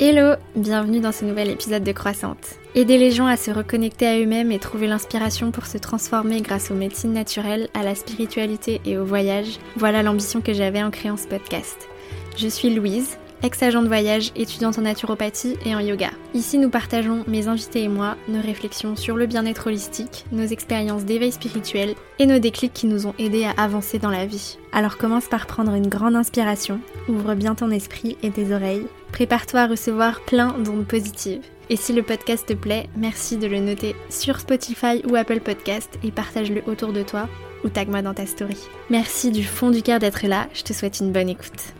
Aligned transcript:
Hello, 0.00 0.36
bienvenue 0.54 1.00
dans 1.00 1.10
ce 1.10 1.24
nouvel 1.24 1.50
épisode 1.50 1.82
de 1.82 1.90
Croissante. 1.90 2.54
Aider 2.76 2.98
les 2.98 3.10
gens 3.10 3.26
à 3.26 3.36
se 3.36 3.50
reconnecter 3.50 4.06
à 4.06 4.16
eux-mêmes 4.16 4.52
et 4.52 4.60
trouver 4.60 4.86
l'inspiration 4.86 5.50
pour 5.50 5.66
se 5.66 5.76
transformer 5.76 6.40
grâce 6.40 6.70
aux 6.70 6.76
médecines 6.76 7.12
naturelles, 7.12 7.68
à 7.74 7.82
la 7.82 7.96
spiritualité 7.96 8.80
et 8.84 8.96
au 8.96 9.04
voyage, 9.04 9.58
voilà 9.74 10.04
l'ambition 10.04 10.40
que 10.40 10.52
j'avais 10.52 10.84
en 10.84 10.92
créant 10.92 11.16
ce 11.16 11.26
podcast. 11.26 11.88
Je 12.36 12.46
suis 12.46 12.72
Louise, 12.72 13.18
ex-agent 13.42 13.82
de 13.82 13.88
voyage, 13.88 14.32
étudiante 14.36 14.78
en 14.78 14.82
naturopathie 14.82 15.56
et 15.64 15.74
en 15.74 15.80
yoga. 15.80 16.10
Ici, 16.34 16.58
nous 16.58 16.70
partageons, 16.70 17.24
mes 17.26 17.48
invités 17.48 17.82
et 17.82 17.88
moi, 17.88 18.16
nos 18.28 18.40
réflexions 18.40 18.96
sur 18.96 19.16
le 19.16 19.26
bien-être 19.26 19.66
holistique, 19.66 20.24
nos 20.32 20.46
expériences 20.46 21.04
d'éveil 21.04 21.32
spirituel 21.32 21.94
et 22.18 22.26
nos 22.26 22.38
déclics 22.38 22.72
qui 22.72 22.86
nous 22.86 23.06
ont 23.06 23.14
aidés 23.18 23.44
à 23.44 23.62
avancer 23.62 23.98
dans 23.98 24.10
la 24.10 24.26
vie. 24.26 24.58
Alors 24.72 24.98
commence 24.98 25.26
par 25.26 25.46
prendre 25.46 25.74
une 25.74 25.88
grande 25.88 26.16
inspiration, 26.16 26.80
ouvre 27.08 27.34
bien 27.34 27.54
ton 27.54 27.70
esprit 27.70 28.16
et 28.22 28.30
tes 28.30 28.52
oreilles 28.52 28.86
Prépare-toi 29.12 29.60
à 29.60 29.66
recevoir 29.66 30.20
plein 30.20 30.52
d'ondes 30.58 30.86
positives. 30.86 31.42
Et 31.70 31.76
si 31.76 31.92
le 31.92 32.02
podcast 32.02 32.46
te 32.46 32.52
plaît, 32.52 32.88
merci 32.96 33.36
de 33.36 33.46
le 33.46 33.58
noter 33.58 33.94
sur 34.10 34.40
Spotify 34.40 35.02
ou 35.08 35.16
Apple 35.16 35.40
Podcast 35.40 35.98
et 36.02 36.10
partage-le 36.10 36.62
autour 36.66 36.92
de 36.92 37.02
toi 37.02 37.28
ou 37.64 37.68
tag-moi 37.68 38.02
dans 38.02 38.14
ta 38.14 38.26
story. 38.26 38.58
Merci 38.90 39.30
du 39.30 39.44
fond 39.44 39.70
du 39.70 39.82
cœur 39.82 39.98
d'être 39.98 40.26
là, 40.26 40.48
je 40.54 40.62
te 40.62 40.72
souhaite 40.72 41.00
une 41.00 41.12
bonne 41.12 41.28
écoute. 41.28 41.74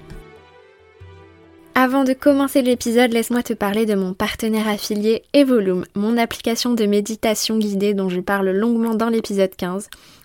Avant 1.80 2.02
de 2.02 2.12
commencer 2.12 2.60
l'épisode, 2.60 3.12
laisse-moi 3.12 3.44
te 3.44 3.52
parler 3.52 3.86
de 3.86 3.94
mon 3.94 4.12
partenaire 4.12 4.66
affilié 4.66 5.22
Evolume, 5.32 5.84
mon 5.94 6.16
application 6.16 6.74
de 6.74 6.86
méditation 6.86 7.56
guidée 7.56 7.94
dont 7.94 8.08
je 8.08 8.18
parle 8.18 8.50
longuement 8.50 8.96
dans 8.96 9.08
l'épisode 9.08 9.54
15. 9.56 9.88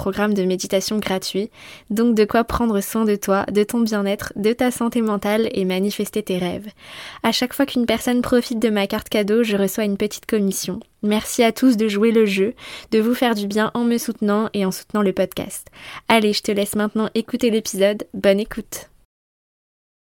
programme 0.00 0.32
de 0.32 0.44
méditation 0.44 0.98
gratuit, 0.98 1.50
donc 1.90 2.14
de 2.14 2.24
quoi 2.24 2.42
prendre 2.44 2.80
soin 2.80 3.04
de 3.04 3.16
toi, 3.16 3.44
de 3.52 3.62
ton 3.64 3.80
bien-être, 3.80 4.32
de 4.34 4.54
ta 4.54 4.70
santé 4.70 5.02
mentale 5.02 5.50
et 5.52 5.66
manifester 5.66 6.22
tes 6.22 6.38
rêves. 6.38 6.68
À 7.22 7.32
chaque 7.32 7.52
fois 7.52 7.66
qu'une 7.66 7.84
personne 7.84 8.22
profite 8.22 8.58
de 8.58 8.70
ma 8.70 8.86
carte 8.86 9.10
cadeau, 9.10 9.42
je 9.42 9.58
reçois 9.58 9.84
une 9.84 9.98
petite 9.98 10.24
commission. 10.24 10.80
Merci 11.02 11.42
à 11.42 11.52
tous 11.52 11.76
de 11.76 11.86
jouer 11.86 12.12
le 12.12 12.24
jeu, 12.24 12.54
de 12.92 12.98
vous 12.98 13.14
faire 13.14 13.34
du 13.34 13.46
bien 13.46 13.70
en 13.74 13.84
me 13.84 13.98
soutenant 13.98 14.48
et 14.54 14.64
en 14.64 14.70
soutenant 14.70 15.02
le 15.02 15.12
podcast. 15.12 15.66
Allez, 16.08 16.32
je 16.32 16.40
te 16.40 16.50
laisse 16.50 16.76
maintenant 16.76 17.10
écouter 17.14 17.50
l'épisode. 17.50 18.04
Bonne 18.14 18.40
écoute. 18.40 18.88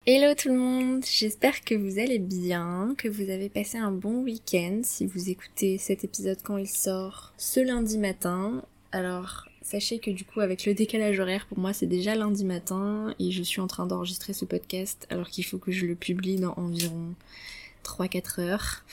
Hello 0.07 0.35
tout 0.35 0.49
le 0.49 0.57
monde, 0.57 1.05
j'espère 1.05 1.61
que 1.61 1.75
vous 1.75 1.99
allez 1.99 2.19
bien, 2.19 2.95
que 2.97 3.09
vous 3.09 3.29
avez 3.29 3.51
passé 3.51 3.77
un 3.77 3.93
bon 3.93 4.23
week-end 4.23 4.81
si 4.83 5.05
vous 5.05 5.29
écoutez 5.29 5.77
cet 5.77 6.05
épisode 6.05 6.39
quand 6.43 6.57
il 6.57 6.69
sort 6.69 7.35
ce 7.37 7.61
lundi 7.61 7.99
matin. 7.99 8.63
Alors 8.93 9.47
Sachez 9.65 9.99
que 9.99 10.11
du 10.11 10.27
coup 10.27 10.41
avec 10.41 10.67
le 10.67 10.75
décalage 10.75 11.19
horaire 11.19 11.47
pour 11.47 11.59
moi 11.59 11.73
c'est 11.73 11.87
déjà 11.87 12.15
lundi 12.15 12.45
matin 12.45 13.15
et 13.19 13.31
je 13.31 13.43
suis 13.43 13.63
en 13.63 13.67
train 13.67 13.87
d'enregistrer 13.87 14.35
ce 14.35 14.45
podcast 14.45 15.07
alors 15.09 15.31
qu'il 15.31 15.43
faut 15.43 15.57
que 15.57 15.73
je 15.73 15.87
le 15.87 15.95
publie 15.95 16.37
dans 16.37 16.53
environ 16.59 17.15
3-4 17.83 18.41
heures. 18.43 18.85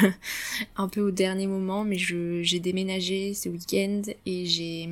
un 0.76 0.88
peu 0.88 1.00
au 1.00 1.10
dernier 1.10 1.48
moment 1.48 1.82
mais 1.82 1.98
j'ai 1.98 2.60
déménagé 2.60 3.34
ce 3.34 3.48
week-end 3.48 4.02
et 4.24 4.46
j'ai 4.46 4.88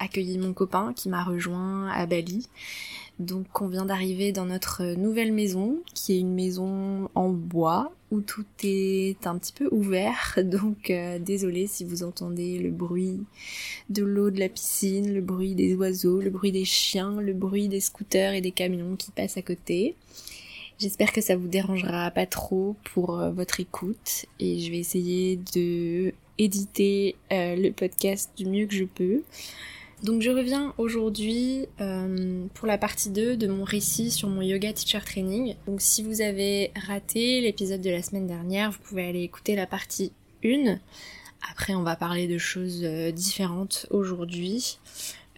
accueilli 0.00 0.38
mon 0.38 0.52
copain 0.52 0.92
qui 0.92 1.08
m'a 1.08 1.22
rejoint 1.22 1.88
à 1.92 2.04
Bali. 2.06 2.48
Donc 3.18 3.60
on 3.60 3.68
vient 3.68 3.84
d'arriver 3.84 4.32
dans 4.32 4.46
notre 4.46 4.82
nouvelle 4.96 5.32
maison, 5.32 5.78
qui 5.94 6.14
est 6.14 6.18
une 6.18 6.34
maison 6.34 7.08
en 7.14 7.28
bois, 7.28 7.92
où 8.10 8.20
tout 8.20 8.44
est 8.64 9.26
un 9.26 9.38
petit 9.38 9.52
peu 9.52 9.68
ouvert. 9.70 10.38
Donc 10.44 10.90
euh, 10.90 11.18
désolé 11.18 11.66
si 11.66 11.84
vous 11.84 12.02
entendez 12.02 12.58
le 12.58 12.70
bruit 12.70 13.20
de 13.88 14.02
l'eau 14.02 14.30
de 14.30 14.40
la 14.40 14.48
piscine, 14.48 15.14
le 15.14 15.20
bruit 15.20 15.54
des 15.54 15.74
oiseaux, 15.74 16.20
le 16.20 16.30
bruit 16.30 16.52
des 16.52 16.64
chiens, 16.64 17.20
le 17.20 17.32
bruit 17.32 17.68
des 17.68 17.80
scooters 17.80 18.34
et 18.34 18.40
des 18.40 18.52
camions 18.52 18.96
qui 18.96 19.10
passent 19.12 19.36
à 19.36 19.42
côté. 19.42 19.94
J'espère 20.78 21.12
que 21.12 21.20
ça 21.20 21.36
vous 21.36 21.46
dérangera 21.46 22.10
pas 22.10 22.26
trop 22.26 22.74
pour 22.92 23.20
euh, 23.20 23.30
votre 23.30 23.60
écoute 23.60 24.26
et 24.40 24.58
je 24.58 24.70
vais 24.72 24.78
essayer 24.78 25.38
de 25.54 26.12
éditer 26.36 27.14
euh, 27.32 27.54
le 27.54 27.70
podcast 27.70 28.32
du 28.36 28.46
mieux 28.46 28.66
que 28.66 28.74
je 28.74 28.84
peux. 28.84 29.22
Donc 30.04 30.20
je 30.20 30.28
reviens 30.28 30.74
aujourd'hui 30.76 31.66
euh, 31.80 32.44
pour 32.52 32.68
la 32.68 32.76
partie 32.76 33.08
2 33.08 33.38
de 33.38 33.46
mon 33.46 33.64
récit 33.64 34.10
sur 34.10 34.28
mon 34.28 34.42
yoga 34.42 34.70
teacher 34.70 35.00
training. 35.00 35.56
Donc 35.66 35.80
si 35.80 36.02
vous 36.02 36.20
avez 36.20 36.72
raté 36.86 37.40
l'épisode 37.40 37.80
de 37.80 37.88
la 37.88 38.02
semaine 38.02 38.26
dernière, 38.26 38.70
vous 38.70 38.80
pouvez 38.80 39.08
aller 39.08 39.22
écouter 39.22 39.56
la 39.56 39.66
partie 39.66 40.12
1. 40.44 40.76
Après 41.50 41.74
on 41.74 41.82
va 41.82 41.96
parler 41.96 42.28
de 42.28 42.36
choses 42.36 42.82
euh, 42.84 43.12
différentes 43.12 43.86
aujourd'hui. 43.88 44.78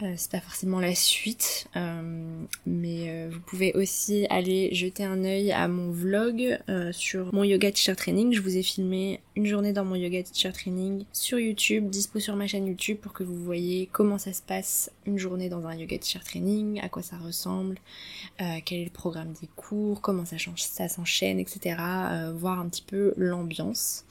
Euh, 0.02 0.12
c'est 0.16 0.30
pas 0.30 0.40
forcément 0.40 0.78
la 0.78 0.94
suite, 0.94 1.68
euh, 1.74 2.44
mais 2.66 3.08
euh, 3.08 3.30
vous 3.32 3.40
pouvez 3.40 3.72
aussi 3.72 4.26
aller 4.28 4.74
jeter 4.74 5.04
un 5.04 5.24
œil 5.24 5.52
à 5.52 5.68
mon 5.68 5.90
vlog 5.90 6.58
sur 6.92 7.32
mon 7.32 7.44
yoga 7.44 7.72
teacher 7.72 7.96
training. 7.96 8.34
Je 8.34 8.42
vous 8.42 8.58
ai 8.58 8.62
filmé 8.62 9.20
une 9.36 9.46
journée 9.46 9.72
dans 9.72 9.86
mon 9.86 9.94
yoga 9.94 10.22
teacher 10.22 10.52
training 10.52 11.04
sur 11.14 11.38
YouTube, 11.38 11.88
dispo 11.88 12.20
sur 12.20 12.36
ma 12.36 12.46
chaîne 12.46 12.66
YouTube 12.66 12.98
pour 12.98 13.14
que 13.14 13.24
vous 13.24 13.42
voyez 13.42 13.88
comment 13.90 14.18
ça 14.18 14.34
se 14.34 14.42
passe 14.42 14.90
une 15.06 15.18
journée 15.18 15.48
dans 15.48 15.66
un 15.66 15.74
yoga 15.74 15.96
teacher 15.96 16.20
training, 16.22 16.78
à 16.80 16.90
quoi 16.90 17.02
ça 17.02 17.16
ressemble, 17.16 17.78
quel 18.38 18.80
est 18.80 18.84
le 18.84 18.90
programme 18.90 19.32
des 19.40 19.48
cours, 19.56 20.02
comment 20.02 20.26
ça 20.26 20.36
change, 20.36 20.60
ça 20.60 20.88
s'enchaîne, 20.88 21.38
etc. 21.38 21.76
voir 22.34 22.60
un 22.60 22.68
petit 22.68 22.84
peu 22.86 23.14
l'ambiance. 23.16 24.04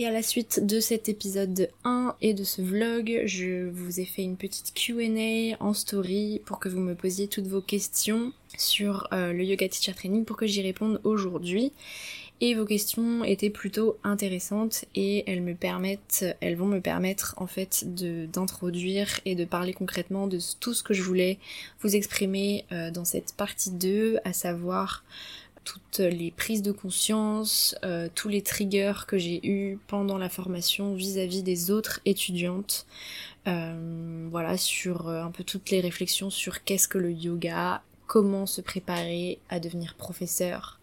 Et 0.00 0.06
à 0.06 0.12
la 0.12 0.22
suite 0.22 0.64
de 0.64 0.78
cet 0.78 1.08
épisode 1.08 1.70
1 1.82 2.14
et 2.20 2.32
de 2.32 2.44
ce 2.44 2.62
vlog, 2.62 3.22
je 3.24 3.68
vous 3.68 3.98
ai 3.98 4.04
fait 4.04 4.22
une 4.22 4.36
petite 4.36 4.72
Q&A 4.72 5.56
en 5.58 5.74
story 5.74 6.40
pour 6.44 6.60
que 6.60 6.68
vous 6.68 6.78
me 6.78 6.94
posiez 6.94 7.26
toutes 7.26 7.48
vos 7.48 7.60
questions 7.60 8.32
sur 8.56 9.08
euh, 9.12 9.32
le 9.32 9.42
Yoga 9.42 9.68
Teacher 9.68 9.94
Training 9.94 10.24
pour 10.24 10.36
que 10.36 10.46
j'y 10.46 10.62
réponde 10.62 11.00
aujourd'hui. 11.02 11.72
Et 12.40 12.54
vos 12.54 12.64
questions 12.64 13.24
étaient 13.24 13.50
plutôt 13.50 13.96
intéressantes 14.04 14.84
et 14.94 15.28
elles 15.28 15.42
me 15.42 15.54
permettent, 15.54 16.24
elles 16.40 16.54
vont 16.54 16.66
me 16.66 16.80
permettre 16.80 17.34
en 17.38 17.48
fait 17.48 17.84
d'introduire 17.84 19.08
et 19.24 19.34
de 19.34 19.44
parler 19.44 19.72
concrètement 19.72 20.28
de 20.28 20.38
tout 20.60 20.74
ce 20.74 20.84
que 20.84 20.94
je 20.94 21.02
voulais 21.02 21.38
vous 21.80 21.96
exprimer 21.96 22.64
euh, 22.70 22.92
dans 22.92 23.04
cette 23.04 23.34
partie 23.34 23.72
2, 23.72 24.18
à 24.24 24.32
savoir 24.32 25.02
toutes 25.68 25.98
les 25.98 26.30
prises 26.30 26.62
de 26.62 26.72
conscience, 26.72 27.74
euh, 27.84 28.08
tous 28.14 28.28
les 28.28 28.42
triggers 28.42 29.04
que 29.06 29.18
j'ai 29.18 29.46
eus 29.46 29.78
pendant 29.86 30.16
la 30.16 30.30
formation 30.30 30.94
vis-à-vis 30.94 31.42
des 31.42 31.70
autres 31.70 32.00
étudiantes. 32.06 32.86
Euh, 33.46 34.28
voilà, 34.30 34.56
sur 34.56 35.08
euh, 35.08 35.22
un 35.22 35.30
peu 35.30 35.44
toutes 35.44 35.70
les 35.70 35.80
réflexions 35.80 36.30
sur 36.30 36.64
qu'est-ce 36.64 36.88
que 36.88 36.96
le 36.96 37.12
yoga, 37.12 37.82
comment 38.06 38.46
se 38.46 38.62
préparer 38.62 39.40
à 39.50 39.60
devenir 39.60 39.94
professeur, 39.94 40.78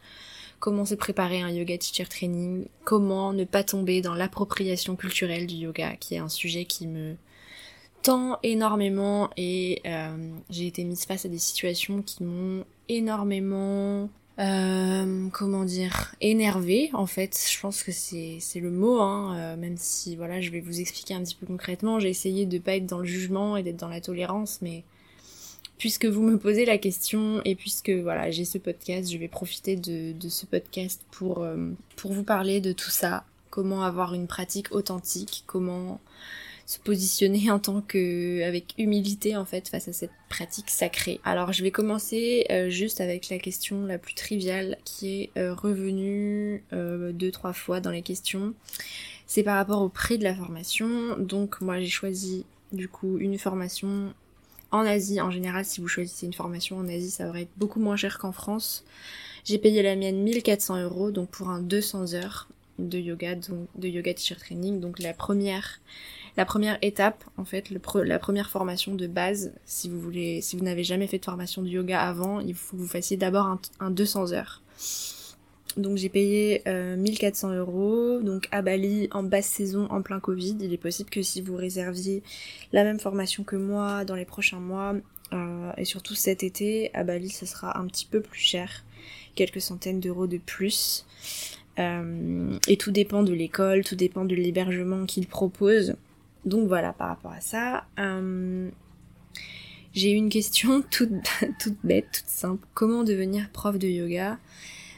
comment 0.59 0.85
se 0.85 0.96
préparer 0.96 1.41
à 1.41 1.46
un 1.46 1.52
yoga 1.52 1.78
teacher 1.78 2.06
training, 2.06 2.67
comment 2.84 3.34
ne 3.34 3.44
pas 3.44 3.63
tomber 3.63 4.02
dans 4.02 4.13
l'appropriation 4.13 4.96
culturelle 4.96 5.47
du 5.47 5.56
yoga, 5.56 5.96
qui 5.96 6.13
est 6.13 6.19
un 6.19 6.29
sujet 6.29 6.66
qui 6.66 6.85
me 6.85 7.16
tend 8.03 8.38
énormément 8.44 9.31
et 9.35 9.81
j'ai 10.52 10.67
été 10.67 10.84
mise 10.84 11.06
face 11.06 11.25
à 11.25 11.29
des 11.29 11.40
situations 11.40 12.03
qui 12.03 12.23
m'ont 12.23 12.63
énormément 12.88 14.09
euh, 14.37 15.29
comment 15.32 15.64
dire, 15.64 16.14
énervé 16.20 16.90
en 16.93 17.05
fait. 17.05 17.40
Je 17.49 17.59
pense 17.59 17.84
que 17.84 17.91
c'est 17.91 18.40
le 18.55 18.70
mot, 18.70 18.99
hein, 18.99 19.35
euh, 19.37 19.55
même 19.55 19.78
si 19.78 20.16
voilà, 20.16 20.41
je 20.41 20.52
vais 20.52 20.59
vous 20.59 20.79
expliquer 20.79 21.14
un 21.14 21.23
petit 21.23 21.35
peu 21.35 21.46
concrètement. 21.46 21.99
J'ai 21.99 22.09
essayé 22.09 22.46
de 22.46 22.58
pas 22.58 22.76
être 22.76 22.85
dans 22.85 22.99
le 22.99 23.05
jugement 23.05 23.55
et 23.58 23.64
d'être 23.64 23.78
dans 23.78 23.90
la 23.90 24.02
tolérance, 24.02 24.59
mais 24.61 24.84
puisque 25.78 26.05
vous 26.05 26.22
me 26.22 26.37
posez 26.37 26.66
la 26.66 26.78
question 26.78 27.41
et 27.46 27.55
puisque 27.55 27.91
voilà, 27.91 28.29
j'ai 28.32 28.46
ce 28.46 28.58
podcast, 28.58 29.11
je 29.11 29.17
vais 29.17 29.28
profiter 29.28 29.76
de, 29.78 30.11
de 30.11 30.29
ce 30.29 30.46
podcast 30.46 31.02
pour 31.11 31.43
euh, 31.43 31.72
pour 31.96 32.11
vous 32.11 32.23
parler 32.23 32.59
de 32.59 32.73
tout 32.73 32.91
ça. 32.91 33.23
Comment 33.49 33.84
avoir 33.84 34.14
une 34.14 34.28
pratique 34.28 34.73
authentique, 34.73 35.43
comment 35.47 36.02
se 36.66 36.79
positionner 36.79 37.52
en 37.52 37.59
tant 37.59 37.82
que 37.82 38.44
avec 38.44 38.73
humilité 38.78 39.35
en 39.35 39.46
fait 39.46 39.70
face 39.70 39.88
à 39.88 39.94
cette 39.94 40.12
pratique 40.29 40.70
sacrée. 40.70 41.20
Alors 41.23 41.53
je 41.53 41.64
vais 41.64 41.72
commencer 41.72 42.46
euh, 42.50 42.70
juste 42.70 43.02
avec 43.02 43.29
la 43.29 43.38
question 43.38 43.85
la 43.85 43.97
plus 43.97 44.16
triviale 44.16 44.78
qui 44.84 45.22
est 45.22 45.29
euh, 45.38 45.53
revenue 45.53 46.64
euh, 46.73 47.12
deux 47.12 47.32
trois 47.32 47.53
fois 47.53 47.79
dans 47.79 47.91
les 47.91 48.02
questions. 48.02 48.53
C'est 49.28 49.44
par 49.44 49.56
rapport 49.58 49.82
au 49.82 49.90
prix 49.90 50.17
de 50.17 50.23
la 50.23 50.34
formation. 50.34 51.17
Donc 51.17 51.62
moi 51.62 51.79
j'ai 51.79 51.88
choisi 51.88 52.46
du 52.72 52.88
coup 52.88 53.17
une 53.20 53.38
formation 53.38 54.14
en 54.72 54.85
Asie. 54.85 55.22
En 55.22 55.29
général 55.29 55.66
si 55.66 55.82
vous 55.82 55.88
choisissez 55.88 56.26
une 56.26 56.34
formation 56.34 56.78
en 56.78 56.88
Asie 56.88 57.12
ça 57.12 57.29
va 57.32 57.41
être 57.41 57.52
beaucoup 57.58 57.79
moins 57.79 57.96
cher 57.96 58.17
qu'en 58.17 58.32
France. 58.32 58.84
J'ai 59.44 59.59
payé 59.59 59.84
la 59.84 59.96
mienne 59.96 60.23
1400 60.23 60.82
euros, 60.82 61.12
donc 61.12 61.29
pour 61.29 61.50
un 61.50 61.62
200 61.62 62.16
heures 62.16 62.47
de 62.79 62.97
yoga, 62.97 63.35
donc 63.35 63.67
de 63.76 63.88
yoga 63.88 64.14
teacher 64.14 64.35
training. 64.35 64.79
Donc 64.79 64.97
la 64.97 65.14
première, 65.14 65.79
la 66.37 66.46
première 66.46 66.78
étape, 66.82 67.23
en 67.37 67.46
fait, 67.46 67.70
la 67.70 68.20
première 68.20 68.49
formation 68.49 68.93
de 68.96 69.08
base, 69.08 69.53
si 69.66 69.90
vous 69.90 69.99
voulez, 69.99 70.41
si 70.41 70.58
vous 70.58 70.64
n'avez 70.64 70.84
jamais 70.84 71.08
fait 71.08 71.20
de 71.20 71.26
formation 71.26 71.61
de 71.61 71.70
yoga 71.70 72.02
avant, 72.02 72.40
il 72.40 72.55
faut 72.55 72.76
que 72.76 72.82
vous 72.82 72.87
fassiez 72.87 73.17
d'abord 73.17 73.46
un, 73.46 73.59
un 73.79 73.91
200 73.91 74.34
heures. 74.34 74.61
Donc 75.78 75.97
j'ai 75.97 76.09
payé 76.09 76.61
1400 76.66 77.49
euh, 77.49 77.59
euros, 77.59 78.22
donc 78.22 78.47
à 78.52 78.61
Bali 78.61 79.09
en 79.11 79.23
basse 79.23 79.47
saison, 79.47 79.87
en 79.90 80.02
plein 80.02 80.20
Covid. 80.20 80.55
Il 80.61 80.73
est 80.73 80.78
possible 80.78 81.09
que 81.09 81.22
si 81.22 81.41
vous 81.41 81.55
réserviez 81.55 82.23
la 82.72 82.84
même 82.84 82.99
formation 82.99 83.43
que 83.43 83.58
moi 83.58 84.05
dans 84.05 84.16
les 84.16 84.26
prochains 84.26 84.59
mois, 84.59 84.96
euh, 85.34 85.72
et 85.78 85.85
surtout 85.85 86.16
cet 86.16 86.43
été, 86.43 86.91
à 86.93 87.03
Bali, 87.03 87.29
ce 87.29 87.46
sera 87.46 87.78
un 87.78 87.88
petit 87.88 88.05
peu 88.05 88.22
plus 88.22 88.40
cher, 88.40 88.85
quelques 89.35 89.61
centaines 89.61 89.99
d'euros 89.99 90.28
de 90.28 90.38
plus. 90.38 91.05
Euh, 91.78 92.58
et 92.70 92.78
tout 92.78 92.91
dépend 92.91 93.23
de 93.23 93.34
l'école, 93.34 93.84
tout 93.84 93.97
dépend 93.97 94.23
de 94.23 94.35
l'hébergement 94.35 95.05
qu'ils 95.05 95.28
proposent. 95.28 95.96
Donc 96.46 96.68
voilà, 96.68 96.94
par 96.94 97.09
rapport 97.09 97.32
à 97.32 97.42
ça. 97.42 97.86
j'ai 99.94 100.12
une 100.12 100.30
question 100.30 100.84
toute, 100.92 101.12
bête, 101.84 102.12
toute 102.12 102.28
simple. 102.28 102.66
Comment 102.74 103.03
devenir 103.03 103.50
prof 103.52 103.78
de 103.78 103.88
yoga? 103.88 104.38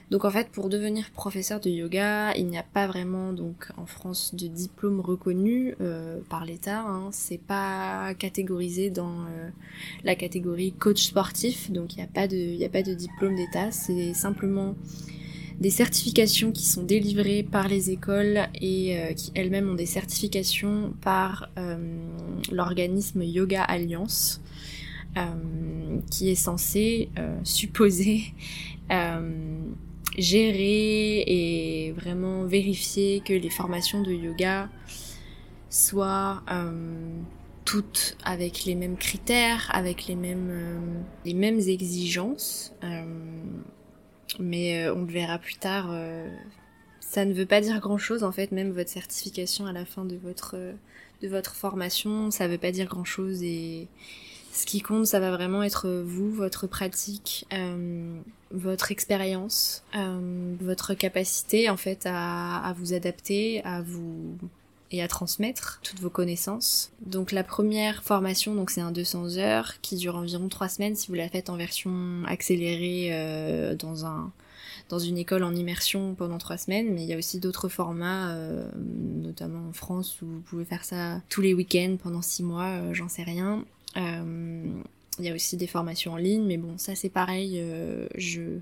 Donc 0.10 0.24
en 0.24 0.32
fait, 0.32 0.48
pour 0.50 0.70
devenir 0.70 1.12
professeur 1.12 1.60
de 1.60 1.70
yoga, 1.70 2.34
il 2.36 2.48
n'y 2.48 2.58
a 2.58 2.64
pas 2.64 2.88
vraiment 2.88 3.34
donc 3.34 3.68
en 3.76 3.86
France 3.86 4.34
de 4.36 4.48
diplôme 4.48 5.02
reconnu 5.02 5.76
euh, 5.82 6.20
par 6.30 6.46
l'État. 6.46 6.80
Hein. 6.80 7.10
C'est 7.12 7.42
pas 7.42 8.14
catégorisé 8.14 8.90
dans 8.90 9.26
euh, 9.26 9.50
la 10.06 10.16
catégorie 10.16 10.72
coach 10.72 11.08
sportif, 11.08 11.72
donc 11.72 11.96
il 11.96 11.98
n'y 11.98 12.04
a 12.04 12.08
pas 12.08 12.28
de 12.84 12.94
diplôme 12.94 13.36
d'État. 13.36 13.72
C'est 13.72 14.14
simplement 14.14 14.76
des 15.59 15.69
certifications 15.69 16.51
qui 16.51 16.65
sont 16.65 16.83
délivrées 16.83 17.44
par 17.44 17.68
les 17.68 17.89
écoles 17.89 18.48
et 18.62 19.00
euh, 19.00 19.13
qui 19.13 19.31
elles-mêmes 19.36 19.69
ont 19.69 19.75
des 19.75 19.86
certifications 19.86 20.94
par 21.01 21.50
l'organisme 22.51 23.24
Yoga 23.24 23.63
Alliance. 23.63 24.42
qui 26.12 26.30
est 26.30 26.36
censé 26.36 27.09
supposer 27.44 28.33
gérer 30.18 31.24
et 31.27 31.92
vraiment 31.92 32.44
vérifier 32.44 33.21
que 33.21 33.33
les 33.33 33.50
formations 33.50 34.01
de 34.01 34.12
yoga 34.12 34.69
soient 35.69 36.44
euh, 36.51 37.19
toutes 37.65 38.18
avec 38.24 38.65
les 38.65 38.75
mêmes 38.75 38.98
critères, 38.98 39.69
avec 39.74 40.07
les 40.07 40.15
mêmes, 40.15 40.50
euh, 40.50 40.80
les 41.25 41.33
mêmes 41.33 41.59
exigences. 41.59 42.74
Euh, 42.83 43.04
mais 44.40 44.90
on 44.90 45.02
le 45.02 45.12
verra 45.12 45.38
plus 45.38 45.56
tard. 45.56 45.90
ça 47.00 47.26
ne 47.26 47.34
veut 47.34 47.46
pas 47.46 47.62
dire 47.62 47.80
grand 47.80 47.98
chose 47.98 48.24
en 48.24 48.32
fait, 48.32 48.52
même 48.52 48.72
votre 48.72 48.90
certification 48.90 49.66
à 49.66 49.74
la 49.74 49.86
fin 49.86 50.06
de 50.06 50.16
votre, 50.16 50.56
de 51.22 51.28
votre 51.28 51.56
formation, 51.56 52.32
ça 52.32 52.48
veut 52.48 52.58
pas 52.58 52.72
dire 52.72 52.88
grand 52.88 53.06
chose 53.06 53.44
et 53.44 53.88
ce 54.58 54.66
qui 54.66 54.82
compte, 54.82 55.06
ça 55.06 55.20
va 55.20 55.30
vraiment 55.30 55.62
être 55.62 55.88
vous, 55.88 56.32
votre 56.32 56.66
pratique, 56.66 57.46
euh, 57.54 58.20
votre 58.52 58.92
expérience, 58.92 59.84
euh, 59.96 60.56
votre 60.60 60.96
capacité 60.96 61.70
en 61.70 61.78
fait 61.78 62.08
à, 62.08 62.74
vous 62.78 62.94
adapter, 62.94 63.64
à 63.64 63.84
vous 63.84 64.38
et 64.92 65.01
à 65.01 65.07
transmettre 65.07 65.80
toutes 65.84 66.00
vos 66.00 66.10
connaissances. 66.10 66.92
Donc 67.06 67.31
la 67.31 67.44
première 67.44 68.04
formation, 68.04 68.56
donc 68.56 68.69
c'est 68.69 68.81
un 68.81 68.92
200 68.92 69.38
heures 69.38 69.81
qui 69.81 69.95
dure 69.95 70.16
environ 70.16 70.48
3 70.48 70.69
semaines 70.69 70.95
si 70.95 71.07
vous 71.07 71.16
la 71.16 71.30
faites 71.30 71.50
en 71.50 71.57
version 71.57 72.24
accélérée 72.25 73.10
euh, 73.12 73.75
dans 73.75 74.06
un 74.06 74.31
dans 74.89 75.00
une 75.00 75.18
école 75.18 75.44
en 75.44 75.54
immersion 75.54 76.16
pendant 76.16 76.38
trois 76.38 76.56
semaines, 76.56 76.94
mais 76.94 77.04
il 77.04 77.10
y 77.10 77.13
a 77.13 77.18
aussi 77.18 77.42
d'autres 77.42 77.68
formats, 77.68 78.34
notamment 78.78 79.68
en 79.68 79.74
France, 79.74 80.22
où 80.22 80.25
vous 80.25 80.39
pouvez 80.39 80.63
faire 80.63 80.86
ça 80.86 81.22
tous 81.28 81.42
les 81.42 81.54
week-ends 81.54 81.98
pendant 82.01 82.22
six 82.22 82.42
mois, 82.42 82.94
j'en 82.94 83.10
sais 83.10 83.24
rien. 83.24 83.66
Euh, 83.98 84.63
il 85.19 85.25
y 85.25 85.30
a 85.30 85.33
aussi 85.33 85.57
des 85.57 85.68
formations 85.68 86.13
en 86.13 86.18
ligne, 86.18 86.45
mais 86.45 86.57
bon, 86.57 86.78
ça 86.78 86.95
c'est 86.95 87.10
pareil. 87.10 87.60
Euh, 87.60 88.07
je 88.16 88.60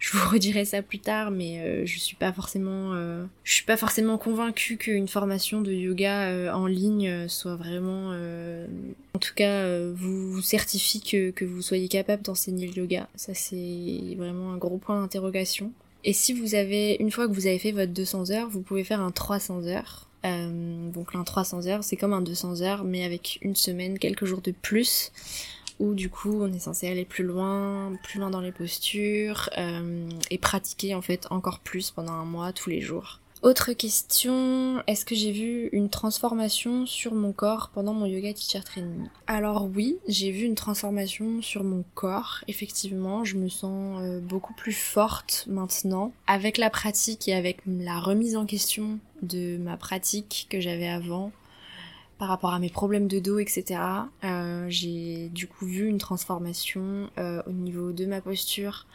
je 0.00 0.16
vous 0.16 0.28
redirai 0.32 0.64
ça 0.64 0.82
plus 0.82 0.98
tard, 0.98 1.30
mais 1.30 1.60
euh, 1.60 1.86
je 1.86 1.98
suis 2.00 2.16
pas 2.16 2.32
forcément, 2.32 2.94
je 3.44 3.52
suis 3.52 3.64
pas 3.64 3.76
forcément 3.76 4.18
convaincue 4.18 4.76
qu'une 4.76 5.06
formation 5.06 5.60
de 5.60 5.72
yoga 5.72 6.52
en 6.54 6.66
ligne 6.66 7.28
soit 7.28 7.54
vraiment, 7.54 8.12
en 9.14 9.18
tout 9.18 9.34
cas, 9.34 9.64
vous, 9.92 10.42
certifie 10.42 11.00
que, 11.00 11.30
que 11.30 11.44
vous 11.44 11.62
soyez 11.62 11.86
capable 11.86 12.22
d'enseigner 12.22 12.66
le 12.66 12.82
yoga. 12.82 13.08
Ça 13.14 13.34
c'est 13.34 14.16
vraiment 14.16 14.52
un 14.52 14.56
gros 14.56 14.78
point 14.78 15.00
d'interrogation. 15.00 15.72
Et 16.04 16.12
si 16.12 16.32
vous 16.32 16.54
avez, 16.54 16.96
une 17.00 17.10
fois 17.10 17.28
que 17.28 17.32
vous 17.32 17.46
avez 17.46 17.58
fait 17.58 17.72
votre 17.72 17.92
200 17.92 18.30
heures, 18.30 18.48
vous 18.48 18.62
pouvez 18.62 18.84
faire 18.84 19.00
un 19.00 19.10
300 19.10 19.66
heures. 19.66 20.06
Euh, 20.24 20.90
donc 20.90 21.14
un 21.14 21.24
300 21.24 21.66
heures, 21.66 21.84
c'est 21.84 21.96
comme 21.96 22.12
un 22.12 22.20
200 22.20 22.62
heures, 22.62 22.84
mais 22.84 23.04
avec 23.04 23.38
une 23.42 23.56
semaine, 23.56 23.98
quelques 23.98 24.24
jours 24.24 24.40
de 24.40 24.52
plus, 24.52 25.12
où 25.80 25.94
du 25.94 26.08
coup 26.08 26.42
on 26.42 26.52
est 26.52 26.60
censé 26.60 26.88
aller 26.88 27.04
plus 27.04 27.24
loin, 27.24 27.92
plus 28.04 28.20
loin 28.20 28.30
dans 28.30 28.40
les 28.40 28.52
postures, 28.52 29.50
euh, 29.58 30.08
et 30.30 30.38
pratiquer 30.38 30.94
en 30.94 31.02
fait 31.02 31.26
encore 31.30 31.58
plus 31.58 31.90
pendant 31.90 32.12
un 32.12 32.24
mois, 32.24 32.52
tous 32.52 32.70
les 32.70 32.80
jours. 32.80 33.18
Autre 33.42 33.72
question, 33.72 34.82
est-ce 34.86 35.06
que 35.06 35.14
j'ai 35.14 35.32
vu 35.32 35.70
une 35.72 35.88
transformation 35.88 36.84
sur 36.84 37.14
mon 37.14 37.32
corps 37.32 37.70
pendant 37.72 37.94
mon 37.94 38.04
yoga 38.04 38.34
teacher 38.34 38.62
training? 38.62 39.08
Alors 39.26 39.66
oui, 39.74 39.96
j'ai 40.06 40.30
vu 40.30 40.44
une 40.44 40.54
transformation 40.54 41.40
sur 41.40 41.64
mon 41.64 41.82
corps. 41.94 42.44
Effectivement, 42.48 43.24
je 43.24 43.36
me 43.36 43.48
sens 43.48 43.98
euh, 44.02 44.20
beaucoup 44.20 44.52
plus 44.52 44.74
forte 44.74 45.46
maintenant 45.48 46.12
avec 46.26 46.58
la 46.58 46.68
pratique 46.68 47.28
et 47.28 47.34
avec 47.34 47.60
la 47.66 47.98
remise 47.98 48.36
en 48.36 48.44
question 48.44 48.98
de 49.22 49.56
ma 49.56 49.78
pratique 49.78 50.46
que 50.50 50.60
j'avais 50.60 50.88
avant 50.88 51.32
par 52.20 52.28
rapport 52.28 52.52
à 52.52 52.58
mes 52.58 52.68
problèmes 52.68 53.08
de 53.08 53.18
dos, 53.18 53.38
etc. 53.38 53.80
Euh, 54.24 54.66
j'ai 54.68 55.30
du 55.30 55.48
coup 55.48 55.64
vu 55.64 55.88
une 55.88 55.96
transformation 55.96 57.08
euh, 57.16 57.42
au 57.46 57.50
niveau 57.50 57.92
de 57.92 58.04
ma 58.04 58.20
posture, 58.20 58.86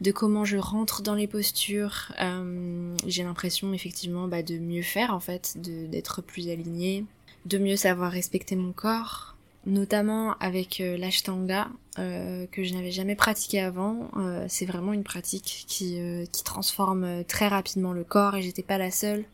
de 0.00 0.10
comment 0.10 0.44
je 0.44 0.56
rentre 0.56 1.00
dans 1.00 1.14
les 1.14 1.28
postures. 1.28 2.12
Euh, 2.20 2.92
j'ai 3.06 3.22
l'impression 3.22 3.72
effectivement 3.72 4.26
bah, 4.26 4.42
de 4.42 4.58
mieux 4.58 4.82
faire 4.82 5.14
en 5.14 5.20
fait, 5.20 5.58
d'être 5.58 6.22
plus 6.22 6.50
alignée, 6.50 7.04
de 7.46 7.56
mieux 7.56 7.76
savoir 7.76 8.10
respecter 8.10 8.56
mon 8.56 8.72
corps, 8.72 9.36
notamment 9.64 10.34
avec 10.40 10.82
l'ashtanga 10.98 11.68
que 11.96 12.64
je 12.64 12.74
n'avais 12.74 12.90
jamais 12.90 13.14
pratiqué 13.14 13.60
avant. 13.60 14.10
c'est 14.48 14.64
vraiment 14.64 14.94
une 14.94 15.04
pratique 15.04 15.66
qui, 15.68 16.00
qui 16.32 16.44
transforme 16.44 17.24
très 17.24 17.46
rapidement 17.46 17.92
le 17.92 18.04
corps 18.04 18.34
et 18.34 18.42
j'étais 18.42 18.62
pas 18.62 18.78
la 18.78 18.90
seule 18.90 19.24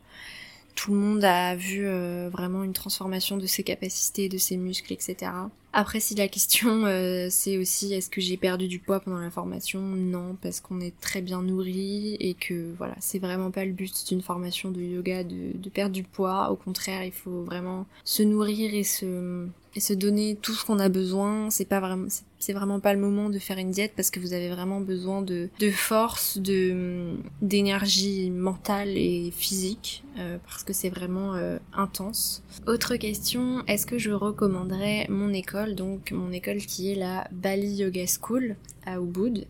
tout 0.77 0.93
le 0.93 0.99
monde 0.99 1.25
a 1.25 1.55
vu 1.55 1.87
euh, 1.87 2.29
vraiment 2.31 2.63
une 2.63 2.71
transformation 2.71 3.35
de 3.35 3.47
ses 3.47 3.63
capacités, 3.63 4.29
de 4.29 4.37
ses 4.37 4.57
muscles, 4.57 4.93
etc. 4.93 5.31
Après, 5.73 5.99
si 5.99 6.13
la 6.13 6.27
question 6.27 6.85
euh, 6.85 7.27
c'est 7.31 7.57
aussi 7.57 7.93
est-ce 7.93 8.11
que 8.11 8.21
j'ai 8.21 8.37
perdu 8.37 8.67
du 8.67 8.77
poids 8.77 8.99
pendant 8.99 9.17
la 9.17 9.31
formation, 9.31 9.81
non, 9.81 10.37
parce 10.39 10.59
qu'on 10.59 10.79
est 10.79 10.97
très 11.01 11.21
bien 11.21 11.41
nourri 11.41 12.15
et 12.19 12.35
que 12.35 12.73
voilà, 12.77 12.93
c'est 12.99 13.17
vraiment 13.17 13.49
pas 13.49 13.65
le 13.65 13.71
but 13.71 14.07
d'une 14.07 14.21
formation 14.21 14.69
de 14.69 14.79
yoga 14.79 15.23
de, 15.23 15.57
de 15.57 15.69
perdre 15.69 15.93
du 15.93 16.03
poids. 16.03 16.51
Au 16.51 16.55
contraire, 16.55 17.03
il 17.03 17.11
faut 17.11 17.41
vraiment 17.41 17.87
se 18.03 18.21
nourrir 18.21 18.75
et 18.75 18.83
se 18.83 19.47
et 19.77 19.79
se 19.79 19.93
donner 19.93 20.35
tout 20.41 20.53
ce 20.53 20.65
qu'on 20.65 20.79
a 20.79 20.89
besoin. 20.89 21.51
C'est 21.51 21.65
pas 21.65 21.79
vraiment, 21.79 22.07
c'est 22.39 22.53
vraiment 22.53 22.79
pas 22.79 22.93
le 22.93 22.99
moment 22.99 23.29
de 23.29 23.37
faire 23.37 23.59
une 23.59 23.69
diète 23.69 23.93
parce 23.95 24.09
que 24.09 24.19
vous 24.19 24.33
avez 24.33 24.49
vraiment 24.49 24.81
besoin 24.81 25.21
de, 25.21 25.49
de 25.59 25.69
force, 25.69 26.39
de 26.39 27.13
d'énergie 27.43 28.31
mentale 28.31 28.97
et 28.97 29.31
physique 29.31 30.03
euh, 30.17 30.39
parce 30.47 30.63
que 30.63 30.73
c'est 30.73 30.89
vraiment 30.89 31.35
euh, 31.35 31.59
intense. 31.73 32.43
Autre 32.65 32.95
question, 32.95 33.63
est-ce 33.67 33.85
que 33.85 33.99
je 33.99 34.09
recommanderais 34.09 35.05
mon 35.09 35.31
école, 35.31 35.75
donc 35.75 36.11
mon 36.11 36.31
école 36.31 36.57
qui 36.57 36.91
est 36.91 36.95
la 36.95 37.27
Bali 37.31 37.75
Yoga 37.75 38.05
School 38.07 38.55
à 38.87 38.99
Ubud? 38.99 39.45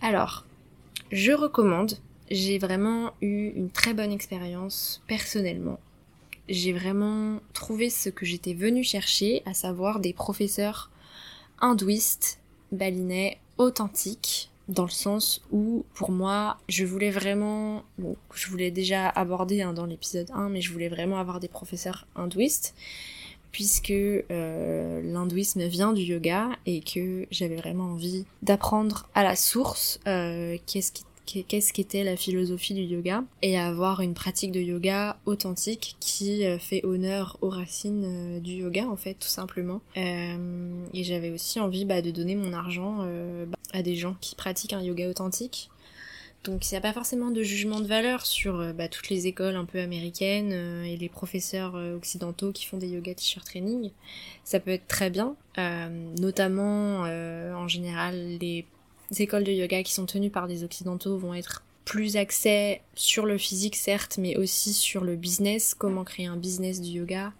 Alors, 0.00 0.44
je 1.12 1.30
recommande. 1.30 1.92
J'ai 2.28 2.58
vraiment 2.58 3.12
eu 3.20 3.52
une 3.54 3.70
très 3.70 3.94
bonne 3.94 4.10
expérience 4.10 5.02
personnellement 5.06 5.78
j'ai 6.48 6.72
vraiment 6.72 7.40
trouvé 7.52 7.90
ce 7.90 8.08
que 8.08 8.26
j'étais 8.26 8.54
venue 8.54 8.84
chercher, 8.84 9.42
à 9.46 9.54
savoir 9.54 10.00
des 10.00 10.12
professeurs 10.12 10.90
hindouistes, 11.60 12.40
balinais, 12.72 13.38
authentiques, 13.58 14.50
dans 14.68 14.84
le 14.84 14.90
sens 14.90 15.42
où, 15.50 15.84
pour 15.94 16.10
moi, 16.10 16.56
je 16.68 16.84
voulais 16.84 17.10
vraiment, 17.10 17.82
bon, 17.98 18.16
je 18.34 18.48
voulais 18.48 18.70
déjà 18.70 19.08
aborder 19.08 19.62
hein, 19.62 19.72
dans 19.72 19.86
l'épisode 19.86 20.30
1, 20.32 20.48
mais 20.48 20.60
je 20.60 20.72
voulais 20.72 20.88
vraiment 20.88 21.18
avoir 21.18 21.40
des 21.40 21.48
professeurs 21.48 22.06
hindouistes, 22.16 22.74
puisque 23.50 23.90
euh, 23.90 25.02
l'hindouisme 25.02 25.66
vient 25.66 25.92
du 25.92 26.02
yoga 26.02 26.50
et 26.64 26.80
que 26.80 27.26
j'avais 27.30 27.56
vraiment 27.56 27.92
envie 27.92 28.24
d'apprendre 28.42 29.08
à 29.14 29.22
la 29.22 29.36
source 29.36 30.00
euh, 30.06 30.56
qu'est-ce 30.66 30.92
qui 30.92 31.04
qu'est-ce 31.40 31.72
qu'était 31.72 32.04
la 32.04 32.16
philosophie 32.16 32.74
du 32.74 32.82
yoga 32.82 33.24
et 33.42 33.58
avoir 33.58 34.00
une 34.00 34.14
pratique 34.14 34.52
de 34.52 34.60
yoga 34.60 35.16
authentique 35.26 35.96
qui 36.00 36.44
euh, 36.44 36.58
fait 36.58 36.84
honneur 36.84 37.38
aux 37.40 37.48
racines 37.48 38.04
euh, 38.04 38.40
du 38.40 38.52
yoga 38.52 38.86
en 38.86 38.96
fait 38.96 39.14
tout 39.14 39.28
simplement. 39.28 39.80
Euh, 39.96 40.84
et 40.92 41.04
j'avais 41.04 41.30
aussi 41.30 41.60
envie 41.60 41.84
bah, 41.84 42.02
de 42.02 42.10
donner 42.10 42.36
mon 42.36 42.52
argent 42.52 42.98
bah, 43.46 43.56
à 43.72 43.82
des 43.82 43.96
gens 43.96 44.16
qui 44.20 44.34
pratiquent 44.34 44.72
un 44.72 44.82
yoga 44.82 45.08
authentique. 45.08 45.70
Donc 46.44 46.68
il 46.68 46.74
n'y 46.74 46.78
a 46.78 46.80
pas 46.80 46.92
forcément 46.92 47.30
de 47.30 47.42
jugement 47.42 47.78
de 47.78 47.86
valeur 47.86 48.26
sur 48.26 48.74
bah, 48.74 48.88
toutes 48.88 49.10
les 49.10 49.28
écoles 49.28 49.54
un 49.54 49.64
peu 49.64 49.78
américaines 49.78 50.52
et 50.84 50.96
les 50.96 51.08
professeurs 51.08 51.74
occidentaux 51.74 52.50
qui 52.50 52.66
font 52.66 52.78
des 52.78 52.88
yoga 52.88 53.14
t-shirt 53.14 53.46
training. 53.46 53.90
Ça 54.42 54.58
peut 54.58 54.72
être 54.72 54.88
très 54.88 55.08
bien, 55.08 55.36
notamment 56.18 57.02
en 57.02 57.68
général 57.68 58.38
les 58.40 58.66
écoles 59.20 59.44
de 59.44 59.52
yoga 59.52 59.82
qui 59.82 59.92
sont 59.92 60.06
tenues 60.06 60.30
par 60.30 60.48
des 60.48 60.64
occidentaux 60.64 61.16
vont 61.18 61.34
être 61.34 61.62
plus 61.84 62.16
axées 62.16 62.80
sur 62.94 63.26
le 63.26 63.38
physique 63.38 63.76
certes, 63.76 64.18
mais 64.18 64.36
aussi 64.36 64.72
sur 64.72 65.04
le 65.04 65.16
business, 65.16 65.74
comment 65.74 66.04
créer 66.04 66.26
un 66.26 66.36
business 66.36 66.80
du 66.80 66.98
yoga. 66.98 67.32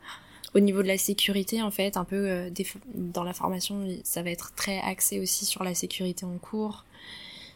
Au 0.54 0.60
niveau 0.60 0.82
de 0.82 0.88
la 0.88 0.98
sécurité, 0.98 1.62
en 1.62 1.70
fait, 1.70 1.96
un 1.96 2.04
peu 2.04 2.28
euh, 2.28 2.50
dans 2.94 3.24
la 3.24 3.32
formation, 3.32 3.86
ça 4.04 4.22
va 4.22 4.30
être 4.30 4.54
très 4.54 4.80
axé 4.80 5.20
aussi 5.20 5.46
sur 5.46 5.64
la 5.64 5.74
sécurité 5.74 6.26
en 6.26 6.36
cours, 6.38 6.84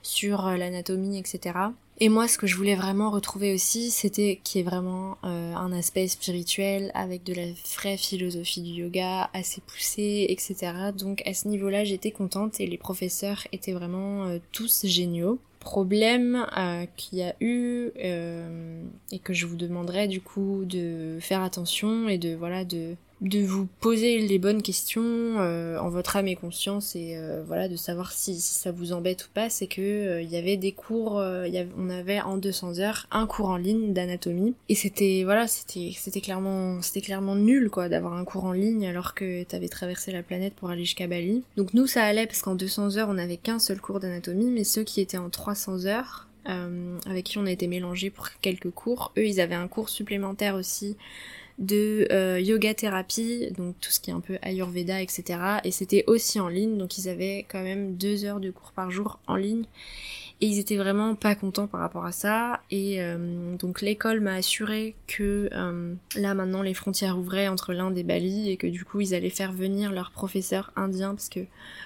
sur 0.03 0.47
euh, 0.47 0.57
l'anatomie, 0.57 1.19
etc. 1.19 1.59
Et 1.99 2.11
moi, 2.11 2.29
ce 2.29 2.37
que 2.37 2.47
je 2.47 2.57
voulais 2.57 2.75
vraiment 2.75 3.11
retrouver 3.11 3.55
aussi, 3.55 3.91
c'était 3.91 4.39
qu'il 4.45 4.61
y 4.61 4.65
ait 4.65 4.69
vraiment 4.69 5.17
euh, 5.25 5.55
un 5.55 5.73
aspect 5.73 6.07
spirituel 6.09 6.91
avec 6.93 7.25
de 7.25 7.33
la 7.33 7.47
vraie 7.75 7.97
philosophie 7.97 8.61
du 8.61 8.83
yoga 8.83 9.31
assez 9.33 9.63
poussée, 9.63 10.27
etc. 10.29 10.57
Donc 10.97 11.23
à 11.27 11.33
ce 11.33 11.49
niveau-là, 11.49 11.85
j'étais 11.85 12.11
contente 12.11 12.61
et 12.61 12.67
les 12.67 12.77
professeurs 12.77 13.47
étaient 13.53 13.73
vraiment 13.73 14.27
euh, 14.27 14.39
tous 14.53 14.85
géniaux. 14.85 15.39
Problème 15.59 16.47
euh, 16.57 16.85
qu'il 16.97 17.19
y 17.19 17.23
a 17.23 17.35
eu 17.41 17.91
et 19.11 19.19
que 19.19 19.33
je 19.33 19.47
vous 19.47 19.57
demanderais 19.57 20.07
du 20.07 20.21
coup 20.21 20.65
de 20.65 21.17
faire 21.21 21.43
attention 21.43 22.09
et 22.09 22.19
de 22.19 22.37
voilà 22.37 22.65
de 22.65 22.95
de 23.23 23.41
vous 23.41 23.67
poser 23.81 24.19
les 24.19 24.39
bonnes 24.39 24.61
questions 24.61 25.03
euh, 25.03 25.79
en 25.79 25.89
votre 25.89 26.17
âme 26.17 26.29
et 26.29 26.37
conscience 26.37 26.95
et 26.95 27.17
euh, 27.17 27.43
voilà 27.47 27.67
de 27.67 27.77
savoir 27.77 28.13
si, 28.13 28.39
ça 28.41 28.73
vous 28.73 28.93
embête 28.93 29.25
ou 29.25 29.29
pas 29.33 29.49
c'est 29.49 29.67
que 29.67 29.81
euh, 29.81 30.23
il 30.23 30.31
y 30.31 30.37
avait 30.37 30.59
des 30.59 30.73
cours 30.73 31.15
on 31.15 31.91
avait 31.91 32.21
en 32.21 32.37
200 32.37 32.79
heures 32.79 33.07
un 33.11 33.27
cours 33.27 33.49
en 33.49 33.57
ligne 33.57 33.95
d'anatomie 33.95 34.55
et 34.69 34.75
c'était 34.75 35.23
voilà 35.25 35.47
c'était 35.47 35.93
c'était 35.97 36.21
clairement 36.21 36.83
c'était 36.83 37.01
clairement 37.01 37.37
nul 37.37 37.71
quoi 37.71 37.89
d'avoir 37.89 38.13
un 38.13 38.25
cours 38.25 38.45
en 38.45 38.53
ligne 38.53 38.87
alors 38.87 39.15
que 39.15 39.45
t'avais 39.45 39.69
traversé 39.69 40.13
la 40.13 40.23
planète 40.23 40.55
pour 40.55 40.69
aller 40.69 40.85
jusqu'à 40.85 41.07
Bali. 41.07 41.43
Donc 41.57 41.73
nous 41.73 41.87
ça 41.87 42.05
allait 42.05 42.27
parce 42.27 42.43
qu'en 42.43 42.55
200 42.55 42.99
heures 42.99 43.09
on 43.11 43.19
avait 43.19 43.39
qu'un 43.39 43.59
seul 43.59 43.81
cours 43.81 44.01
d'anatomie 44.01 44.51
mais 44.51 44.65
ceux 44.65 44.83
qui 44.83 45.01
étaient 45.01 45.17
en 45.17 45.31
300 45.31 45.87
heures 45.87 46.29
avec 47.07 47.25
qui 47.25 47.39
on 47.39 47.47
a 47.47 47.51
été 47.51 47.67
mélangés 47.67 48.11
pour 48.11 48.29
quelques 48.41 48.71
cours 48.71 49.13
eux 49.19 49.27
ils 49.27 49.41
avaient 49.41 49.57
un 49.57 49.67
cours 49.69 49.89
supplémentaire 49.89 50.55
aussi 50.55 50.97
de 51.59 52.07
euh, 52.13 52.39
yoga 52.39 52.75
thérapie, 52.75 53.49
donc 53.57 53.77
tout 53.81 53.91
ce 53.91 54.01
qui 54.01 54.11
est 54.11 54.15
un 54.15 54.21
peu 54.21 54.39
Ayurveda, 54.43 55.01
etc. 55.01 55.39
Et 55.65 55.71
c'était 55.71 56.05
aussi 56.07 56.39
en 56.39 56.49
ligne, 56.49 56.77
donc 56.77 56.99
ils 56.99 57.09
avaient 57.09 57.47
quand 57.49 57.63
même 57.63 57.97
deux 57.97 58.25
heures 58.25 58.41
de 58.41 58.51
cours 58.51 58.73
par 58.73 58.91
jour 58.91 59.19
en 59.27 59.37
ligne. 59.37 59.65
Et 60.43 60.49
ils 60.49 60.59
étaient 60.59 60.77
vraiment 60.77 61.15
pas 61.15 61.35
contents 61.35 61.67
par 61.67 61.81
rapport 61.81 62.05
à 62.05 62.13
ça. 62.13 62.61
Et 62.71 63.01
euh, 63.01 63.57
donc 63.57 63.81
l'école 63.81 64.21
m'a 64.21 64.35
assuré 64.35 64.95
que 65.07 65.49
euh, 65.51 65.95
là 66.15 66.35
maintenant 66.35 66.61
les 66.61 66.75
frontières 66.75 67.19
ouvraient 67.19 67.49
entre 67.49 67.73
l'Inde 67.73 67.97
et 67.97 68.03
Bali 68.03 68.51
et 68.51 68.59
que 68.59 68.67
du 68.67 68.85
coup 68.85 69.01
ils 69.01 69.15
allaient 69.15 69.31
faire 69.31 69.53
venir 69.53 69.93
leurs 69.93 70.11
professeurs 70.11 70.73
indiens 70.77 71.15
parce 71.15 71.31
que 71.31 71.41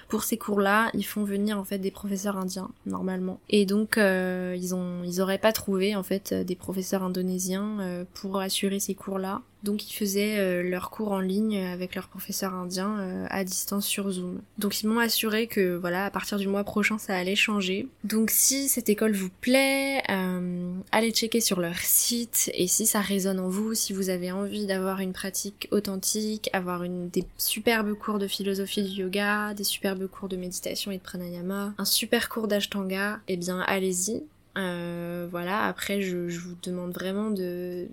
pour 0.09 0.25
ces 0.25 0.35
cours-là 0.35 0.89
ils 0.93 1.05
font 1.05 1.23
venir 1.23 1.57
en 1.57 1.63
fait 1.63 1.77
des 1.77 1.91
professeurs 1.91 2.35
indiens 2.35 2.69
normalement. 2.85 3.39
Et 3.47 3.65
donc 3.65 3.95
ils 3.95 4.75
ont 4.75 5.01
ils 5.05 5.21
auraient 5.21 5.37
pas 5.37 5.53
trouvé 5.53 5.95
en 5.95 6.03
fait 6.03 6.33
des 6.33 6.55
professeurs 6.57 7.03
indonésiens 7.03 8.05
pour 8.13 8.41
assurer 8.41 8.81
ces 8.81 8.95
cours-là. 8.95 9.41
Donc 9.63 9.89
ils 9.89 9.93
faisaient 9.93 10.39
euh, 10.39 10.63
leurs 10.63 10.89
cours 10.89 11.11
en 11.11 11.19
ligne 11.19 11.57
avec 11.65 11.93
leur 11.95 12.07
professeur 12.07 12.53
indien 12.53 12.97
euh, 12.99 13.27
à 13.29 13.43
distance 13.43 13.85
sur 13.85 14.09
Zoom. 14.09 14.41
Donc 14.57 14.81
ils 14.81 14.87
m'ont 14.87 14.99
assuré 14.99 15.47
que 15.47 15.75
voilà, 15.75 16.05
à 16.05 16.09
partir 16.09 16.37
du 16.39 16.47
mois 16.47 16.63
prochain 16.63 16.97
ça 16.97 17.15
allait 17.15 17.35
changer. 17.35 17.87
Donc 18.03 18.31
si 18.31 18.69
cette 18.69 18.89
école 18.89 19.13
vous 19.13 19.29
plaît, 19.41 20.01
euh, 20.09 20.73
allez 20.91 21.11
checker 21.11 21.41
sur 21.41 21.59
leur 21.59 21.77
site 21.77 22.49
et 22.55 22.67
si 22.67 22.85
ça 22.87 23.01
résonne 23.01 23.39
en 23.39 23.49
vous, 23.49 23.75
si 23.75 23.93
vous 23.93 24.09
avez 24.09 24.31
envie 24.31 24.65
d'avoir 24.65 24.99
une 24.99 25.13
pratique 25.13 25.67
authentique, 25.71 26.49
avoir 26.53 26.81
des 26.87 27.25
superbes 27.37 27.93
cours 27.93 28.17
de 28.17 28.27
philosophie 28.27 28.83
du 28.83 29.01
yoga, 29.01 29.53
des 29.53 29.63
superbes 29.63 30.07
cours 30.07 30.29
de 30.29 30.37
méditation 30.37 30.91
et 30.91 30.97
de 30.97 31.03
pranayama, 31.03 31.73
un 31.77 31.85
super 31.85 32.29
cours 32.29 32.47
d'ashtanga, 32.47 33.19
eh 33.27 33.37
bien 33.37 33.59
allez-y. 33.59 34.23
voilà, 34.55 35.65
après 35.65 36.01
je 36.01 36.17
vous 36.17 36.55
demande 36.63 36.93
vraiment 36.93 37.29
de 37.29 37.87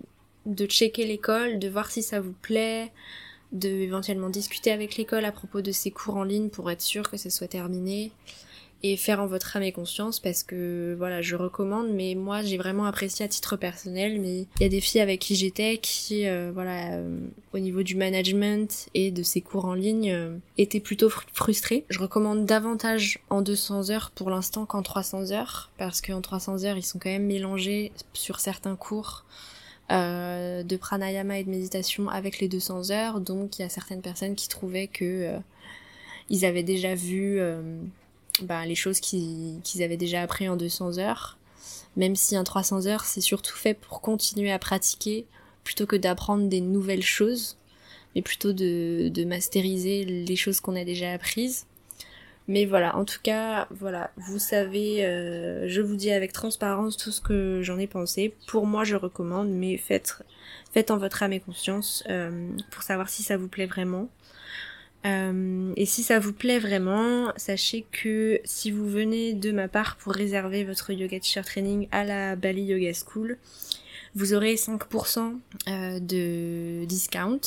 de 0.45 0.65
checker 0.65 1.05
l'école, 1.05 1.59
de 1.59 1.69
voir 1.69 1.91
si 1.91 2.01
ça 2.01 2.21
vous 2.21 2.33
plaît, 2.41 2.91
de 3.51 3.69
éventuellement 3.69 4.29
discuter 4.29 4.71
avec 4.71 4.95
l'école 4.97 5.25
à 5.25 5.31
propos 5.31 5.61
de 5.61 5.71
ces 5.71 5.91
cours 5.91 6.17
en 6.17 6.23
ligne 6.23 6.49
pour 6.49 6.69
être 6.69 6.81
sûr 6.81 7.09
que 7.09 7.17
ça 7.17 7.29
soit 7.29 7.47
terminé 7.47 8.11
et 8.81 8.95
faire 8.95 9.19
en 9.19 9.27
votre 9.27 9.57
âme 9.57 9.63
et 9.63 9.71
conscience 9.71 10.19
parce 10.19 10.43
que 10.43 10.95
voilà 10.97 11.21
je 11.21 11.35
recommande 11.35 11.89
mais 11.91 12.15
moi 12.15 12.41
j'ai 12.43 12.57
vraiment 12.57 12.85
apprécié 12.85 13.25
à 13.25 13.27
titre 13.27 13.57
personnel 13.57 14.21
mais 14.21 14.47
il 14.59 14.61
y 14.61 14.65
a 14.65 14.69
des 14.69 14.79
filles 14.79 15.01
avec 15.01 15.19
qui 15.19 15.35
j'étais 15.35 15.77
qui 15.77 16.27
euh, 16.27 16.51
voilà 16.53 16.93
euh, 16.93 17.19
au 17.53 17.59
niveau 17.59 17.83
du 17.83 17.95
management 17.95 18.87
et 18.93 19.11
de 19.11 19.21
ces 19.21 19.41
cours 19.41 19.65
en 19.65 19.73
ligne 19.73 20.11
euh, 20.11 20.37
étaient 20.57 20.79
plutôt 20.79 21.09
frustrées. 21.33 21.85
Je 21.89 21.99
recommande 21.99 22.45
davantage 22.45 23.19
en 23.29 23.41
200 23.41 23.89
heures 23.89 24.11
pour 24.11 24.29
l'instant 24.29 24.65
qu'en 24.65 24.81
300 24.81 25.31
heures 25.31 25.71
parce 25.77 25.99
qu'en 25.99 26.21
300 26.21 26.63
heures 26.63 26.77
ils 26.77 26.85
sont 26.85 26.99
quand 26.99 27.09
même 27.09 27.25
mélangés 27.25 27.91
sur 28.13 28.39
certains 28.39 28.77
cours 28.77 29.25
euh, 29.91 30.61
de 30.61 30.77
pranayama 30.77 31.39
et 31.39 31.43
de 31.43 31.49
méditation 31.49 32.09
avec 32.09 32.39
les 32.39 32.47
200 32.47 32.91
heures. 32.91 33.19
Donc 33.19 33.57
il 33.57 33.63
y 33.63 33.65
a 33.65 33.69
certaines 33.69 34.01
personnes 34.01 34.35
qui 34.35 34.47
trouvaient 34.47 34.87
que 34.87 35.03
euh, 35.05 35.39
ils 36.29 36.45
avaient 36.45 36.63
déjà 36.63 36.93
vu 36.93 37.39
euh, 37.39 37.81
bah, 38.43 38.65
les 38.65 38.75
choses 38.75 38.99
qu'ils 38.99 39.61
avaient 39.81 39.97
déjà 39.97 40.21
appris 40.21 40.47
en 40.47 40.55
200 40.55 40.99
heures. 40.99 41.37
Même 41.97 42.15
si 42.15 42.35
un 42.35 42.43
300 42.43 42.85
heures 42.85 43.03
c'est 43.03 43.21
surtout 43.21 43.55
fait 43.55 43.73
pour 43.73 44.01
continuer 44.01 44.51
à 44.51 44.59
pratiquer 44.59 45.25
plutôt 45.63 45.87
que 45.87 45.95
d'apprendre 45.95 46.47
des 46.47 46.61
nouvelles 46.61 47.03
choses, 47.03 47.57
mais 48.15 48.21
plutôt 48.21 48.53
de, 48.53 49.09
de 49.09 49.23
masteriser 49.23 50.05
les 50.05 50.35
choses 50.35 50.59
qu'on 50.59 50.75
a 50.75 50.85
déjà 50.85 51.11
apprises. 51.11 51.65
Mais 52.49 52.65
voilà, 52.65 52.95
en 52.95 53.05
tout 53.05 53.19
cas, 53.21 53.67
voilà, 53.69 54.09
vous 54.17 54.39
savez, 54.39 55.05
euh, 55.05 55.67
je 55.67 55.81
vous 55.81 55.95
dis 55.95 56.09
avec 56.09 56.33
transparence 56.33 56.97
tout 56.97 57.11
ce 57.11 57.21
que 57.21 57.61
j'en 57.61 57.77
ai 57.77 57.85
pensé. 57.85 58.33
Pour 58.47 58.65
moi, 58.65 58.83
je 58.83 58.95
recommande, 58.95 59.49
mais 59.49 59.77
faites, 59.77 60.23
faites 60.73 60.89
en 60.89 60.97
votre 60.97 61.21
âme 61.21 61.31
et 61.33 61.39
conscience 61.39 62.03
euh, 62.09 62.49
pour 62.71 62.81
savoir 62.81 63.07
si 63.07 63.21
ça 63.21 63.37
vous 63.37 63.47
plaît 63.47 63.67
vraiment. 63.67 64.09
Euh, 65.05 65.71
et 65.77 65.85
si 65.85 66.01
ça 66.01 66.17
vous 66.17 66.33
plaît 66.33 66.57
vraiment, 66.57 67.31
sachez 67.37 67.85
que 67.91 68.41
si 68.45 68.71
vous 68.71 68.89
venez 68.89 69.33
de 69.33 69.51
ma 69.51 69.67
part 69.67 69.95
pour 69.97 70.11
réserver 70.11 70.63
votre 70.63 70.91
yoga 70.91 71.19
teacher 71.19 71.43
training 71.43 71.87
à 71.91 72.03
la 72.03 72.35
Bali 72.35 72.63
Yoga 72.63 72.93
School, 72.93 73.37
vous 74.15 74.33
aurez 74.33 74.55
5% 74.55 75.39
euh, 75.67 75.99
de 75.99 76.85
discount. 76.85 77.39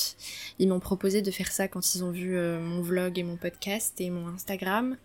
Ils 0.59 0.69
m'ont 0.69 0.81
proposé 0.81 1.23
de 1.23 1.31
faire 1.31 1.51
ça 1.51 1.69
quand 1.69 1.95
ils 1.95 2.05
ont 2.05 2.11
vu 2.11 2.37
euh, 2.37 2.61
mon 2.61 2.81
vlog 2.81 3.19
et 3.19 3.23
mon 3.23 3.37
podcast 3.37 4.01
et 4.01 4.11
mon 4.11 4.29
Instagram. 4.29 4.97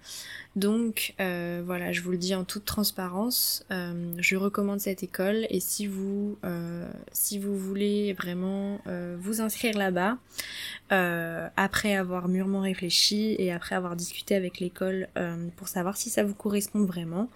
Donc 0.56 1.14
euh, 1.20 1.62
voilà, 1.66 1.92
je 1.92 2.02
vous 2.02 2.12
le 2.12 2.18
dis 2.18 2.34
en 2.34 2.44
toute 2.44 2.66
transparence, 2.66 3.64
je 3.70 4.36
recommande 4.36 4.80
cette 4.80 5.04
école 5.04 5.46
et 5.52 5.60
si 5.60 5.86
vous 5.86 6.38
si 7.12 7.38
vous 7.38 7.56
voulez 7.56 8.14
vraiment 8.14 8.80
vous 9.20 9.40
inscrire 9.40 9.78
là-bas, 9.78 10.18
après 10.90 11.96
avoir 11.96 12.28
mûrement 12.28 12.62
réfléchi 12.62 13.36
et 13.38 13.52
après 13.52 13.76
avoir 13.76 13.96
discuté 13.96 14.34
avec 14.34 14.60
l'école 14.60 15.10
pour 15.58 15.68
savoir 15.68 15.96
si 15.96 16.10
ça 16.10 16.24
vous 16.24 16.34
correspond 16.34 16.86
vraiment, 16.86 17.30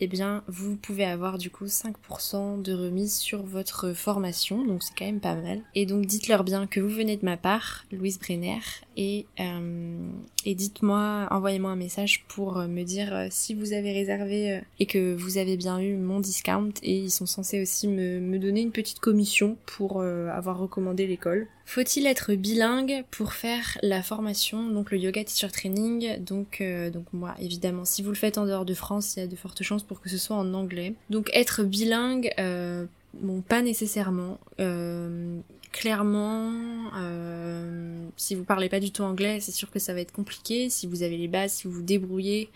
eh 0.00 0.06
bien 0.06 0.42
vous 0.48 0.76
pouvez 0.76 1.04
avoir 1.04 1.38
du 1.38 1.50
coup 1.50 1.66
5% 1.66 2.62
de 2.62 2.72
remise 2.72 3.16
sur 3.16 3.42
votre 3.42 3.92
formation, 3.92 4.64
donc 4.64 4.82
c'est 4.82 4.94
quand 4.96 5.06
même 5.06 5.20
pas 5.20 5.34
mal. 5.34 5.62
Et 5.74 5.86
donc 5.86 6.06
dites-leur 6.06 6.44
bien 6.44 6.66
que 6.66 6.80
vous 6.80 6.88
venez 6.88 7.16
de 7.16 7.24
ma 7.24 7.36
part, 7.36 7.84
Louise 7.92 8.18
Brenner, 8.18 8.60
et, 8.96 9.26
euh, 9.40 10.08
et 10.44 10.54
dites-moi, 10.54 11.28
envoyez-moi 11.30 11.70
un 11.70 11.76
message 11.76 12.24
pour 12.28 12.58
euh, 12.58 12.66
me 12.66 12.82
dire 12.82 13.14
euh, 13.14 13.26
si 13.30 13.54
vous 13.54 13.72
avez 13.72 13.92
réservé 13.92 14.60
et 14.80 14.86
que 14.86 15.14
vous 15.14 15.38
avez 15.38 15.56
bien 15.56 15.78
eu 15.80 15.94
mon 15.94 16.20
discount, 16.20 16.72
et 16.82 16.96
ils 16.96 17.10
sont 17.10 17.26
censés 17.26 17.60
aussi 17.62 17.88
me, 17.88 18.20
me 18.20 18.38
donner 18.38 18.60
une 18.62 18.72
petite 18.72 19.00
commission 19.00 19.56
pour 19.66 20.02
avoir 20.02 20.58
recommandé 20.58 21.06
l'école. 21.06 21.48
Faut-il 21.68 22.06
être 22.06 22.32
bilingue 22.34 23.04
pour 23.10 23.32
faire 23.32 23.76
la 23.82 24.00
formation, 24.00 24.70
donc 24.70 24.92
le 24.92 24.98
yoga 24.98 25.24
teacher 25.24 25.50
training? 25.50 26.22
Donc, 26.22 26.60
euh, 26.60 26.90
donc 26.90 27.06
moi, 27.12 27.34
évidemment, 27.40 27.84
si 27.84 28.02
vous 28.02 28.10
le 28.10 28.14
faites 28.14 28.38
en 28.38 28.46
dehors 28.46 28.64
de 28.64 28.72
France, 28.72 29.16
il 29.16 29.20
y 29.20 29.22
a 29.24 29.26
de 29.26 29.34
fortes 29.34 29.64
chances 29.64 29.82
pour 29.82 30.00
que 30.00 30.08
ce 30.08 30.16
soit 30.16 30.36
en 30.36 30.54
anglais. 30.54 30.94
Donc 31.10 31.28
être 31.34 31.64
bilingue, 31.64 32.32
euh, 32.38 32.86
Bon, 33.20 33.40
pas 33.40 33.62
nécessairement. 33.62 34.38
Euh, 34.60 35.40
clairement, 35.72 36.52
euh, 36.96 38.08
si 38.16 38.34
vous 38.34 38.44
parlez 38.44 38.68
pas 38.68 38.80
du 38.80 38.90
tout 38.90 39.02
anglais, 39.02 39.40
c'est 39.40 39.52
sûr 39.52 39.70
que 39.70 39.78
ça 39.78 39.92
va 39.94 40.00
être 40.00 40.12
compliqué. 40.12 40.70
Si 40.70 40.86
vous 40.86 41.02
avez 41.02 41.16
les 41.16 41.28
bases, 41.28 41.52
si 41.52 41.68
vous 41.68 41.74
vous 41.74 41.82
débrouillez, 41.82 42.48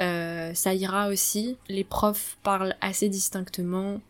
euh, 0.00 0.54
ça 0.54 0.74
ira 0.74 1.08
aussi. 1.08 1.56
Les 1.68 1.84
profs 1.84 2.36
parlent 2.42 2.74
assez 2.80 3.08
distinctement. 3.08 4.00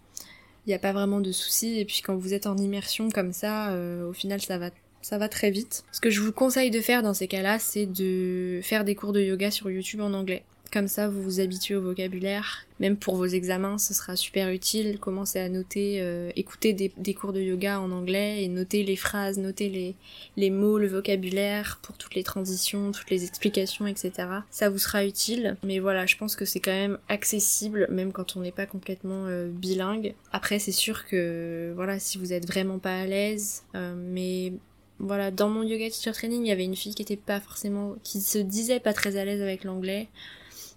Il 0.67 0.71
n'y 0.71 0.75
a 0.75 0.79
pas 0.79 0.93
vraiment 0.93 1.21
de 1.21 1.33
soucis. 1.33 1.79
Et 1.79 1.85
puis 1.85 2.01
quand 2.05 2.17
vous 2.17 2.33
êtes 2.33 2.47
en 2.47 2.57
immersion 2.57 3.11
comme 3.11 3.33
ça, 3.33 3.71
euh, 3.73 4.09
au 4.09 4.13
final, 4.13 4.41
ça 4.41 4.59
va 4.59 4.71
ça 5.03 5.19
va 5.19 5.29
très 5.29 5.51
vite. 5.51 5.85
Ce 5.93 6.01
que 6.01 6.09
je 6.09 6.23
vous 6.23 6.33
conseille 6.33 6.71
de 6.71 6.81
faire 6.81 7.03
dans 7.03 7.13
ces 7.13 7.29
cas-là, 7.29 7.59
c'est 7.59 7.85
de 7.85 8.61
faire 8.63 8.85
des 8.85 8.95
cours 8.95 9.13
de 9.13 9.21
yoga 9.21 9.51
sur 9.51 9.71
YouTube 9.71 10.01
en 10.01 10.15
anglais. 10.15 10.45
Comme 10.75 10.89
ça, 10.89 11.07
vous 11.07 11.23
vous 11.23 11.39
habituez 11.39 11.77
au 11.77 11.83
vocabulaire. 11.83 12.67
Même 12.81 12.97
pour 12.97 13.15
vos 13.15 13.27
examens, 13.27 13.79
ce 13.79 13.95
sera 13.95 14.17
super 14.17 14.49
utile. 14.49 14.99
Commencez 14.99 15.39
à 15.39 15.49
noter, 15.49 15.99
euh, 16.01 16.33
écouter 16.35 16.73
des, 16.73 17.15
cours 17.15 17.33
de 17.33 17.41
yoga 17.41 17.79
en 17.79 17.93
anglais 17.93 18.43
et 18.43 18.49
noter 18.49 18.83
les 18.83 18.97
phrases, 18.97 19.39
noter 19.39 19.69
les, 19.69 19.95
les 20.37 20.51
mots, 20.51 20.77
le 20.79 20.89
vocabulaire 20.89 21.79
pour 21.81 21.97
toutes 21.97 22.17
les 22.17 22.25
transitions, 22.25 22.91
toutes 22.91 23.09
les 23.11 23.23
explications, 23.25 23.87
etc. 23.87 24.11
Ça 24.51 24.69
vous 24.69 24.79
sera 24.79 25.07
utile. 25.07 25.57
Mais 25.63 25.79
voilà, 25.79 26.07
je 26.07 26.17
pense 26.17 26.35
que 26.35 26.45
c'est 26.45 26.59
quand 26.59 26.73
même 26.73 26.99
accessible, 27.09 27.87
même 27.89 28.11
quand 28.11 28.37
on 28.37 28.41
n'est 28.41 28.51
pas 28.51 28.67
complètement 28.67 29.27
euh, 29.29 29.49
bilingue. 29.49 30.17
Après, 30.33 30.59
c'est 30.59 30.73
sûr 30.73 31.07
que, 31.07 31.73
voilà, 31.77 32.01
si 32.01 32.19
vous 32.19 32.33
êtes 32.33 32.49
vraiment 32.49 32.81
pas 32.81 32.99
à 32.99 33.07
l'aise, 33.07 33.63
euh, 33.77 33.95
mais 33.97 34.53
voilà, 34.99 35.31
dans 35.31 35.51
mon 35.51 35.63
yoga 35.63 35.89
teacher 35.89 36.11
training, 36.11 36.43
il 36.43 36.49
y 36.49 36.53
avait 36.53 36.65
une 36.65 36.75
fille 36.75 36.97
qui 36.97 37.03
était 37.03 37.17
pas 37.17 37.39
forcément, 37.39 37.95
qui 38.03 38.21
se 38.21 38.39
disait 38.39 38.81
pas 38.81 38.93
très 38.93 39.17
à 39.17 39.25
l'aise 39.25 39.41
avec 39.41 39.63
l'anglais. 39.63 40.09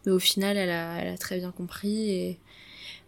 Mais 0.08 0.14
au 0.14 0.20
final, 0.20 0.56
elle 0.56 0.72
a, 0.72 1.18
très 1.18 1.38
bien 1.38 1.52
compris. 1.52 2.38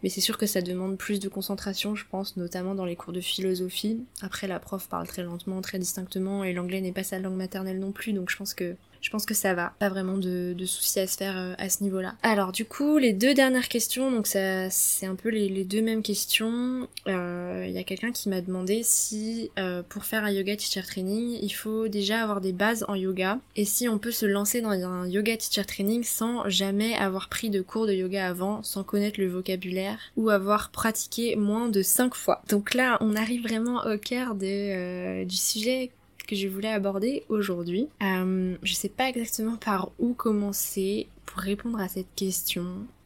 Mais 0.04 0.10
c'est 0.10 0.22
sûr 0.22 0.38
que 0.38 0.46
ça 0.46 0.62
demande 0.62 0.98
plus 0.98 1.20
de 1.20 1.30
concentration, 1.30 1.96
je 1.96 2.04
pense, 2.12 2.36
notamment 2.36 2.76
dans 2.76 2.84
les 2.84 2.98
cours 2.98 3.14
de 3.14 3.22
philosophie. 3.22 4.02
Après, 4.22 4.48
la 4.48 4.60
prof 4.60 4.88
parle 4.90 5.08
très 5.08 5.24
lentement, 5.24 5.62
très 5.62 5.80
distinctement, 5.80 6.44
et 6.44 6.52
l'anglais 6.52 6.82
n'est 6.82 6.92
pas 6.92 7.04
sa 7.04 7.18
langue 7.18 7.38
maternelle 7.38 7.80
non 7.80 7.94
plus, 7.94 8.12
donc 8.12 8.30
je 8.30 8.36
pense 8.36 8.54
que 8.54 8.76
je 9.10 9.12
pense 9.12 9.26
que 9.26 9.34
ça 9.34 9.56
va. 9.56 9.74
Pas 9.80 9.90
vraiment 9.90 10.18
de, 10.18 10.54
de 10.56 10.66
soucis 10.68 11.00
à 11.00 11.08
se 11.08 11.18
faire 11.18 11.36
euh, 11.36 11.56
à 11.58 11.68
ce 11.70 11.82
niveau-là. 11.84 12.14
Alors 12.22 12.52
du 12.52 12.64
coup, 12.64 13.00
les 13.00 13.12
deux 13.12 13.34
dernières 13.34 13.68
questions, 13.68 14.12
donc 14.12 14.28
ça 14.28 14.70
c'est 14.70 15.08
un 15.08 15.16
peu 15.16 15.30
les, 15.30 15.64
deux 15.64 15.82
mêmes 15.82 16.04
questions. 16.04 16.88
Il 17.08 17.14
euh, 17.14 17.66
y 17.66 17.80
a 17.80 17.84
quelqu'un 17.84 18.12
qui 18.12 18.30
m'a 18.30 18.42
demandé 18.42 18.82
si 18.84 19.50
euh, 19.58 19.82
pour 19.82 20.06
faire 20.06 20.24
un 20.24 20.30
yoga 20.30 20.56
teacher 20.56 20.84
training, 20.84 21.40
il 21.42 21.50
faut 21.50 21.88
déjà 21.88 22.22
avoir 22.22 22.40
des 22.40 22.52
bases 22.52 22.86
en 22.88 22.94
yoga 22.94 23.40
et 23.56 23.66
si 23.66 23.90
on 23.90 23.98
peut 23.98 24.12
se 24.12 24.28
lancer 24.28 24.62
dans 24.62 24.70
un 24.70 25.08
yoga 25.08 25.36
teacher 25.38 25.66
training 25.66 26.04
sans 26.04 26.48
jamais 26.48 26.94
avoir 26.94 27.30
pris 27.30 27.50
de 27.50 27.64
cours 27.64 27.88
de 27.88 27.94
yoga 27.94 28.28
avant, 28.28 28.62
sans 28.62 28.84
connaître 28.84 29.20
le 29.20 29.28
vocabulaire 29.28 29.98
ou 30.18 30.30
avoir 30.30 30.70
pratiqué 30.70 31.36
moins 31.36 31.68
de 31.68 31.82
5 31.82 32.14
fois. 32.14 32.44
Donc 32.48 32.76
là, 32.76 33.00
on 33.02 33.16
arrive 33.16 33.42
vraiment 33.42 33.88
au 33.88 33.98
cœur 33.98 34.36
de, 34.36 34.46
euh, 34.46 35.26
du 35.26 35.36
sujet 35.36 35.90
que 36.30 36.36
je 36.36 36.48
voulais 36.48 36.70
aborder 36.70 37.24
aujourd'hui. 37.28 37.88
Euh, 38.04 38.56
je 38.62 38.74
sais 38.76 38.90
pas 38.90 39.10
exactement 39.10 39.56
par 39.56 39.90
où 39.98 40.14
commencer 40.14 41.08
pour 41.26 41.40
répondre 41.40 41.80
à 41.80 41.88
cette 41.88 42.14
question. 42.16 42.66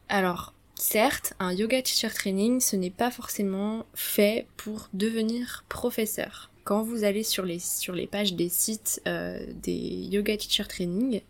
Alors, 0.10 0.54
certes, 0.76 1.34
un 1.40 1.54
yoga 1.54 1.82
teacher 1.82 2.10
training, 2.10 2.60
ce 2.60 2.76
n'est 2.76 2.90
pas 2.90 3.12
forcément 3.12 3.86
fait 3.94 4.46
pour 4.58 4.90
devenir 4.94 5.64
professeur. 5.70 6.52
Quand 6.66 6.84
vous 6.84 7.06
allez 7.06 7.24
sur 7.24 7.46
les, 7.46 7.60
sur 7.60 7.94
les 7.94 8.08
pages 8.08 8.34
des 8.34 8.50
sites 8.50 9.02
euh, 9.08 9.40
des 9.64 9.72
yoga 10.12 10.36
teacher 10.36 10.66
training, 10.66 11.22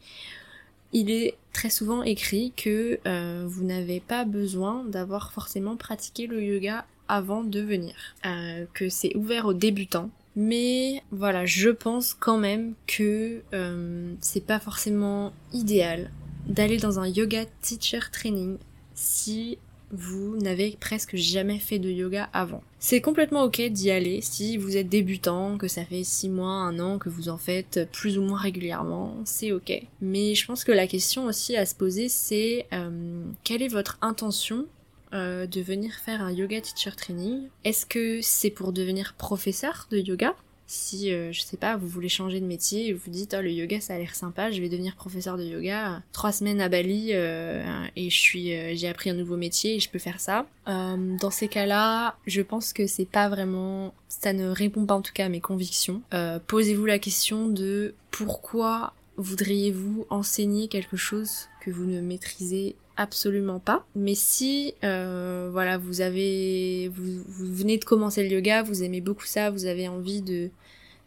il 0.94 1.12
est 1.12 1.36
très 1.54 1.70
souvent 1.70 2.02
écrit 2.02 2.54
que 2.56 3.00
euh, 3.06 3.46
vous 3.48 3.64
n'avez 3.64 4.00
pas 4.00 4.26
besoin 4.26 4.84
d'avoir 4.86 5.32
forcément 5.32 5.76
pratiqué 5.76 6.26
le 6.26 6.44
yoga 6.44 6.86
avant 7.08 7.44
de 7.44 7.60
venir, 7.60 7.94
euh, 8.26 8.66
que 8.74 8.90
c'est 8.90 9.16
ouvert 9.16 9.46
aux 9.46 9.54
débutants, 9.54 10.10
mais 10.36 11.04
voilà, 11.12 11.46
je 11.46 11.70
pense 11.70 12.14
quand 12.14 12.38
même 12.38 12.74
que 12.88 13.42
euh, 13.54 14.14
c'est 14.22 14.46
pas 14.46 14.60
forcément 14.60 15.34
idéal 15.54 16.12
d'aller 16.48 16.78
dans 16.78 17.00
un 17.00 17.08
yoga 17.08 17.46
teacher 17.62 18.00
training 18.12 18.58
si 18.96 19.58
vous 19.92 20.38
n'avez 20.38 20.76
presque 20.80 21.16
jamais 21.16 21.60
fait 21.60 21.78
de 21.78 21.90
yoga 21.90 22.28
avant. 22.34 22.64
C'est 22.80 23.00
complètement 23.00 23.44
ok 23.44 23.62
d'y 23.62 23.92
aller 23.92 24.22
si 24.22 24.58
vous 24.58 24.76
êtes 24.76 24.90
débutant, 24.90 25.58
que 25.58 25.68
ça 25.68 25.86
fait 25.86 26.04
6 26.04 26.30
mois, 26.30 26.50
1 26.50 26.80
an, 26.80 26.98
que 26.98 27.10
vous 27.10 27.30
en 27.30 27.38
faites 27.38 27.88
plus 27.92 28.18
ou 28.18 28.24
moins 28.24 28.40
régulièrement, 28.40 29.16
c'est 29.24 29.52
ok. 29.52 29.72
Mais 30.02 30.34
je 30.34 30.48
pense 30.48 30.64
que 30.64 30.72
la 30.72 30.88
question 30.88 31.26
aussi 31.26 31.56
à 31.56 31.68
se 31.68 31.76
poser 31.76 32.10
c'est 32.10 32.66
euh, 32.74 33.24
quelle 33.44 33.62
est 33.62 33.68
votre 33.68 34.00
intention 34.02 34.66
euh, 35.14 35.46
de 35.46 35.62
venir 35.62 35.94
faire 35.94 36.22
un 36.22 36.32
yoga 36.32 36.60
teacher 36.62 36.96
training. 36.96 37.50
Est-ce 37.64 37.86
que 37.86 38.20
c'est 38.22 38.50
pour 38.50 38.74
devenir 38.74 39.14
professeur 39.18 39.88
de 39.92 39.98
yoga? 39.98 40.34
Si, 40.66 41.14
euh, 41.14 41.32
je 41.32 41.42
sais 41.42 41.58
pas, 41.58 41.78
vous 41.78 41.88
voulez 41.88 42.10
changer 42.10 42.40
de 42.40 42.46
métier 42.46 42.88
et 42.88 42.94
vous 42.94 43.12
dites, 43.12 43.36
oh, 43.38 43.42
le 43.42 43.52
yoga 43.52 43.80
ça 43.80 43.94
a 43.94 43.98
l'air 43.98 44.16
sympa, 44.16 44.50
je 44.50 44.60
vais 44.60 44.70
devenir 44.70 44.96
professeur 44.96 45.38
de 45.38 45.44
yoga, 45.44 46.02
trois 46.14 46.32
semaines 46.32 46.62
à 46.62 46.70
Bali 46.70 47.10
euh, 47.12 47.64
et 47.96 48.10
suis, 48.10 48.76
j'ai 48.76 48.88
appris 48.88 49.10
un 49.10 49.14
nouveau 49.14 49.38
métier 49.38 49.76
et 49.76 49.80
je 49.80 49.90
peux 49.90 50.00
faire 50.00 50.20
ça. 50.20 50.48
dans 50.66 51.30
ces 51.30 51.48
cas-là, 51.48 52.18
je 52.26 52.42
pense 52.42 52.74
que 52.74 52.88
c'est 52.88 53.06
pas 53.06 53.30
vraiment, 53.30 53.94
ça 54.10 54.34
ne 54.34 54.48
répond 54.48 54.86
pas 54.86 54.96
en 54.96 55.02
tout 55.02 55.14
cas 55.14 55.26
à 55.26 55.30
mes 55.30 55.42
convictions. 55.42 56.02
Posez-vous 56.48 56.86
la 56.86 56.98
question 56.98 57.48
de 57.48 57.94
pourquoi 58.10 58.94
voudriez-vous 59.18 60.08
enseigner 60.10 60.68
quelque 60.68 60.98
chose 60.98 61.50
que 61.62 61.72
vous 61.72 61.86
ne 61.86 62.02
maîtrisez 62.02 62.76
absolument 62.98 63.60
pas. 63.60 63.86
Mais 63.96 64.16
si, 64.16 64.74
euh, 64.84 65.50
voilà, 65.52 65.78
vous 65.78 66.02
avez, 66.02 66.90
vous, 66.90 67.24
venez 67.28 67.78
de 67.78 67.86
commencer 67.86 68.24
le 68.24 68.30
yoga, 68.30 68.64
vous 68.64 68.84
aimez 68.84 69.02
beaucoup 69.02 69.26
ça, 69.26 69.50
vous 69.50 69.66
avez 69.66 69.88
envie 69.88 70.22
de, 70.22 70.50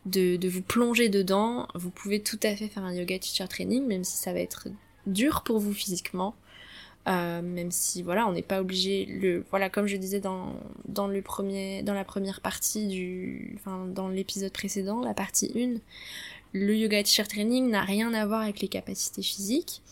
de, 0.07 0.37
de 0.37 0.49
vous 0.49 0.63
plonger 0.63 1.09
dedans, 1.09 1.69
vous 1.75 1.91
pouvez 1.91 2.23
tout 2.23 2.41
à 2.43 2.55
fait 2.55 2.69
faire 2.69 2.85
un 2.85 2.93
yoga 2.93 3.19
teacher 3.19 3.49
training, 3.49 3.87
même 3.87 4.05
si 4.05 4.17
ça 4.17 4.33
va 4.33 4.41
être 4.41 4.69
dur 5.07 5.43
pour 5.43 5.59
vous 5.59 5.73
physiquement. 5.73 6.35
Euh, 7.09 7.41
même 7.41 7.71
si 7.71 8.03
voilà 8.03 8.27
on 8.27 8.33
n'est 8.33 8.43
pas 8.43 8.61
obligé 8.61 9.07
le 9.07 9.45
voilà 9.51 9.71
comme 9.71 9.87
je 9.87 9.97
disais 9.97 10.19
dans 10.19 10.57
dans 10.89 11.07
le 11.07 11.23
premier 11.23 11.85
dans 11.85 11.95
la 11.95 12.03
première 12.03 12.41
partie 12.41 12.89
du 12.89 13.55
enfin 13.61 13.87
dans 13.87 14.09
l'épisode 14.09 14.51
précédent 14.51 15.03
la 15.03 15.15
partie 15.15 15.53
1 15.55 15.79
le 16.53 16.77
yoga 16.77 17.01
teacher 17.05 17.23
training 17.23 17.71
n'a 17.71 17.83
rien 17.83 18.13
à 18.13 18.27
voir 18.27 18.41
avec 18.41 18.61
les 18.61 18.67
capacités 18.67 19.23
physiques 19.23 19.83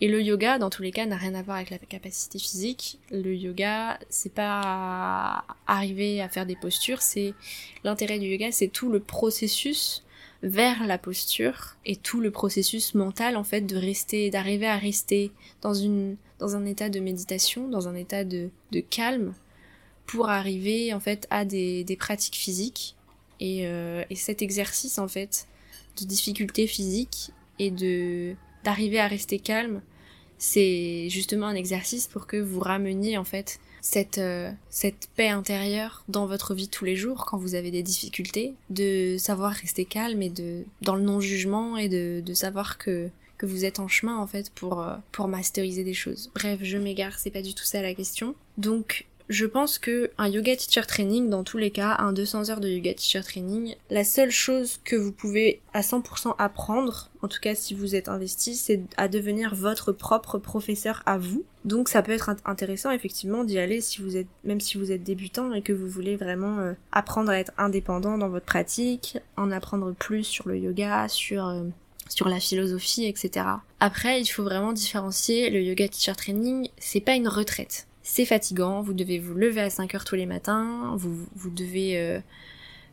et 0.00 0.08
le 0.08 0.22
yoga, 0.22 0.58
dans 0.58 0.70
tous 0.70 0.82
les 0.82 0.92
cas, 0.92 1.06
n'a 1.06 1.16
rien 1.16 1.34
à 1.34 1.42
voir 1.42 1.56
avec 1.56 1.70
la 1.70 1.78
capacité 1.78 2.38
physique. 2.38 2.98
Le 3.10 3.34
yoga, 3.34 3.98
c'est 4.08 4.32
pas 4.32 5.44
arriver 5.66 6.20
à 6.20 6.28
faire 6.28 6.46
des 6.46 6.54
postures, 6.54 7.02
c'est 7.02 7.34
l'intérêt 7.82 8.18
du 8.18 8.26
yoga, 8.26 8.52
c'est 8.52 8.68
tout 8.68 8.90
le 8.90 9.00
processus 9.00 10.04
vers 10.44 10.86
la 10.86 10.98
posture 10.98 11.76
et 11.84 11.96
tout 11.96 12.20
le 12.20 12.30
processus 12.30 12.94
mental 12.94 13.36
en 13.36 13.42
fait 13.42 13.62
de 13.62 13.76
rester, 13.76 14.30
d'arriver 14.30 14.68
à 14.68 14.76
rester 14.76 15.32
dans 15.62 15.74
une, 15.74 16.16
dans 16.38 16.54
un 16.54 16.64
état 16.64 16.88
de 16.88 17.00
méditation, 17.00 17.68
dans 17.68 17.88
un 17.88 17.96
état 17.96 18.22
de, 18.22 18.50
de 18.70 18.78
calme 18.78 19.34
pour 20.06 20.28
arriver 20.28 20.94
en 20.94 21.00
fait 21.00 21.26
à 21.30 21.44
des, 21.44 21.82
des 21.82 21.96
pratiques 21.96 22.36
physiques 22.36 22.94
et, 23.40 23.66
euh, 23.66 24.04
et 24.10 24.14
cet 24.14 24.40
exercice 24.40 24.98
en 24.98 25.08
fait 25.08 25.48
de 26.00 26.06
difficulté 26.06 26.68
physique 26.68 27.32
et 27.58 27.72
de 27.72 28.36
d'arriver 28.64 28.98
à 28.98 29.06
rester 29.06 29.38
calme, 29.38 29.80
c'est 30.38 31.08
justement 31.10 31.46
un 31.46 31.54
exercice 31.54 32.06
pour 32.06 32.26
que 32.26 32.36
vous 32.36 32.60
rameniez 32.60 33.18
en 33.18 33.24
fait 33.24 33.58
cette, 33.80 34.18
euh, 34.18 34.50
cette 34.70 35.08
paix 35.16 35.28
intérieure 35.28 36.04
dans 36.08 36.26
votre 36.26 36.54
vie 36.54 36.68
tous 36.68 36.84
les 36.84 36.96
jours 36.96 37.24
quand 37.26 37.38
vous 37.38 37.54
avez 37.54 37.70
des 37.70 37.82
difficultés, 37.82 38.54
de 38.70 39.16
savoir 39.18 39.52
rester 39.52 39.84
calme 39.84 40.22
et 40.22 40.30
de 40.30 40.64
dans 40.82 40.96
le 40.96 41.02
non-jugement 41.02 41.76
et 41.76 41.88
de, 41.88 42.22
de 42.24 42.34
savoir 42.34 42.78
que 42.78 43.10
que 43.36 43.46
vous 43.46 43.64
êtes 43.64 43.78
en 43.78 43.88
chemin 43.88 44.18
en 44.18 44.26
fait 44.26 44.50
pour 44.50 44.82
euh, 44.82 44.96
pour 45.12 45.28
masteriser 45.28 45.84
des 45.84 45.94
choses. 45.94 46.30
Bref, 46.34 46.58
je 46.62 46.76
m'égare, 46.76 47.18
c'est 47.18 47.30
pas 47.30 47.42
du 47.42 47.54
tout 47.54 47.64
ça 47.64 47.82
la 47.82 47.94
question. 47.94 48.34
Donc 48.58 49.06
je 49.28 49.44
pense 49.44 49.78
que 49.78 50.10
un 50.16 50.28
yoga 50.28 50.56
teacher 50.56 50.86
training, 50.86 51.28
dans 51.28 51.44
tous 51.44 51.58
les 51.58 51.70
cas, 51.70 51.96
un 51.98 52.12
200 52.12 52.48
heures 52.48 52.60
de 52.60 52.68
yoga 52.68 52.94
teacher 52.94 53.20
training, 53.22 53.74
la 53.90 54.04
seule 54.04 54.30
chose 54.30 54.78
que 54.84 54.96
vous 54.96 55.12
pouvez 55.12 55.60
à 55.74 55.82
100% 55.82 56.34
apprendre, 56.38 57.10
en 57.22 57.28
tout 57.28 57.40
cas 57.40 57.54
si 57.54 57.74
vous 57.74 57.94
êtes 57.94 58.08
investi, 58.08 58.56
c'est 58.56 58.80
à 58.96 59.08
devenir 59.08 59.54
votre 59.54 59.92
propre 59.92 60.38
professeur 60.38 61.02
à 61.04 61.18
vous. 61.18 61.44
Donc 61.64 61.90
ça 61.90 62.02
peut 62.02 62.12
être 62.12 62.30
intéressant 62.46 62.90
effectivement 62.90 63.44
d'y 63.44 63.58
aller 63.58 63.82
si 63.82 64.00
vous 64.00 64.16
êtes, 64.16 64.28
même 64.44 64.60
si 64.60 64.78
vous 64.78 64.92
êtes 64.92 65.02
débutant 65.02 65.52
et 65.52 65.60
que 65.60 65.74
vous 65.74 65.88
voulez 65.88 66.16
vraiment 66.16 66.58
euh, 66.60 66.72
apprendre 66.92 67.30
à 67.30 67.38
être 67.38 67.52
indépendant 67.58 68.16
dans 68.16 68.30
votre 68.30 68.46
pratique, 68.46 69.18
en 69.36 69.50
apprendre 69.50 69.92
plus 69.92 70.24
sur 70.24 70.48
le 70.48 70.56
yoga, 70.58 71.08
sur 71.08 71.46
euh, 71.46 71.64
sur 72.08 72.28
la 72.28 72.40
philosophie, 72.40 73.04
etc. 73.04 73.44
Après, 73.80 74.20
il 74.20 74.26
faut 74.26 74.42
vraiment 74.42 74.72
différencier 74.72 75.50
le 75.50 75.60
yoga 75.60 75.88
teacher 75.88 76.14
training, 76.14 76.70
c'est 76.78 77.02
pas 77.02 77.14
une 77.14 77.28
retraite 77.28 77.87
c'est 78.10 78.24
fatigant, 78.24 78.80
vous 78.80 78.94
devez 78.94 79.18
vous 79.18 79.34
lever 79.34 79.60
à 79.60 79.68
5 79.68 79.94
heures 79.94 80.04
tous 80.06 80.14
les 80.14 80.24
matins, 80.24 80.96
vous, 80.96 81.50
devez 81.50 81.98
euh, 81.98 82.20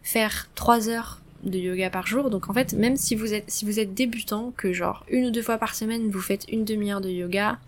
faire 0.04 0.50
3 0.56 0.90
heures 0.90 1.22
de 1.44 1.58
yoga 1.58 1.90
par 1.90 2.06
jour. 2.06 2.30
Donc 2.30 2.50
en 2.50 2.54
fait, 2.54 2.74
même 2.74 2.98
si 2.98 3.16
vous 3.16 3.34
êtes 3.34 3.94
débutant, 3.94 4.52
que 4.58 4.74
genre 4.74 5.06
une 5.10 5.28
ou 5.28 5.32
deux 5.32 5.42
fois 5.42 5.58
par 5.58 5.74
semaine 5.74 6.12
vous 6.12 6.20
faites 6.20 6.46
une 6.52 6.66
demi-heure 6.66 7.00
de 7.00 7.10
yoga, 7.10 7.60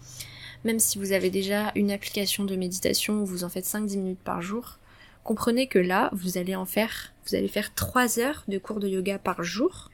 même 0.65 0.79
si 0.79 0.99
vous 0.99 1.13
avez 1.13 1.29
déjà 1.29 1.71
une 1.75 1.89
application 1.89 2.43
de 2.43 2.57
méditation 2.57 3.23
vous 3.23 3.45
en 3.45 3.49
faites 3.49 3.65
5-10 3.65 3.97
minutes 3.97 4.23
par 4.25 4.41
jour, 4.41 4.77
comprenez 5.23 5.67
que 5.67 5.79
là, 5.79 6.09
vous 6.11 6.37
allez 6.37 6.55
en 6.55 6.65
faire, 6.65 7.13
vous 7.27 7.35
allez 7.35 7.47
faire 7.47 7.73
3 7.73 8.19
heures 8.19 8.43
de 8.49 8.57
cours 8.57 8.81
de 8.81 8.89
yoga 8.89 9.19
par 9.19 9.41
jour, 9.41 9.89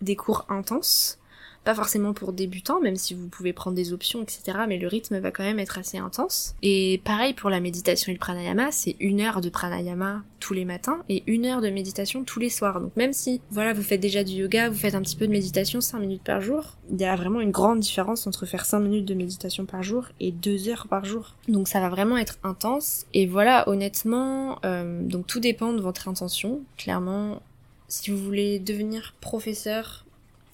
des 0.00 0.16
cours 0.16 0.46
intenses, 0.48 1.20
pas 1.64 1.74
forcément 1.74 2.12
pour 2.12 2.32
débutants, 2.32 2.80
même 2.80 2.96
si 2.96 3.14
vous 3.14 3.28
pouvez 3.28 3.52
prendre 3.52 3.76
des 3.76 3.92
options, 3.92 4.22
etc. 4.22 4.58
Mais 4.68 4.78
le 4.78 4.88
rythme 4.88 5.18
va 5.18 5.30
quand 5.30 5.44
même 5.44 5.58
être 5.58 5.78
assez 5.78 5.98
intense. 5.98 6.54
Et 6.62 7.00
pareil 7.04 7.34
pour 7.34 7.50
la 7.50 7.60
méditation 7.60 8.10
et 8.10 8.14
le 8.14 8.18
pranayama, 8.18 8.72
c'est 8.72 8.96
une 9.00 9.20
heure 9.20 9.40
de 9.40 9.48
pranayama 9.48 10.22
tous 10.40 10.54
les 10.54 10.64
matins 10.64 11.04
et 11.08 11.22
une 11.28 11.46
heure 11.46 11.60
de 11.60 11.70
méditation 11.70 12.24
tous 12.24 12.40
les 12.40 12.50
soirs. 12.50 12.80
Donc 12.80 12.96
même 12.96 13.12
si, 13.12 13.40
voilà, 13.50 13.72
vous 13.72 13.82
faites 13.82 14.00
déjà 14.00 14.24
du 14.24 14.32
yoga, 14.32 14.70
vous 14.70 14.78
faites 14.78 14.94
un 14.94 15.02
petit 15.02 15.16
peu 15.16 15.26
de 15.26 15.32
méditation 15.32 15.80
5 15.80 16.00
minutes 16.00 16.24
par 16.24 16.40
jour, 16.40 16.76
il 16.90 17.00
y 17.00 17.04
a 17.04 17.14
vraiment 17.14 17.40
une 17.40 17.52
grande 17.52 17.80
différence 17.80 18.26
entre 18.26 18.44
faire 18.44 18.64
5 18.64 18.80
minutes 18.80 19.04
de 19.04 19.14
méditation 19.14 19.64
par 19.64 19.82
jour 19.82 20.08
et 20.18 20.32
2 20.32 20.68
heures 20.68 20.88
par 20.88 21.04
jour. 21.04 21.36
Donc 21.48 21.68
ça 21.68 21.80
va 21.80 21.88
vraiment 21.88 22.18
être 22.18 22.38
intense. 22.42 23.06
Et 23.14 23.26
voilà, 23.26 23.68
honnêtement, 23.68 24.58
euh, 24.64 25.02
donc 25.02 25.26
tout 25.26 25.40
dépend 25.40 25.72
de 25.72 25.80
votre 25.80 26.08
intention. 26.08 26.60
Clairement, 26.76 27.40
si 27.88 28.10
vous 28.10 28.18
voulez 28.18 28.58
devenir 28.58 29.14
professeur, 29.20 30.04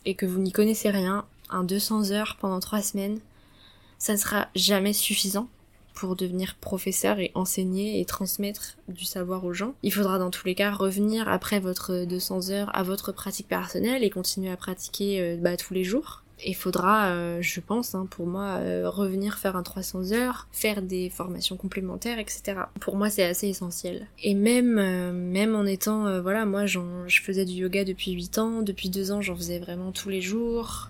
et 0.05 0.15
que 0.15 0.27
vous 0.27 0.39
n'y 0.39 0.53
connaissez 0.53 0.91
rien, 0.91 1.25
un 1.51 1.65
200 1.65 2.11
heures 2.11 2.37
pendant 2.41 2.61
3 2.61 2.83
semaines, 2.83 3.21
ça 3.99 4.13
ne 4.13 4.19
sera 4.19 4.49
jamais 4.55 4.93
suffisant 4.93 5.49
pour 5.95 6.15
devenir 6.15 6.55
professeur 6.55 7.19
et 7.19 7.33
enseigner 7.35 8.01
et 8.01 8.05
transmettre 8.05 8.77
du 8.87 9.05
savoir 9.05 9.45
aux 9.45 9.53
gens. 9.53 9.75
Il 9.83 9.93
faudra 9.93 10.19
dans 10.19 10.31
tous 10.31 10.47
les 10.47 10.55
cas 10.55 10.71
revenir 10.71 11.29
après 11.29 11.59
votre 11.59 12.05
200 12.05 12.51
heures 12.51 12.77
à 12.77 12.85
votre 12.85 13.11
pratique 13.11 13.49
personnelle 13.49 14.05
et 14.05 14.11
continuer 14.11 14.51
à 14.51 14.57
pratiquer 14.57 15.21
euh, 15.21 15.37
bah, 15.37 15.57
tous 15.57 15.75
les 15.75 15.83
jours 15.83 16.23
il 16.45 16.55
faudra, 16.55 17.09
euh, 17.09 17.39
je 17.41 17.61
pense, 17.61 17.95
hein, 17.95 18.07
pour 18.11 18.27
moi, 18.27 18.59
euh, 18.61 18.89
revenir 18.89 19.39
faire 19.39 19.57
un 19.57 19.63
300 19.63 20.13
heures, 20.13 20.49
faire 20.53 20.83
des 20.83 21.11
formations 21.11 21.57
complémentaires, 21.57 22.19
etc. 22.19 22.55
Pour 22.81 22.97
moi, 22.97 23.11
c'est 23.11 23.25
assez 23.25 23.49
essentiel. 23.49 24.07
Et 24.23 24.35
même, 24.35 24.79
euh, 24.79 25.13
même 25.13 25.55
en 25.55 25.65
étant, 25.65 26.21
voilà, 26.21 26.45
moi, 26.47 26.67
je 26.67 26.81
faisais 27.23 27.45
du 27.45 27.55
yoga 27.55 27.85
depuis 27.85 28.13
8 28.13 28.39
ans, 28.39 28.63
depuis 28.63 28.91
2 28.91 29.13
ans, 29.13 29.21
j'en 29.21 29.37
faisais 29.37 29.59
vraiment 29.59 29.93
tous 29.93 30.09
les 30.09 30.21
jours. 30.21 30.89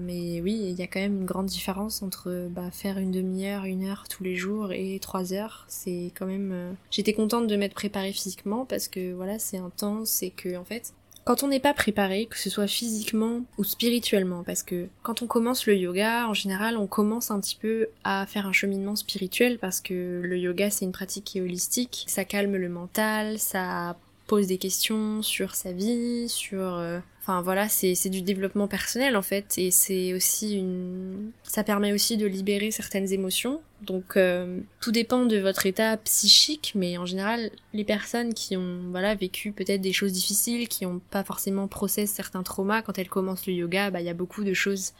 mais 0.00 0.40
oui, 0.40 0.58
il 0.62 0.78
y 0.78 0.82
a 0.82 0.86
quand 0.86 1.00
même 1.00 1.20
une 1.20 1.26
grande 1.26 1.46
différence 1.46 2.02
entre 2.02 2.48
bah, 2.50 2.70
faire 2.72 2.98
une 2.98 3.10
demi-heure, 3.10 3.64
une 3.64 3.84
heure 3.84 4.04
tous 4.08 4.24
les 4.24 4.36
jours 4.36 4.72
et 4.72 4.98
3 5.00 5.32
heures. 5.32 5.64
C'est 5.68 6.12
quand 6.16 6.26
même. 6.26 6.74
J'étais 6.90 7.12
contente 7.12 7.46
de 7.46 7.56
m'être 7.56 7.74
préparée 7.74 8.12
physiquement 8.12 8.64
parce 8.64 8.88
que 8.88 9.12
voilà, 9.12 9.38
c'est 9.38 9.58
intense 9.58 10.22
et 10.22 10.30
que 10.30 10.56
en 10.56 10.64
fait, 10.64 10.92
quand 11.24 11.42
on 11.42 11.48
n'est 11.48 11.60
pas 11.60 11.74
préparé, 11.74 12.26
que 12.26 12.38
ce 12.38 12.50
soit 12.50 12.66
physiquement 12.66 13.42
ou 13.58 13.64
spirituellement, 13.64 14.42
parce 14.42 14.62
que 14.62 14.88
quand 15.02 15.22
on 15.22 15.26
commence 15.26 15.66
le 15.66 15.76
yoga, 15.76 16.26
en 16.26 16.34
général, 16.34 16.76
on 16.76 16.86
commence 16.86 17.30
un 17.30 17.40
petit 17.40 17.56
peu 17.60 17.88
à 18.04 18.26
faire 18.26 18.46
un 18.46 18.52
cheminement 18.52 18.96
spirituel, 18.96 19.58
parce 19.58 19.80
que 19.80 20.20
le 20.24 20.38
yoga, 20.38 20.70
c'est 20.70 20.84
une 20.84 20.92
pratique 20.92 21.24
qui 21.24 21.40
holistique, 21.40 22.04
ça 22.08 22.24
calme 22.24 22.56
le 22.56 22.68
mental, 22.68 23.38
ça 23.38 23.96
pose 24.26 24.46
des 24.46 24.58
questions 24.58 25.22
sur 25.22 25.54
sa 25.54 25.72
vie, 25.72 26.28
sur 26.28 26.74
euh, 26.74 26.98
Enfin 27.22 27.40
voilà, 27.40 27.68
c'est 27.68 28.08
du 28.08 28.20
développement 28.20 28.66
personnel 28.66 29.16
en 29.16 29.22
fait, 29.22 29.54
et 29.56 29.70
c'est 29.70 30.12
aussi 30.12 30.56
une, 30.56 31.30
ça 31.44 31.62
permet 31.62 31.92
aussi 31.92 32.16
de 32.16 32.26
libérer 32.26 32.72
certaines 32.72 33.12
émotions. 33.12 33.60
Donc 33.80 34.16
euh, 34.16 34.58
tout 34.80 34.90
dépend 34.90 35.24
de 35.24 35.36
votre 35.38 35.66
état 35.66 35.96
psychique, 35.98 36.72
mais 36.74 36.98
en 36.98 37.06
général, 37.06 37.52
les 37.74 37.84
personnes 37.84 38.34
qui 38.34 38.56
ont 38.56 38.80
voilà 38.90 39.14
vécu 39.14 39.52
peut-être 39.52 39.80
des 39.80 39.92
choses 39.92 40.10
difficiles, 40.10 40.66
qui 40.66 40.84
n'ont 40.84 41.00
pas 41.10 41.22
forcément 41.22 41.68
processé 41.68 42.12
certains 42.12 42.42
traumas 42.42 42.82
quand 42.82 42.98
elles 42.98 43.08
commencent 43.08 43.46
le 43.46 43.52
yoga, 43.52 43.92
bah 43.92 44.00
il 44.00 44.06
y 44.06 44.10
a 44.10 44.14
beaucoup 44.14 44.42
de 44.42 44.52
choses 44.52 44.92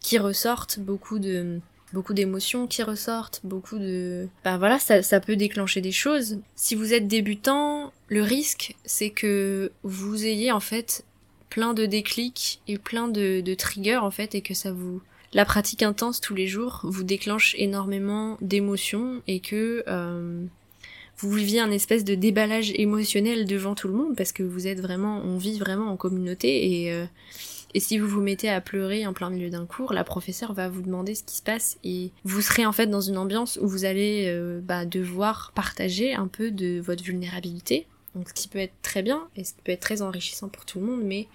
qui 0.00 0.18
ressortent, 0.18 0.80
beaucoup 0.80 1.20
de 1.20 1.60
beaucoup 1.92 2.14
d'émotions 2.14 2.66
qui 2.66 2.82
ressortent, 2.82 3.40
beaucoup 3.44 3.78
de... 3.78 4.26
Ben 4.44 4.56
voilà, 4.56 4.78
ça, 4.78 5.02
ça 5.02 5.20
peut 5.20 5.36
déclencher 5.36 5.80
des 5.80 5.92
choses. 5.92 6.38
Si 6.56 6.74
vous 6.74 6.94
êtes 6.94 7.06
débutant, 7.06 7.92
le 8.08 8.22
risque, 8.22 8.74
c'est 8.84 9.10
que 9.10 9.70
vous 9.82 10.24
ayez 10.24 10.50
en 10.52 10.60
fait 10.60 11.04
plein 11.52 11.74
de 11.74 11.84
déclics 11.84 12.62
et 12.66 12.78
plein 12.78 13.08
de, 13.08 13.42
de 13.42 13.54
triggers 13.54 13.98
en 13.98 14.10
fait 14.10 14.34
et 14.34 14.40
que 14.40 14.54
ça 14.54 14.72
vous 14.72 15.02
la 15.34 15.44
pratique 15.44 15.82
intense 15.82 16.18
tous 16.18 16.34
les 16.34 16.46
jours 16.46 16.80
vous 16.84 17.04
déclenche 17.04 17.54
énormément 17.58 18.38
d'émotions 18.40 19.20
et 19.26 19.40
que 19.40 19.84
euh, 19.86 20.46
vous 21.18 21.30
viviez 21.30 21.60
un 21.60 21.70
espèce 21.70 22.04
de 22.04 22.14
déballage 22.14 22.72
émotionnel 22.76 23.46
devant 23.46 23.74
tout 23.74 23.88
le 23.88 23.92
monde 23.92 24.16
parce 24.16 24.32
que 24.32 24.42
vous 24.42 24.66
êtes 24.66 24.80
vraiment 24.80 25.20
on 25.26 25.36
vit 25.36 25.58
vraiment 25.58 25.90
en 25.92 25.98
communauté 25.98 26.84
et 26.84 26.90
euh, 26.90 27.04
et 27.74 27.80
si 27.80 27.98
vous 27.98 28.08
vous 28.08 28.20
mettez 28.22 28.48
à 28.48 28.60
pleurer 28.62 29.06
en 29.06 29.14
plein 29.14 29.30
milieu 29.30 29.48
d'un 29.48 29.64
cours, 29.64 29.94
la 29.94 30.04
professeure 30.04 30.52
va 30.52 30.68
vous 30.68 30.82
demander 30.82 31.14
ce 31.14 31.22
qui 31.22 31.36
se 31.36 31.42
passe 31.42 31.78
et 31.84 32.10
vous 32.24 32.42
serez 32.42 32.66
en 32.66 32.72
fait 32.72 32.86
dans 32.86 33.00
une 33.00 33.16
ambiance 33.16 33.58
où 33.62 33.66
vous 33.66 33.86
allez 33.86 34.26
euh, 34.26 34.60
bah, 34.62 34.84
devoir 34.84 35.52
partager 35.54 36.12
un 36.12 36.28
peu 36.28 36.50
de 36.50 36.80
votre 36.80 37.02
vulnérabilité 37.02 37.86
donc 38.14 38.28
ce 38.28 38.34
qui 38.34 38.48
peut 38.48 38.58
être 38.58 38.74
très 38.82 39.02
bien 39.02 39.28
et 39.36 39.44
ce 39.44 39.54
qui 39.54 39.62
peut 39.64 39.72
être 39.72 39.80
très 39.80 40.02
enrichissant 40.02 40.48
pour 40.48 40.64
tout 40.64 40.80
le 40.80 40.86
monde, 40.86 41.02
mais 41.02 41.28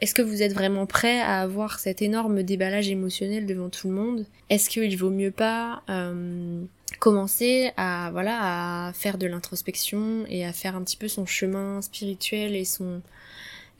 est-ce 0.00 0.14
que 0.14 0.22
vous 0.22 0.42
êtes 0.42 0.52
vraiment 0.52 0.84
prêt 0.84 1.20
à 1.20 1.40
avoir 1.40 1.78
cet 1.78 2.02
énorme 2.02 2.42
déballage 2.42 2.88
émotionnel 2.88 3.46
devant 3.46 3.70
tout 3.70 3.88
le 3.88 3.94
monde? 3.94 4.26
Est-ce 4.50 4.68
qu'il 4.68 4.96
vaut 4.98 5.10
mieux 5.10 5.30
pas 5.30 5.82
euh, 5.88 6.62
commencer 6.98 7.72
à 7.78 8.10
voilà 8.12 8.88
à 8.88 8.92
faire 8.92 9.16
de 9.16 9.26
l'introspection 9.26 10.26
et 10.28 10.44
à 10.44 10.52
faire 10.52 10.76
un 10.76 10.82
petit 10.82 10.98
peu 10.98 11.08
son 11.08 11.24
chemin 11.24 11.80
spirituel 11.80 12.54
et 12.54 12.64
son 12.64 13.00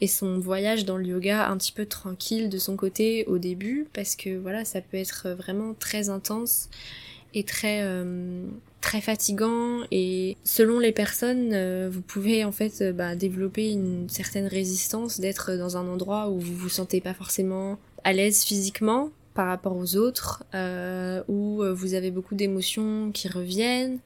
et 0.00 0.06
son 0.06 0.38
voyage 0.38 0.84
dans 0.84 0.96
le 0.98 1.06
yoga 1.06 1.48
un 1.48 1.56
petit 1.56 1.72
peu 1.72 1.86
tranquille 1.86 2.48
de 2.48 2.58
son 2.58 2.76
côté 2.76 3.26
au 3.26 3.36
début? 3.36 3.86
Parce 3.92 4.16
que 4.16 4.38
voilà 4.38 4.64
ça 4.64 4.80
peut 4.80 4.96
être 4.96 5.28
vraiment 5.30 5.74
très 5.74 6.08
intense 6.08 6.70
et 7.34 7.44
très 7.44 7.82
euh, 7.82 8.46
très 8.86 9.00
fatigant 9.00 9.80
et 9.90 10.36
selon 10.44 10.78
les 10.78 10.92
personnes 10.92 11.50
euh, 11.54 11.88
vous 11.90 12.02
pouvez 12.02 12.44
en 12.44 12.52
fait 12.52 12.82
euh, 12.82 12.92
bah, 12.92 13.16
développer 13.16 13.72
une 13.72 14.08
certaine 14.08 14.46
résistance 14.46 15.18
d'être 15.18 15.54
dans 15.54 15.76
un 15.76 15.88
endroit 15.88 16.28
où 16.28 16.38
vous 16.38 16.54
vous 16.54 16.68
sentez 16.68 17.00
pas 17.00 17.12
forcément 17.12 17.80
à 18.04 18.12
l'aise 18.12 18.44
physiquement 18.44 19.10
par 19.34 19.48
rapport 19.48 19.76
aux 19.76 19.96
autres 19.96 20.44
euh, 20.54 21.20
où 21.26 21.64
vous 21.74 21.94
avez 21.94 22.12
beaucoup 22.12 22.36
d'émotions 22.36 23.10
qui 23.12 23.26
reviennent 23.26 23.98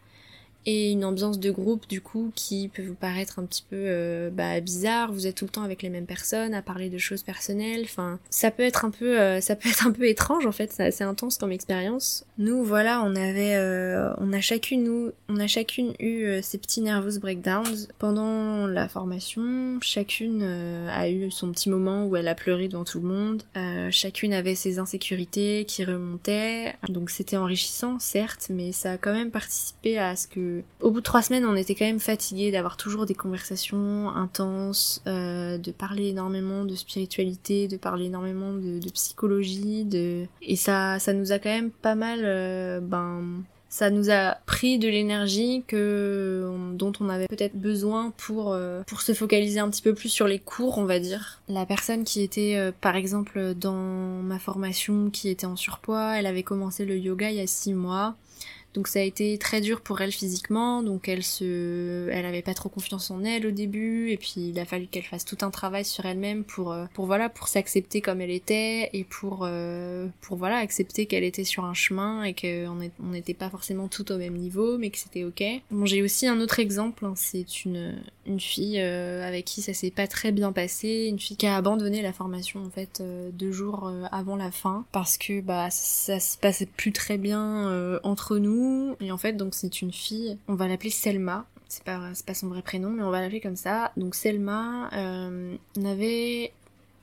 et 0.65 0.93
une 0.93 1.05
ambiance 1.05 1.39
de 1.39 1.51
groupe 1.51 1.87
du 1.87 2.01
coup 2.01 2.33
qui 2.35 2.69
peut 2.69 2.83
vous 2.83 2.95
paraître 2.95 3.39
un 3.39 3.45
petit 3.45 3.65
peu 3.69 4.31
bah, 4.33 4.61
bizarre. 4.61 5.13
Vous 5.13 5.27
êtes 5.27 5.37
tout 5.37 5.45
le 5.47 5.51
temps 5.51 5.63
avec 5.63 5.83
les 5.83 5.89
mêmes 5.89 6.07
personnes 6.07 6.53
à 6.53 6.63
parler 6.63 6.91
de 6.91 6.99
choses 6.99 7.23
personnelles. 7.23 7.83
Enfin 7.85 8.19
ça 8.29 8.51
peut 8.51 8.63
être 8.63 8.85
un 8.85 8.91
peu 8.91 9.41
ça 9.41 9.57
peut 9.57 9.69
être 9.69 9.87
un 9.87 9.93
peu 9.93 10.07
étrange 10.07 10.47
en 10.47 10.53
fait. 10.53 10.73
C'est 10.73 10.85
assez 10.85 11.05
intense 11.05 11.39
comme 11.39 11.53
expérience 11.53 12.25
nous 12.41 12.65
voilà 12.65 13.03
on 13.05 13.15
avait 13.15 13.55
euh, 13.55 14.13
on 14.19 14.33
a 14.33 14.41
chacune 14.41 14.83
nous 14.83 15.13
on 15.29 15.39
a 15.39 15.47
chacune 15.47 15.93
eu 16.01 16.41
ces 16.43 16.59
petits 16.59 16.81
nervous 16.81 17.21
breakdowns 17.21 17.87
pendant 17.99 18.67
la 18.67 18.89
formation. 18.89 19.79
Chacune 19.81 20.43
a 20.43 21.09
eu 21.09 21.31
son 21.31 21.53
petit 21.53 21.71
moment 21.71 22.07
où 22.07 22.17
elle 22.17 22.27
a 22.27 22.35
pleuré 22.35 22.67
devant 22.67 22.83
tout 22.83 23.01
le 23.01 23.07
monde. 23.07 23.43
Chacune 23.91 24.33
avait 24.33 24.57
ses 24.57 24.81
insécurités 24.81 25.65
qui 25.69 25.85
remontaient. 25.85 26.75
Donc 26.89 27.11
c'était 27.11 27.37
enrichissant 27.37 28.01
certes 28.01 28.49
mais 28.51 28.73
ça 28.73 28.93
a 28.93 28.99
quand 28.99 29.13
même 29.13 29.31
participé 29.31 29.99
à 29.99 30.17
ce 30.17 30.27
que 30.27 30.63
au 30.81 30.91
bout 30.91 31.01
de 31.01 31.05
trois 31.05 31.23
semaines, 31.23 31.45
on 31.45 31.57
était 31.57 31.75
quand 31.75 31.85
même 31.85 32.01
fatigué 32.01 32.51
d'avoir 32.51 32.77
toujours 32.77 33.07
des 33.07 33.15
conversations 33.15 34.11
intenses, 34.11 35.03
euh, 35.07 35.59
de 35.59 35.71
parler 35.71 36.09
énormément 36.09 36.65
de 36.65 36.75
spiritualité, 36.75 37.69
de 37.69 37.77
parler 37.77 38.07
énormément 38.07 38.53
de, 38.53 38.81
psychologie, 38.91 39.85
de 39.85 40.27
et 40.43 40.57
ça, 40.57 40.99
ça 40.99 41.13
nous 41.13 41.33
a 41.33 41.39
quand 41.39 41.51
même 41.51 41.71
pas 41.71 41.95
mal, 41.95 42.25
euh, 42.31 42.81
ben, 42.81 43.43
ça 43.69 43.91
nous 43.91 44.11
a 44.11 44.37
pris 44.47 44.79
de 44.79 44.89
l'énergie 44.89 45.63
que 45.67 46.51
dont 46.75 46.93
on 47.01 47.09
avait 47.09 47.29
peut-être 47.29 47.57
besoin 47.57 48.13
pour 48.17 48.53
euh, 48.53 48.83
pour 48.87 49.01
se 49.03 49.13
focaliser 49.13 49.61
un 49.61 49.71
petit 49.71 49.83
peu 49.83 49.95
plus 49.95 50.09
sur 50.09 50.27
les 50.27 50.39
cours 50.39 50.79
on 50.79 50.85
va 50.85 50.99
dire. 50.99 51.41
La 51.49 51.67
personne 51.67 52.05
qui 52.05 52.23
était 52.23 52.73
par 52.81 52.97
exemple 52.97 53.55
dans 53.55 54.23
ma 54.23 54.39
formation 54.39 55.11
qui 55.11 55.29
était 55.29 55.47
en 55.47 55.57
surpoids 55.57 56.19
elle 56.19 56.27
avait 56.27 56.43
commencé 56.43 56.85
le 56.85 56.99
yoga 56.99 57.31
il 57.31 57.37
y 57.37 57.41
a 57.41 57.47
six 57.47 57.75
mois 57.75 58.17
donc 58.75 58.87
ça 58.87 59.01
a 59.01 59.03
été 59.03 59.37
très 59.39 59.61
dur 59.61 59.81
pour 59.81 60.01
elle 60.01 60.13
physiquement, 60.13 60.83
donc 60.83 61.09
elle 61.09 61.25
se, 61.25 62.09
elle 62.11 62.25
avait 62.25 62.43
pas 62.43 62.55
trop 62.55 62.69
confiance 62.69 63.11
en 63.11 63.25
elle 63.25 63.47
au 63.47 63.51
début, 63.51 64.11
et 64.11 64.17
puis 64.17 64.51
il 64.51 64.59
a 64.61 64.65
fallu 64.65 64.87
qu'elle 64.87 65.03
fasse 65.05 65.25
tout 65.25 65.39
un 65.43 65.51
travail 65.51 65.85
sur 65.85 66.07
elle-même 66.07 66.45
pour, 66.45 66.73
euh, 66.73 66.87
pour 66.95 67.07
voilà, 67.07 67.29
pour 67.29 67.49
s'accepter 67.49 68.01
comme 68.01 68.21
elle 68.21 68.31
était 68.31 68.89
et 68.93 69.03
pour, 69.03 69.41
euh, 69.43 70.07
pour 70.21 70.37
voilà, 70.37 70.59
accepter 70.59 71.07
qu'elle 71.07 71.25
était 71.25 71.43
sur 71.43 71.65
un 71.65 71.75
chemin 71.75 72.23
et 72.23 72.33
qu'on 72.35 73.11
n'était 73.11 73.35
pas 73.35 73.51
forcément 73.51 73.89
tout 73.89 74.13
au 74.13 74.19
même 74.19 74.35
niveau, 74.35 74.79
mais 74.79 74.91
que 74.91 74.99
c'était 74.99 75.25
ok. 75.25 75.43
Bon, 75.73 75.85
j'ai 75.85 76.03
aussi 76.03 76.29
un 76.29 76.41
autre 76.41 76.61
exemple, 76.61 77.05
hein, 77.05 77.15
c'est 77.17 77.65
une, 77.65 78.01
une 78.25 78.41
fille 78.41 78.81
euh, 78.81 79.27
avec 79.27 79.47
qui 79.47 79.63
ça 79.63 79.75
s'est 79.75 79.91
pas 79.91 80.07
très 80.07 80.31
bien 80.31 80.53
passé, 80.53 81.07
une 81.09 81.19
fille 81.19 81.37
qui 81.37 81.47
a 81.47 81.57
abandonné 81.57 82.03
la 82.03 82.13
formation 82.13 82.65
en 82.65 82.71
fait 82.71 83.03
deux 83.33 83.51
jours 83.51 83.91
avant 84.13 84.37
la 84.37 84.53
fin. 84.53 84.85
Parce 84.93 85.19
que 85.19 85.41
bah 85.41 85.69
ça 85.71 86.21
se 86.21 86.37
passait 86.39 86.67
plus 86.67 86.93
très 86.93 87.19
bien 87.19 88.01
entre 88.05 88.39
nous 88.39 88.60
et 89.01 89.13
en 89.13 89.19
fait, 89.19 89.35
donc 89.35 89.55
c'est 89.55 89.83
une 89.83 89.93
fille, 89.93 90.37
on 90.49 90.55
va 90.55 90.69
l'appeler 90.69 90.91
Selma. 90.91 91.47
C'est 91.69 91.85
pas, 91.85 92.01
pas 92.27 92.35
son 92.35 92.49
vrai 92.49 92.63
prénom, 92.63 92.91
mais 92.91 93.03
on 93.03 93.11
va 93.11 93.21
l'appeler 93.21 93.41
comme 93.41 93.57
ça. 93.57 93.93
Donc 93.97 94.15
Selma 94.15 94.91
euh, 94.93 95.55
n'avait 95.77 96.53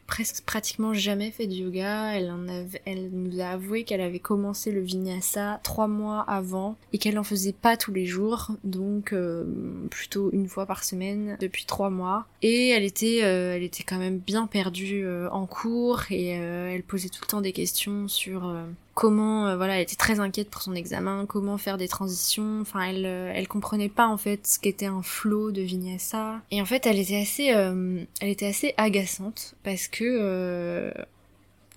presque 0.08 0.44
pratiquement 0.46 0.94
jamais 0.94 1.32
fait 1.32 1.48
de 1.48 1.54
yoga. 1.54 2.14
Elle, 2.14 3.10
nous 3.12 3.40
a 3.40 3.48
avoué 3.48 3.84
qu'elle 3.84 4.02
avait 4.02 4.20
commencé 4.20 4.72
le 4.72 4.82
vinyasa 4.82 5.62
trois 5.64 5.88
mois 5.88 6.22
avant 6.22 6.76
et 6.92 6.98
qu'elle 6.98 7.18
en 7.18 7.24
faisait 7.24 7.54
pas 7.54 7.78
tous 7.78 7.94
les 7.94 8.06
jours, 8.06 8.52
donc 8.64 9.14
euh, 9.14 9.46
plutôt 9.90 10.30
une 10.34 10.48
fois 10.48 10.66
par 10.66 10.84
semaine 10.84 11.38
depuis 11.40 11.66
trois 11.66 11.90
mois. 11.90 12.26
Et 12.42 12.70
elle 12.70 12.84
était, 12.84 13.22
euh, 13.24 13.56
elle 13.56 13.64
était 13.64 13.84
quand 13.84 14.00
même 14.00 14.18
bien 14.18 14.48
perdue 14.48 15.06
en 15.32 15.46
cours 15.46 16.04
et 16.10 16.28
elle 16.28 16.84
posait 16.84 17.10
tout 17.10 17.22
le 17.24 17.28
temps 17.28 17.42
des 17.42 17.54
questions 17.54 18.10
sur 18.10 18.54
comment 18.98 19.56
voilà 19.56 19.76
elle 19.76 19.84
était 19.84 19.96
très 19.96 20.20
inquiète 20.20 20.50
pour 20.50 20.64
son 20.64 20.74
examen 20.74 21.26
comment 21.28 21.60
faire 21.60 21.78
des 21.78 21.88
transitions 21.88 22.62
enfin 22.62 22.82
elle 22.82 23.06
elle 23.06 23.48
comprenait 23.48 23.90
pas 23.90 24.08
en 24.08 24.18
fait 24.18 24.48
ce 24.48 24.58
qu'était 24.58 24.88
un 24.88 25.04
flow 25.04 25.52
de 25.52 25.62
vinyasa 25.62 26.42
et 26.50 26.62
en 26.62 26.66
fait 26.66 26.88
elle 26.88 26.98
était 26.98 27.22
assez 27.22 27.46
elle 27.46 28.30
était 28.30 28.48
assez 28.48 28.74
agaçante 28.78 29.54
parce 29.64 29.88
que 29.88 30.04
euh, 30.04 30.92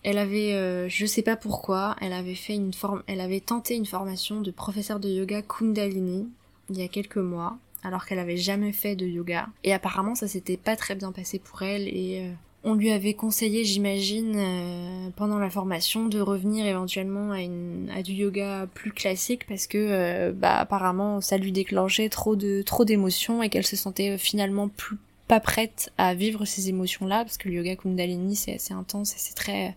elle 0.02 0.18
avait, 0.18 0.54
euh, 0.54 0.88
je 0.88 1.04
sais 1.04 1.22
pas 1.22 1.36
pourquoi, 1.36 1.94
elle 2.00 2.12
avait 2.12 2.34
fait 2.34 2.54
une 2.54 2.72
forme, 2.72 3.02
elle 3.06 3.20
avait 3.20 3.40
tenté 3.40 3.76
une 3.76 3.86
formation 3.86 4.40
de 4.40 4.50
professeur 4.50 4.98
de 4.98 5.08
yoga 5.08 5.42
Kundalini 5.42 6.28
il 6.70 6.78
y 6.78 6.82
a 6.82 6.88
quelques 6.88 7.18
mois, 7.18 7.58
alors 7.82 8.06
qu'elle 8.06 8.18
avait 8.20 8.36
jamais 8.36 8.72
fait 8.72 8.94
de 8.94 9.04
yoga. 9.04 9.48
Et 9.64 9.74
apparemment, 9.74 10.14
ça 10.14 10.28
s'était 10.28 10.56
pas 10.56 10.76
très 10.76 10.94
bien 10.94 11.10
passé 11.12 11.38
pour 11.38 11.62
elle 11.62 11.88
et 11.88 12.28
euh, 12.28 12.32
on 12.62 12.74
lui 12.74 12.90
avait 12.90 13.14
conseillé, 13.14 13.64
j'imagine, 13.64 15.12
pendant 15.16 15.38
la 15.38 15.48
formation, 15.50 16.06
de 16.06 16.20
revenir 16.20 16.66
éventuellement 16.66 17.32
à, 17.32 17.40
une, 17.40 17.90
à 17.94 18.02
du 18.02 18.12
yoga 18.12 18.66
plus 18.74 18.92
classique 18.92 19.46
parce 19.46 19.66
que, 19.66 20.30
bah, 20.32 20.58
apparemment, 20.58 21.20
ça 21.20 21.38
lui 21.38 21.52
déclenchait 21.52 22.08
trop 22.08 22.36
de 22.36 22.62
trop 22.62 22.84
d'émotions 22.84 23.42
et 23.42 23.48
qu'elle 23.48 23.66
se 23.66 23.76
sentait 23.76 24.18
finalement 24.18 24.68
plus 24.68 24.98
pas 25.30 25.38
prête 25.38 25.92
à 25.96 26.12
vivre 26.12 26.44
ces 26.44 26.70
émotions-là, 26.70 27.24
parce 27.24 27.38
que 27.38 27.48
le 27.48 27.54
yoga 27.54 27.76
Kundalini, 27.76 28.34
c'est 28.34 28.56
assez 28.56 28.74
intense 28.74 29.12
et 29.12 29.18
c'est 29.18 29.34
très, 29.34 29.76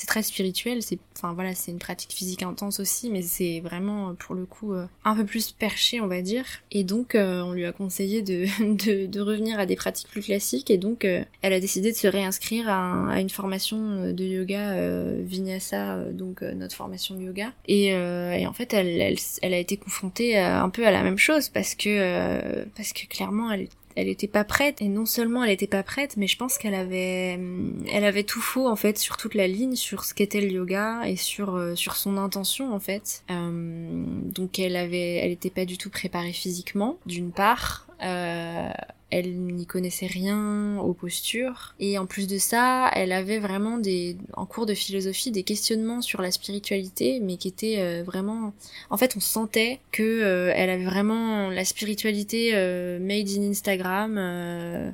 c'est 0.00 0.06
très 0.06 0.22
spirituel. 0.22 0.82
C'est, 0.82 0.98
enfin 1.14 1.34
voilà, 1.34 1.54
c'est 1.54 1.70
une 1.70 1.78
pratique 1.78 2.12
physique 2.12 2.42
intense 2.42 2.80
aussi, 2.80 3.10
mais 3.10 3.20
c'est 3.20 3.60
vraiment 3.60 4.14
pour 4.14 4.34
le 4.34 4.46
coup 4.46 4.72
euh, 4.72 4.86
un 5.04 5.14
peu 5.14 5.26
plus 5.26 5.52
perché, 5.52 6.00
on 6.00 6.06
va 6.06 6.22
dire. 6.22 6.46
Et 6.70 6.84
donc, 6.84 7.14
euh, 7.14 7.42
on 7.42 7.52
lui 7.52 7.66
a 7.66 7.72
conseillé 7.72 8.22
de, 8.22 8.46
de, 8.60 9.04
de, 9.04 9.20
revenir 9.20 9.58
à 9.58 9.66
des 9.66 9.76
pratiques 9.76 10.08
plus 10.08 10.22
classiques. 10.22 10.70
Et 10.70 10.78
donc, 10.78 11.04
euh, 11.04 11.22
elle 11.42 11.52
a 11.52 11.60
décidé 11.60 11.92
de 11.92 11.96
se 11.96 12.06
réinscrire 12.06 12.66
à, 12.70 13.10
à 13.10 13.20
une 13.20 13.28
formation 13.28 14.10
de 14.10 14.24
yoga 14.24 14.74
Vinyasa, 15.18 16.04
donc 16.12 16.40
notre 16.40 16.74
formation 16.74 17.14
de 17.14 17.22
yoga. 17.22 17.52
Et, 17.68 17.88
et 17.88 18.46
en 18.46 18.52
fait, 18.54 18.72
elle, 18.72 18.88
elle, 18.88 19.18
elle, 19.42 19.54
a 19.54 19.58
été 19.58 19.76
confrontée 19.76 20.38
un 20.38 20.70
peu 20.70 20.86
à 20.86 20.90
la 20.90 21.02
même 21.02 21.18
chose 21.18 21.50
parce 21.50 21.74
que 21.74 22.64
parce 22.74 22.92
que 22.92 23.06
clairement, 23.06 23.52
elle 23.52 23.68
elle 23.96 24.08
était 24.08 24.28
pas 24.28 24.44
prête. 24.44 24.82
Et 24.82 24.88
non 24.88 25.06
seulement 25.06 25.44
elle 25.44 25.50
était 25.50 25.66
pas 25.66 25.82
prête 25.82 26.16
mais 26.16 26.26
je 26.26 26.36
pense 26.36 26.58
qu'elle 26.58 26.74
avait 26.74 27.34
hum, 27.36 27.84
elle 27.90 28.04
avait 28.04 28.24
tout 28.24 28.40
faux 28.40 28.68
en 28.68 28.76
fait 28.76 28.98
sur 28.98 29.16
toute 29.16 29.34
la 29.34 29.46
ligne 29.46 29.76
sur 29.76 30.04
ce 30.04 30.14
qu'était 30.14 30.40
le 30.40 30.50
yoga 30.50 31.02
et 31.06 31.16
sur 31.16 31.54
euh, 31.54 31.74
sur 31.74 31.96
son 31.96 32.16
intention 32.16 32.72
en 32.72 32.80
fait. 32.80 33.22
Euh, 33.30 34.04
donc 34.24 34.58
elle 34.58 34.76
avait 34.76 35.16
elle 35.16 35.30
était 35.32 35.50
pas 35.50 35.64
du 35.64 35.78
tout 35.78 35.90
préparée 35.90 36.32
physiquement 36.32 36.98
d'une 37.06 37.32
part 37.32 37.86
euh, 38.02 38.70
elle 39.10 39.36
n'y 39.36 39.66
connaissait 39.66 40.06
rien 40.06 40.78
aux 40.78 40.94
postures. 40.94 41.74
Et 41.80 41.98
en 41.98 42.06
plus 42.06 42.26
de 42.26 42.38
ça, 42.38 42.90
elle 42.94 43.12
avait 43.12 43.38
vraiment 43.38 43.78
des 43.78 44.16
en 44.34 44.46
cours 44.46 44.66
de 44.66 44.74
philosophie 44.74 45.32
des 45.32 45.42
questionnements 45.42 46.00
sur 46.00 46.22
la 46.22 46.30
spiritualité 46.30 47.20
mais 47.20 47.36
qui 47.36 47.48
étaient 47.48 47.80
euh, 47.80 48.02
vraiment 48.04 48.52
en 48.88 48.96
fait, 48.96 49.14
on 49.16 49.20
sentait 49.20 49.80
que 49.90 50.02
euh, 50.02 50.52
elle 50.54 50.70
avait 50.70 50.84
vraiment 50.84 51.50
la 51.50 51.64
spiritualité 51.64 52.52
euh, 52.54 52.98
made 53.00 53.28
in 53.28 53.50
Instagram, 53.50 54.16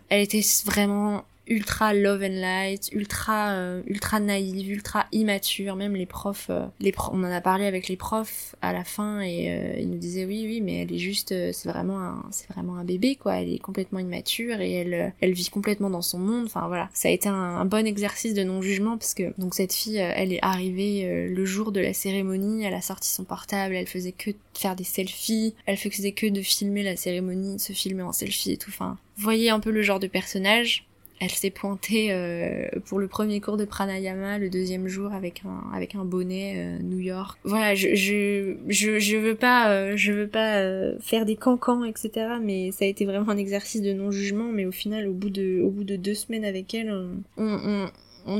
elle 0.08 0.22
était 0.22 0.42
vraiment 0.64 1.24
ultra 1.48 1.94
love 1.94 2.22
and 2.22 2.40
light, 2.40 2.88
ultra 2.92 3.50
euh, 3.52 3.82
ultra 3.86 4.20
naïve, 4.20 4.70
ultra 4.70 5.06
immature. 5.12 5.76
Même 5.76 5.94
les 5.94 6.06
profs, 6.06 6.48
euh, 6.50 6.66
les 6.80 6.92
on 7.12 7.22
en 7.22 7.30
a 7.30 7.40
parlé 7.40 7.66
avec 7.66 7.88
les 7.88 7.96
profs 7.96 8.56
à 8.62 8.72
la 8.72 8.84
fin 8.84 9.20
et 9.20 9.50
euh, 9.50 9.78
ils 9.78 9.88
nous 9.88 9.98
disaient 9.98 10.24
oui 10.24 10.44
oui 10.46 10.60
mais 10.60 10.82
elle 10.82 10.92
est 10.92 10.98
juste, 10.98 11.34
c'est 11.52 11.68
vraiment 11.68 12.00
un 12.00 12.24
c'est 12.30 12.48
vraiment 12.52 12.76
un 12.76 12.84
bébé 12.84 13.16
quoi. 13.16 13.36
Elle 13.36 13.52
est 13.52 13.58
complètement 13.58 13.98
immature 13.98 14.60
et 14.60 14.72
elle 14.72 15.12
elle 15.20 15.32
vit 15.32 15.48
complètement 15.48 15.90
dans 15.90 16.02
son 16.02 16.18
monde. 16.18 16.46
Enfin 16.46 16.66
voilà, 16.68 16.88
ça 16.92 17.08
a 17.08 17.10
été 17.10 17.28
un, 17.28 17.64
bon 17.64 17.86
exercice 17.86 18.34
de 18.34 18.42
non 18.42 18.62
jugement 18.62 18.96
parce 18.96 19.14
que 19.14 19.34
donc 19.38 19.54
cette 19.54 19.72
fille, 19.72 19.96
elle 19.96 20.32
est 20.32 20.38
arrivée 20.42 21.28
le 21.28 21.44
jour 21.44 21.72
de 21.72 21.80
la 21.80 21.92
cérémonie, 21.92 22.64
elle 22.64 22.74
a 22.74 22.80
sorti 22.80 23.10
son 23.10 23.24
portable, 23.24 23.74
elle 23.74 23.86
faisait 23.86 24.12
que 24.12 24.30
faire 24.54 24.76
des 24.76 24.84
selfies, 24.84 25.54
elle 25.66 25.76
faisait 25.76 26.12
que 26.12 26.26
de 26.26 26.42
filmer 26.42 26.82
la 26.82 26.96
cérémonie, 26.96 27.56
de 27.56 27.60
se 27.60 27.72
filmer 27.72 28.02
en 28.02 28.12
selfie 28.12 28.52
et 28.52 28.56
tout. 28.56 28.70
Enfin, 28.70 28.98
voyez 29.16 29.50
un 29.50 29.60
peu 29.60 29.70
le 29.70 29.82
genre 29.82 30.00
de 30.00 30.06
personnage 30.06 30.86
elle 31.20 31.30
s'est 31.30 31.50
pointée 31.50 32.12
euh, 32.12 32.68
pour 32.84 32.98
le 32.98 33.08
premier 33.08 33.40
cours 33.40 33.56
de 33.56 33.64
pranayama 33.64 34.38
le 34.38 34.50
deuxième 34.50 34.86
jour 34.86 35.12
avec 35.12 35.42
un 35.46 35.74
avec 35.74 35.94
un 35.94 36.04
bonnet 36.04 36.54
euh, 36.56 36.82
New 36.82 36.98
York. 36.98 37.38
Voilà, 37.44 37.74
je 37.74 37.94
je 37.94 38.56
je, 38.68 38.98
je 38.98 39.16
veux 39.16 39.34
pas 39.34 39.70
euh, 39.70 39.96
je 39.96 40.12
veux 40.12 40.28
pas 40.28 40.62
faire 41.00 41.24
des 41.24 41.36
cancans 41.36 41.84
etc. 41.84 42.36
Mais 42.42 42.70
ça 42.70 42.84
a 42.84 42.88
été 42.88 43.04
vraiment 43.04 43.30
un 43.30 43.38
exercice 43.38 43.82
de 43.82 43.92
non 43.92 44.10
jugement. 44.10 44.50
Mais 44.52 44.66
au 44.66 44.72
final, 44.72 45.08
au 45.08 45.14
bout 45.14 45.30
de 45.30 45.62
au 45.62 45.70
bout 45.70 45.84
de 45.84 45.96
deux 45.96 46.14
semaines 46.14 46.44
avec 46.44 46.74
elle, 46.74 46.90
on, 46.90 47.22
on 47.38 47.88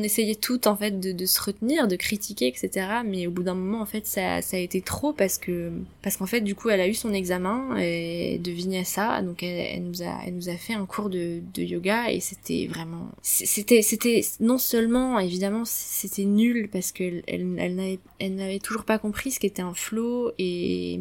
essayait 0.03 0.35
tout 0.35 0.69
en 0.69 0.77
fait 0.77 1.01
de, 1.01 1.27
se 1.27 1.41
retenir, 1.41 1.89
de 1.89 1.97
critiquer, 1.97 2.49
etc. 2.49 2.89
Mais 3.05 3.27
au 3.27 3.31
bout 3.31 3.43
d'un 3.43 3.55
moment, 3.55 3.81
en 3.81 3.87
fait, 3.87 4.07
ça, 4.07 4.43
ça 4.43 4.57
a 4.57 4.61
été 4.61 4.81
trop 4.81 5.13
parce 5.13 5.39
que 5.39 5.73
parce 6.03 6.17
qu'en 6.17 6.27
fait, 6.27 6.41
du 6.41 6.55
coup, 6.55 6.69
elle 6.71 6.81
a 6.81 6.89
eu 6.89 6.95
son 6.95 7.13
examen 7.13 7.77
et 7.79 8.39
de 8.39 8.51
Vinyasa, 8.51 9.23
donc 9.23 9.43
elle, 9.43 9.83
nous 9.85 10.03
a 10.03 10.21
elle 10.27 10.35
nous 10.35 10.49
a 10.49 10.57
fait 10.57 10.75
un 10.75 10.87
cours 10.87 11.11
de, 11.11 11.41
de 11.55 11.63
yoga 11.63 12.11
et 12.11 12.21
c'était 12.21 12.67
vraiment 12.67 13.11
c'était 13.23 13.83
c'était 13.83 14.23
non 14.41 14.59
seulement 14.59 15.19
évidemment 15.19 15.65
c'était 15.65 16.25
nul 16.25 16.69
parce 16.71 16.93
que 16.93 17.23
elle, 17.27 17.47
elle 17.59 17.75
n'avait 17.75 17.99
elle 18.19 18.35
n'avait 18.35 18.59
toujours 18.59 18.85
pas 18.85 18.99
compris 18.99 19.31
ce 19.31 19.41
qu'était 19.41 19.63
un 19.63 19.75
flow 19.75 20.33
et 20.39 21.01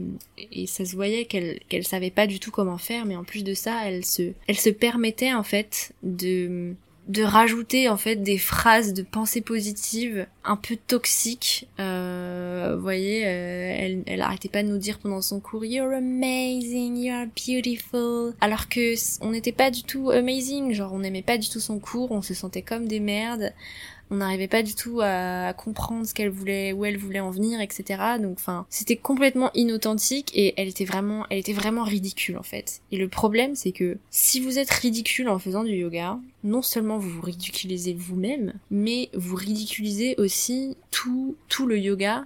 et 0.52 0.67
ça 0.67 0.86
se 0.86 0.95
voyait 0.95 1.26
qu'elle 1.26 1.60
qu'elle 1.69 1.86
savait 1.86 2.12
pas 2.12 2.28
du 2.28 2.39
tout 2.39 2.52
comment 2.52 2.78
faire, 2.78 3.06
mais 3.06 3.15
en 3.15 3.24
plus 3.24 3.43
de 3.43 3.54
ça, 3.54 3.82
elle 3.86 4.06
se 4.06 4.34
elle 4.48 4.58
se 4.58 4.69
permettait 4.69 5.34
en 5.34 5.43
fait 5.43 5.93
de 6.04 6.74
de 7.08 7.24
rajouter 7.24 7.89
en 7.89 7.98
fait 7.98 8.15
des 8.15 8.38
phrases 8.38 8.94
de 8.94 9.04
pensée 9.04 9.41
positive 9.41 10.28
un 10.44 10.56
peu 10.56 10.76
toxiques. 10.76 11.68
Euh, 11.80 12.74
vous 12.76 12.82
voyez, 12.82 13.26
euh, 13.26 13.76
elle, 13.78 14.04
elle 14.08 14.22
arrêtait 14.22 14.50
pas 14.50 14.63
de 14.63 14.68
nous 14.68 14.78
dire 14.78 15.00
pendant 15.00 15.22
son 15.22 15.39
cours 15.39 15.65
You're 15.65 15.94
amazing, 15.94 16.98
you're 16.98 17.28
beautiful. 17.28 18.34
Alors 18.41 18.70
que 18.70 18.96
on 19.24 19.32
n'était 19.32 19.52
pas 19.52 19.72
du 19.72 19.84
tout 19.84 20.10
amazing, 20.10 20.74
genre 20.74 20.94
on 20.94 21.00
n'aimait 21.00 21.22
pas 21.22 21.38
du 21.38 21.50
tout 21.50 21.60
son 21.60 21.80
cours, 21.80 22.12
on 22.12 22.22
se 22.22 22.34
sentait 22.34 22.62
comme 22.63 22.88
des 22.88 23.00
merdes 23.00 23.54
on 24.12 24.18
n'arrivait 24.18 24.48
pas 24.48 24.63
du 24.63 24.76
tout 24.76 25.00
à, 25.02 25.54
comprendre 25.54 26.06
ce 26.06 26.13
qu'elle 26.13 26.30
voulait, 26.30 26.74
où 26.74 26.86
elle 26.86 26.98
voulait 26.98 27.20
en 27.20 27.32
venir, 27.32 27.60
etc. 27.62 28.02
Donc, 28.20 28.38
enfin, 28.38 28.65
c'était 28.70 28.96
complètement 28.96 29.52
inauthentique 29.54 30.32
et 30.36 30.54
elle 30.58 30.68
était 30.68 30.86
vraiment, 30.86 31.26
elle 31.30 31.39
était 31.39 31.54
vraiment 31.54 31.84
ridicule 31.84 32.38
en 32.38 32.44
fait. 32.44 32.82
Et 32.91 32.98
le 32.98 33.08
problème, 33.08 33.56
c'est 33.56 33.72
que 33.72 33.98
si 34.10 34.39
vous 34.39 34.60
êtes 34.60 34.70
ridicule 34.70 35.30
en 35.30 35.39
faisant 35.39 35.63
du 35.63 35.74
yoga, 35.74 36.20
non 36.44 36.62
seulement 36.62 36.98
vous 36.98 37.10
vous 37.10 37.22
ridiculisez 37.22 37.94
vous-même, 37.94 38.54
mais 38.70 39.10
vous 39.13 39.36
ridiculisez 39.36 40.15
aussi 40.18 40.78
tout, 40.91 41.36
tout 41.50 41.65
le 41.65 41.80
yoga 41.80 42.26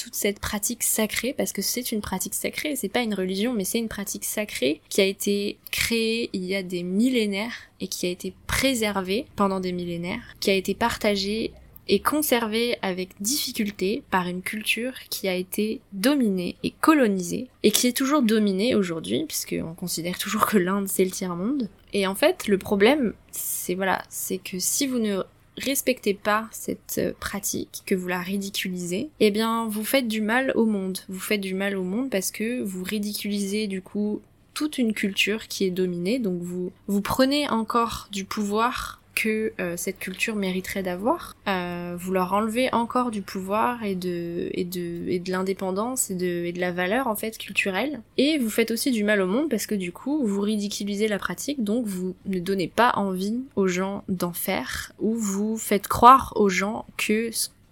toute 0.00 0.14
cette 0.14 0.40
pratique 0.40 0.82
sacrée, 0.82 1.34
parce 1.36 1.52
que 1.52 1.60
c'est 1.60 1.92
une 1.92 2.00
pratique 2.00 2.32
sacrée, 2.32 2.74
c'est 2.74 2.88
pas 2.88 3.02
une 3.02 3.12
religion, 3.12 3.52
mais 3.52 3.64
c'est 3.64 3.78
une 3.78 3.88
pratique 3.88 4.24
sacrée 4.24 4.80
qui 4.88 5.02
a 5.02 5.04
été 5.04 5.58
créée 5.70 6.30
il 6.32 6.44
y 6.44 6.54
a 6.54 6.62
des 6.62 6.82
millénaires 6.82 7.52
et 7.80 7.86
qui 7.86 8.06
a 8.06 8.08
été 8.08 8.32
préservée 8.46 9.26
pendant 9.36 9.60
des 9.60 9.72
millénaires, 9.72 10.34
qui 10.40 10.50
a 10.50 10.54
été 10.54 10.72
partagée 10.72 11.52
et 11.86 11.98
conservée 11.98 12.78
avec 12.80 13.10
difficulté 13.20 14.02
par 14.10 14.26
une 14.26 14.40
culture 14.40 14.94
qui 15.10 15.28
a 15.28 15.34
été 15.34 15.80
dominée 15.92 16.56
et 16.62 16.70
colonisée 16.70 17.48
et 17.62 17.70
qui 17.70 17.86
est 17.86 17.96
toujours 17.96 18.22
dominée 18.22 18.74
aujourd'hui 18.74 19.24
puisqu'on 19.26 19.74
considère 19.74 20.16
toujours 20.16 20.46
que 20.46 20.56
l'Inde 20.56 20.88
c'est 20.88 21.04
le 21.04 21.10
tiers 21.10 21.36
monde. 21.36 21.68
Et 21.92 22.06
en 22.06 22.14
fait, 22.14 22.46
le 22.46 22.56
problème, 22.56 23.12
c'est 23.32 23.74
voilà, 23.74 24.02
c'est 24.08 24.38
que 24.38 24.58
si 24.60 24.86
vous 24.86 24.98
ne 24.98 25.22
respectez 25.60 26.14
pas 26.14 26.48
cette 26.52 26.96
euh, 26.98 27.12
pratique, 27.18 27.82
que 27.86 27.94
vous 27.94 28.08
la 28.08 28.20
ridiculisez, 28.20 29.10
eh 29.20 29.30
bien 29.30 29.66
vous 29.66 29.84
faites 29.84 30.08
du 30.08 30.20
mal 30.20 30.52
au 30.54 30.66
monde. 30.66 30.98
Vous 31.08 31.20
faites 31.20 31.40
du 31.40 31.54
mal 31.54 31.76
au 31.76 31.82
monde 31.82 32.10
parce 32.10 32.30
que 32.30 32.62
vous 32.62 32.82
ridiculisez 32.82 33.66
du 33.66 33.82
coup 33.82 34.20
toute 34.54 34.78
une 34.78 34.92
culture 34.92 35.48
qui 35.48 35.64
est 35.64 35.70
dominée, 35.70 36.18
donc 36.18 36.42
vous 36.42 36.72
vous 36.86 37.00
prenez 37.00 37.48
encore 37.48 38.08
du 38.10 38.24
pouvoir 38.24 38.99
que 39.14 39.52
euh, 39.60 39.76
cette 39.76 39.98
culture 39.98 40.36
mériterait 40.36 40.82
d'avoir. 40.82 41.36
Euh, 41.48 41.96
vous 41.98 42.12
leur 42.12 42.32
enlevez 42.32 42.72
encore 42.72 43.10
du 43.10 43.22
pouvoir 43.22 43.82
et 43.84 43.94
de 43.94 44.50
et 44.52 44.64
de 44.64 45.08
et 45.08 45.18
de 45.18 45.30
l'indépendance 45.30 46.10
et 46.10 46.14
de 46.14 46.44
et 46.44 46.52
de 46.52 46.60
la 46.60 46.72
valeur 46.72 47.06
en 47.06 47.16
fait 47.16 47.38
culturelle. 47.38 48.00
Et 48.18 48.38
vous 48.38 48.50
faites 48.50 48.70
aussi 48.70 48.90
du 48.90 49.04
mal 49.04 49.20
au 49.20 49.26
monde 49.26 49.48
parce 49.48 49.66
que 49.66 49.74
du 49.74 49.92
coup 49.92 50.26
vous 50.26 50.40
ridiculisez 50.40 51.08
la 51.08 51.18
pratique, 51.18 51.62
donc 51.64 51.86
vous 51.86 52.14
ne 52.26 52.40
donnez 52.40 52.68
pas 52.68 52.92
envie 52.96 53.40
aux 53.56 53.68
gens 53.68 54.04
d'en 54.08 54.32
faire 54.32 54.92
ou 54.98 55.14
vous 55.14 55.56
faites 55.56 55.88
croire 55.88 56.32
aux 56.36 56.48
gens 56.48 56.86
que 56.96 57.30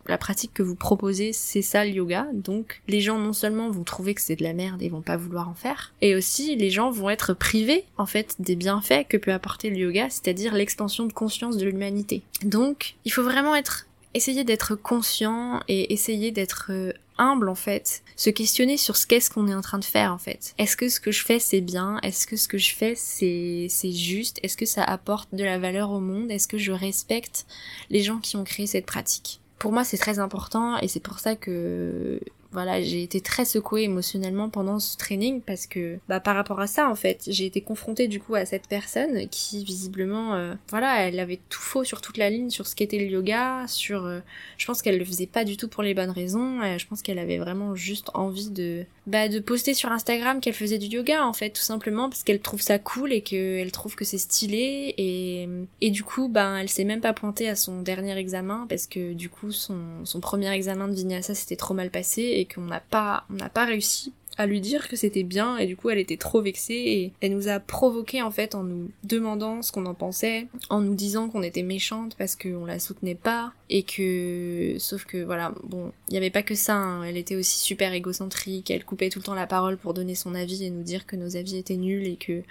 la 0.08 0.18
pratique 0.18 0.52
que 0.54 0.62
vous 0.62 0.74
proposez, 0.74 1.32
c'est 1.32 1.62
ça 1.62 1.84
le 1.84 1.90
yoga. 1.90 2.26
Donc 2.32 2.82
les 2.88 3.00
gens 3.00 3.18
non 3.18 3.32
seulement 3.32 3.70
vont 3.70 3.84
trouver 3.84 4.14
que 4.14 4.20
c'est 4.20 4.36
de 4.36 4.42
la 4.42 4.52
merde 4.54 4.82
et 4.82 4.88
vont 4.88 5.02
pas 5.02 5.16
vouloir 5.16 5.48
en 5.48 5.54
faire, 5.54 5.92
et 6.00 6.14
aussi 6.14 6.56
les 6.56 6.70
gens 6.70 6.90
vont 6.90 7.10
être 7.10 7.34
privés 7.34 7.84
en 7.96 8.06
fait 8.06 8.36
des 8.38 8.56
bienfaits 8.56 9.06
que 9.08 9.16
peut 9.16 9.32
apporter 9.32 9.70
le 9.70 9.76
yoga, 9.76 10.08
c'est-à-dire 10.10 10.54
l'expansion 10.54 11.06
de 11.06 11.12
conscience 11.12 11.56
de 11.56 11.66
l'humanité. 11.66 12.22
Donc 12.42 12.94
il 13.04 13.12
faut 13.12 13.22
vraiment 13.22 13.54
être 13.54 13.86
essayer 14.14 14.44
d'être 14.44 14.74
conscient 14.74 15.60
et 15.68 15.92
essayer 15.92 16.30
d'être 16.32 16.68
euh, 16.70 16.92
humble 17.18 17.48
en 17.48 17.54
fait, 17.54 18.02
se 18.16 18.30
questionner 18.30 18.76
sur 18.76 18.96
ce 18.96 19.06
qu'est-ce 19.06 19.30
qu'on 19.30 19.48
est 19.48 19.54
en 19.54 19.60
train 19.60 19.78
de 19.78 19.84
faire 19.84 20.12
en 20.12 20.18
fait. 20.18 20.54
Est-ce 20.58 20.76
que 20.76 20.88
ce 20.88 21.00
que 21.00 21.12
je 21.12 21.24
fais 21.24 21.38
c'est 21.38 21.60
bien? 21.60 21.98
Est-ce 22.02 22.26
que 22.26 22.36
ce 22.36 22.48
que 22.48 22.58
je 22.58 22.74
fais 22.74 22.94
c'est 22.96 23.66
c'est 23.68 23.92
juste? 23.92 24.38
Est-ce 24.42 24.56
que 24.56 24.66
ça 24.66 24.84
apporte 24.84 25.34
de 25.34 25.44
la 25.44 25.58
valeur 25.58 25.90
au 25.90 26.00
monde? 26.00 26.30
Est-ce 26.30 26.48
que 26.48 26.58
je 26.58 26.72
respecte 26.72 27.46
les 27.90 28.02
gens 28.02 28.18
qui 28.18 28.36
ont 28.36 28.44
créé 28.44 28.66
cette 28.66 28.86
pratique? 28.86 29.40
Pour 29.58 29.72
moi 29.72 29.84
c'est 29.84 29.98
très 29.98 30.18
important 30.18 30.78
et 30.78 30.88
c'est 30.88 31.00
pour 31.00 31.18
ça 31.18 31.34
que 31.36 32.20
voilà, 32.58 32.82
j'ai 32.82 33.04
été 33.04 33.20
très 33.20 33.44
secouée 33.44 33.84
émotionnellement 33.84 34.48
pendant 34.48 34.80
ce 34.80 34.96
training 34.96 35.40
parce 35.42 35.68
que 35.68 36.00
bah 36.08 36.18
par 36.18 36.34
rapport 36.34 36.58
à 36.58 36.66
ça 36.66 36.90
en 36.90 36.96
fait, 36.96 37.22
j'ai 37.28 37.46
été 37.46 37.60
confrontée 37.60 38.08
du 38.08 38.18
coup 38.18 38.34
à 38.34 38.44
cette 38.46 38.66
personne 38.66 39.28
qui 39.28 39.62
visiblement 39.62 40.34
euh, 40.34 40.54
voilà, 40.70 41.06
elle 41.06 41.20
avait 41.20 41.38
tout 41.48 41.60
faux 41.60 41.84
sur 41.84 42.00
toute 42.00 42.16
la 42.16 42.30
ligne 42.30 42.50
sur 42.50 42.66
ce 42.66 42.74
qu'était 42.74 42.98
le 42.98 43.04
yoga, 43.04 43.64
sur 43.68 44.06
euh, 44.06 44.18
je 44.56 44.66
pense 44.66 44.82
qu'elle 44.82 44.98
le 44.98 45.04
faisait 45.04 45.28
pas 45.28 45.44
du 45.44 45.56
tout 45.56 45.68
pour 45.68 45.84
les 45.84 45.94
bonnes 45.94 46.10
raisons, 46.10 46.60
euh, 46.60 46.78
je 46.78 46.86
pense 46.88 47.00
qu'elle 47.00 47.20
avait 47.20 47.38
vraiment 47.38 47.76
juste 47.76 48.10
envie 48.14 48.50
de 48.50 48.84
bah 49.06 49.28
de 49.28 49.38
poster 49.38 49.72
sur 49.72 49.92
Instagram 49.92 50.40
qu'elle 50.40 50.52
faisait 50.52 50.78
du 50.78 50.86
yoga 50.86 51.24
en 51.24 51.32
fait 51.32 51.50
tout 51.50 51.62
simplement 51.62 52.08
parce 52.10 52.24
qu'elle 52.24 52.40
trouve 52.40 52.60
ça 52.60 52.80
cool 52.80 53.12
et 53.12 53.20
qu'elle 53.20 53.70
trouve 53.70 53.94
que 53.94 54.04
c'est 54.04 54.18
stylé 54.18 54.94
et 54.98 55.48
et 55.80 55.90
du 55.90 56.02
coup 56.02 56.28
bah 56.28 56.56
elle 56.60 56.68
s'est 56.68 56.82
même 56.82 57.00
pas 57.00 57.12
pointée 57.12 57.48
à 57.48 57.54
son 57.54 57.82
dernier 57.82 58.18
examen 58.18 58.66
parce 58.68 58.88
que 58.88 59.12
du 59.12 59.28
coup 59.30 59.52
son 59.52 59.78
son 60.02 60.18
premier 60.18 60.50
examen 60.50 60.88
de 60.88 60.94
vinyasa 60.94 61.36
s'était 61.36 61.54
trop 61.54 61.72
mal 61.72 61.90
passé 61.90 62.47
qu'on 62.52 62.62
n'a 62.62 62.80
pas, 62.80 63.24
on 63.30 63.34
n'a 63.34 63.48
pas 63.48 63.64
réussi 63.64 64.12
à 64.38 64.46
lui 64.46 64.60
dire 64.60 64.88
que 64.88 64.94
c'était 64.94 65.24
bien 65.24 65.58
et 65.58 65.66
du 65.66 65.76
coup 65.76 65.90
elle 65.90 65.98
était 65.98 66.16
trop 66.16 66.40
vexée 66.40 66.74
et 66.74 67.12
elle 67.20 67.32
nous 67.32 67.48
a 67.48 67.58
provoqué 67.58 68.22
en 68.22 68.30
fait 68.30 68.54
en 68.54 68.62
nous 68.62 68.88
demandant 69.02 69.62
ce 69.62 69.72
qu'on 69.72 69.84
en 69.84 69.94
pensait, 69.94 70.46
en 70.70 70.80
nous 70.80 70.94
disant 70.94 71.28
qu'on 71.28 71.42
était 71.42 71.64
méchante 71.64 72.14
parce 72.16 72.36
qu'on 72.36 72.64
la 72.64 72.78
soutenait 72.78 73.16
pas 73.16 73.52
et 73.68 73.82
que 73.82 74.76
sauf 74.78 75.04
que 75.04 75.18
voilà 75.24 75.52
bon 75.64 75.92
il 76.08 76.14
y 76.14 76.16
avait 76.16 76.30
pas 76.30 76.44
que 76.44 76.54
ça 76.54 76.76
hein. 76.76 77.02
elle 77.02 77.16
était 77.16 77.34
aussi 77.34 77.58
super 77.58 77.92
égocentrique 77.92 78.70
elle 78.70 78.84
coupait 78.84 79.10
tout 79.10 79.18
le 79.18 79.24
temps 79.24 79.34
la 79.34 79.48
parole 79.48 79.76
pour 79.76 79.92
donner 79.92 80.14
son 80.14 80.36
avis 80.36 80.64
et 80.64 80.70
nous 80.70 80.84
dire 80.84 81.04
que 81.04 81.16
nos 81.16 81.36
avis 81.36 81.56
étaient 81.56 81.76
nuls 81.76 82.06
et 82.06 82.16
que 82.16 82.42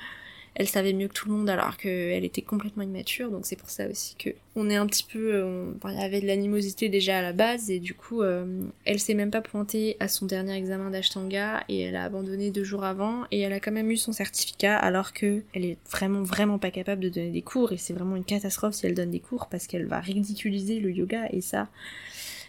elle 0.60 0.68
savait 0.68 0.94
mieux 0.94 1.08
que 1.08 1.14
tout 1.14 1.30
le 1.30 1.36
monde 1.36 1.50
alors 1.52 1.78
qu'elle 1.78 2.26
était 2.26 2.42
complètement 2.42 2.82
immature, 2.82 3.30
donc 3.30 3.46
c'est 3.46 3.56
pour 3.56 3.70
ça 3.70 3.88
aussi 3.88 4.16
que 4.16 4.32
on 4.56 4.72
est 4.72 4.76
un 4.76 4.88
petit 4.88 5.04
peu, 5.04 5.36
euh, 5.36 5.72
il 5.86 5.94
y 5.94 6.04
avait 6.04 6.20
de 6.20 6.26
l'animosité 6.26 6.90
déjà 6.90 7.20
à 7.20 7.22
la 7.22 7.32
base 7.32 7.70
et 7.70 7.78
du 7.78 7.94
coup 7.94 8.24
euh, 8.24 8.64
elle 8.84 9.00
s'est 9.00 9.14
même 9.14 9.30
pas 9.30 9.42
pointée 9.42 9.98
à 10.00 10.08
son 10.08 10.26
dernier 10.26 10.56
examen 10.56 10.90
d'Ashtanga 10.90 11.64
et 11.70 11.82
elle 11.82 11.96
a 11.96 12.04
abandonné 12.04 12.50
deux 12.50 12.64
jours 12.64 12.84
avant 12.84 13.26
et 13.30 13.40
elle 13.42 13.54
a 13.54 13.60
quand 13.60 13.72
même 13.72 13.92
eu 13.92 13.98
son 13.98 14.14
certificat 14.14 14.76
alors 14.76 15.14
que 15.14 15.44
elle 15.54 15.64
est 15.64 15.78
vraiment 15.92 16.24
vraiment 16.24 16.58
pas 16.58 16.72
capable 16.72 17.02
de 17.02 17.10
donner 17.10 17.30
des 17.30 17.44
cours 17.44 17.72
et 17.72 17.78
c'est 17.78 17.94
vraiment 17.94 18.16
une 18.16 18.26
catastrophe 18.26 18.74
si 18.74 18.88
elle 18.88 18.96
donne 18.96 19.12
des 19.12 19.20
cours 19.20 19.50
parce 19.50 19.68
qu'elle 19.68 19.86
va 19.86 20.00
ridiculiser 20.00 20.80
le 20.80 20.90
yoga 20.90 21.28
et 21.32 21.42
ça 21.42 21.68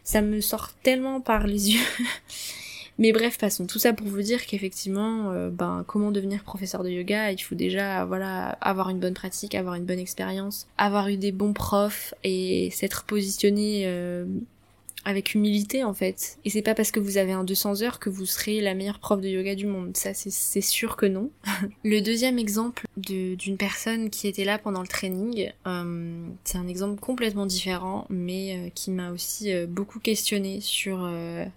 ça 0.02 0.22
me 0.22 0.40
sort 0.40 0.70
tellement 0.82 1.20
par 1.20 1.46
les 1.46 1.72
yeux 1.72 1.86
Mais 2.98 3.12
bref, 3.12 3.38
passons. 3.38 3.66
Tout 3.66 3.78
ça 3.78 3.92
pour 3.92 4.08
vous 4.08 4.22
dire 4.22 4.44
qu'effectivement, 4.44 5.30
euh, 5.30 5.50
ben, 5.50 5.84
comment 5.86 6.10
devenir 6.10 6.42
professeur 6.42 6.82
de 6.82 6.90
yoga, 6.90 7.30
il 7.30 7.38
faut 7.38 7.54
déjà, 7.54 8.04
voilà, 8.04 8.50
avoir 8.60 8.88
une 8.88 8.98
bonne 8.98 9.14
pratique, 9.14 9.54
avoir 9.54 9.76
une 9.76 9.84
bonne 9.84 10.00
expérience, 10.00 10.66
avoir 10.78 11.08
eu 11.08 11.16
des 11.16 11.30
bons 11.30 11.52
profs 11.52 12.12
et 12.24 12.70
s'être 12.72 13.04
positionné 13.04 13.84
euh, 13.86 14.24
avec 15.04 15.34
humilité 15.34 15.84
en 15.84 15.94
fait. 15.94 16.38
Et 16.44 16.50
c'est 16.50 16.62
pas 16.62 16.74
parce 16.74 16.90
que 16.90 17.00
vous 17.00 17.16
avez 17.16 17.32
un 17.32 17.44
200 17.44 17.82
heures 17.82 17.98
que 17.98 18.10
vous 18.10 18.26
serez 18.26 18.60
la 18.60 18.74
meilleure 18.74 18.98
prof 18.98 19.20
de 19.20 19.28
yoga 19.28 19.54
du 19.54 19.66
monde. 19.66 19.96
Ça, 19.96 20.12
c'est 20.14 20.60
sûr 20.60 20.96
que 20.96 21.06
non. 21.06 21.30
le 21.84 22.00
deuxième 22.00 22.38
exemple 22.38 22.86
d'une 22.96 23.56
personne 23.56 24.10
qui 24.10 24.28
était 24.28 24.44
là 24.44 24.58
pendant 24.58 24.82
le 24.82 24.88
training, 24.88 25.50
euh, 25.66 26.28
c'est 26.44 26.58
un 26.58 26.68
exemple 26.68 27.00
complètement 27.00 27.46
différent, 27.46 28.06
mais 28.10 28.56
euh, 28.56 28.70
qui 28.70 28.90
m'a 28.90 29.10
aussi 29.10 29.52
euh, 29.52 29.66
beaucoup 29.66 30.00
questionné 30.00 30.60
sur 30.60 31.08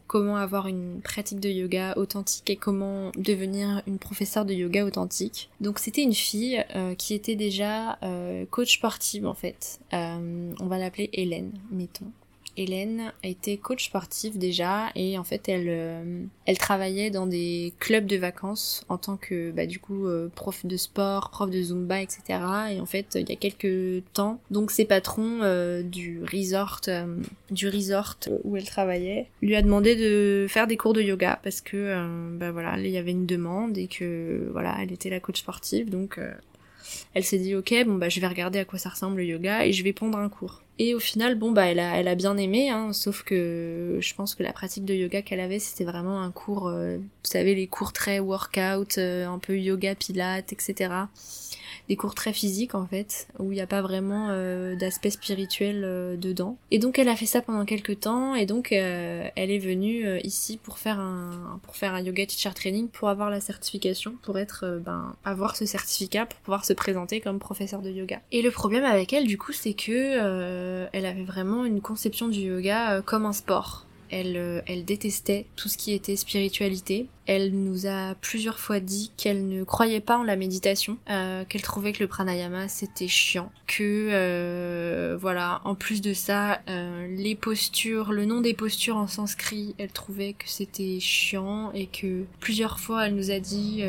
comment 0.08 0.36
avoir 0.36 0.67
une 0.67 1.01
pratique 1.01 1.39
de 1.39 1.49
yoga 1.49 1.93
authentique 1.97 2.49
et 2.49 2.56
comment 2.56 3.12
devenir 3.17 3.82
une 3.88 3.97
professeure 3.97 4.45
de 4.45 4.54
yoga 4.54 4.86
authentique. 4.86 5.49
Donc 5.60 5.80
c'était 5.80 6.04
une 6.04 6.13
fille 6.13 6.63
qui 6.97 7.13
était 7.13 7.36
déjà 7.36 7.99
coach 8.49 8.75
sportive 8.77 9.25
en 9.25 9.34
fait. 9.34 9.80
on 9.91 10.67
va 10.67 10.77
l'appeler 10.77 11.10
Hélène, 11.13 11.51
mettons. 11.71 12.12
Hélène 12.58 13.14
était 13.24 13.58
coach 13.58 13.86
sportive 13.86 14.38
déjà 14.38 14.90
et 14.96 15.18
en 15.18 15.24
fait 15.24 15.48
elle 15.48 15.68
euh, 15.68 16.24
elle 16.46 16.58
travaillait 16.58 17.10
dans 17.10 17.26
des 17.26 17.74
clubs 17.80 18.06
de 18.06 18.18
vacances 18.18 18.84
en 18.90 18.98
tant 18.98 19.18
que 19.18 19.52
bah 19.52 19.66
du 19.66 19.80
coup 19.80 20.08
euh, 20.08 20.30
prof 20.36 20.66
de 20.66 20.78
sport, 20.78 21.30
prof 21.30 21.50
de 21.50 21.62
zumba 21.62 22.02
etc. 22.02 22.40
Et 22.72 22.80
en 22.82 22.86
fait 22.86 23.16
il 23.16 23.30
y 23.30 23.34
a 23.34 23.36
quelques 23.36 24.04
temps 24.14 24.42
donc 24.52 24.72
ses 24.72 24.86
patrons 24.86 25.40
euh, 25.42 25.82
du 25.82 26.22
resort 26.24 26.82
du 27.52 27.70
resort 27.70 28.18
où 28.44 28.58
elle 28.58 28.66
travaillait 28.66 29.28
lui 29.42 29.56
a 29.56 29.62
demandé 29.62 29.96
de 29.96 30.46
faire 30.50 30.68
des 30.68 30.78
cours 30.78 30.94
de 30.94 31.02
yoga 31.02 31.40
parce 31.44 31.62
que 31.62 32.38
bah 32.38 32.52
voilà 32.52 32.78
il 32.78 32.88
y 32.88 32.98
avait 32.98 33.12
une 33.12 33.26
demande 33.26 33.78
et 33.78 33.88
que 33.88 34.50
voilà 34.52 34.76
elle 34.82 34.92
était 34.92 35.10
la 35.10 35.20
coach 35.20 35.40
sportive 35.40 35.90
donc 35.90 36.20
elle 37.13 37.23
s'est 37.23 37.38
dit 37.38 37.56
ok 37.56 37.73
bon 37.86 37.95
bah 37.95 38.10
je 38.10 38.19
vais 38.19 38.27
regarder 38.27 38.60
à 38.60 38.65
quoi 38.65 38.80
ça 38.80 38.89
ressemble 38.89 39.17
le 39.17 39.25
yoga 39.25 39.65
et 39.65 39.73
je 39.73 39.84
vais 39.84 39.93
prendre 39.93 40.17
un 40.17 40.30
cours. 40.30 40.62
Et 40.80 40.95
au 40.95 40.99
final 40.99 41.36
bon 41.36 41.51
bah 41.51 41.65
elle 41.65 41.80
a, 41.80 41.97
elle 41.97 42.08
a 42.08 42.15
bien 42.15 42.38
aimé 42.38 42.69
hein, 42.69 42.93
sauf 42.93 43.23
que 43.23 43.97
je 43.99 44.13
pense 44.15 44.36
que 44.36 44.43
la 44.43 44.54
pratique 44.54 44.86
de 44.86 44.93
yoga 44.93 45.21
qu'elle 45.21 45.39
avait 45.39 45.60
c'était 45.60 45.84
vraiment 45.84 46.21
un 46.21 46.32
cours, 46.32 46.67
euh, 46.67 46.97
vous 46.97 47.04
savez 47.23 47.56
les 47.56 47.67
cours 47.67 47.93
très 47.93 48.19
workout, 48.19 48.97
euh, 48.97 49.27
un 49.27 49.39
peu 49.39 49.58
yoga 49.58 49.95
pilates 49.95 50.54
etc 50.54 50.89
des 51.91 51.97
cours 51.97 52.15
très 52.15 52.32
physiques 52.32 52.73
en 52.73 52.86
fait, 52.86 53.27
où 53.38 53.51
il 53.51 53.56
n'y 53.56 53.62
a 53.62 53.67
pas 53.67 53.82
vraiment 53.82 54.27
euh, 54.30 54.77
d'aspect 54.77 55.10
spirituel 55.10 55.82
euh, 55.84 56.15
dedans. 56.15 56.58
Et 56.71 56.80
donc 56.80 56.97
elle 56.97 57.10
a 57.10 57.17
fait 57.17 57.25
ça 57.25 57.41
pendant 57.41 57.65
quelques 57.65 57.99
temps, 57.99 58.34
et 58.34 58.45
donc 58.45 58.71
euh, 58.71 59.27
elle 59.36 59.51
est 59.51 59.60
venue 59.60 60.17
ici 60.21 60.56
pour 60.56 60.77
faire 60.77 61.01
un 61.01 61.60
pour 61.63 61.75
faire 61.75 61.93
un 61.93 61.99
yoga 61.99 62.25
teacher 62.25 62.54
training 62.56 62.88
pour 62.88 63.10
avoir 63.10 63.30
la 63.30 63.41
certification, 63.41 64.13
pour 64.21 64.39
être 64.39 64.80
ben 64.86 65.13
avoir 65.25 65.58
ce 65.58 65.65
certificat 65.65 66.25
pour 66.25 66.39
pouvoir 66.39 66.63
se 66.63 66.71
présenter 66.71 67.19
comme 67.19 67.39
professeur 67.39 67.82
de 67.82 67.89
yoga. 67.89 68.21
Et 68.32 68.41
le 68.41 68.51
problème 68.51 68.86
avec 68.86 69.12
elle 69.12 69.27
du 69.27 69.38
coup 69.38 69.51
c'est 69.51 69.73
que 69.73 70.88
elle 70.93 71.06
avait 71.06 71.25
vraiment 71.25 71.65
une 71.65 71.82
conception 71.82 72.30
du 72.30 72.39
yoga 72.39 73.01
comme 73.01 73.25
un 73.25 73.34
sport. 73.34 73.86
Elle, 74.12 74.63
elle 74.67 74.86
détestait 74.86 75.47
tout 75.56 75.69
ce 75.69 75.78
qui 75.78 75.93
était 75.93 76.15
spiritualité. 76.15 77.08
Elle 77.28 77.52
nous 77.54 77.86
a 77.86 78.15
plusieurs 78.15 78.60
fois 78.60 78.80
dit 78.80 79.12
qu'elle 79.15 79.47
ne 79.47 79.63
croyait 79.63 80.02
pas 80.02 80.17
en 80.17 80.24
la 80.24 80.36
méditation, 80.36 80.97
euh, 81.10 81.45
qu'elle 81.45 81.62
trouvait 81.62 81.93
que 81.93 82.04
le 82.04 82.08
pranayama 82.08 82.67
c'était 82.67 83.08
chiant, 83.08 83.52
que 83.67 84.10
euh, 84.12 85.17
voilà, 85.21 85.62
en 85.63 85.76
plus 85.76 86.02
de 86.02 86.13
ça, 86.13 86.60
euh, 86.67 87.08
les 87.15 87.36
postures, 87.36 88.12
le 88.12 88.26
nom 88.26 88.41
des 88.41 88.54
postures 88.54 88.97
en 88.97 89.08
sanskrit, 89.08 89.76
elle 89.78 89.91
trouvait 89.91 90.34
que 90.34 90.45
c'était 90.47 91.00
chiant 91.00 91.71
et 91.74 91.86
que 91.86 92.24
plusieurs 92.39 92.80
fois 92.80 93.06
elle 93.06 93.15
nous 93.15 93.32
a 93.32 93.39
dit 93.39 93.84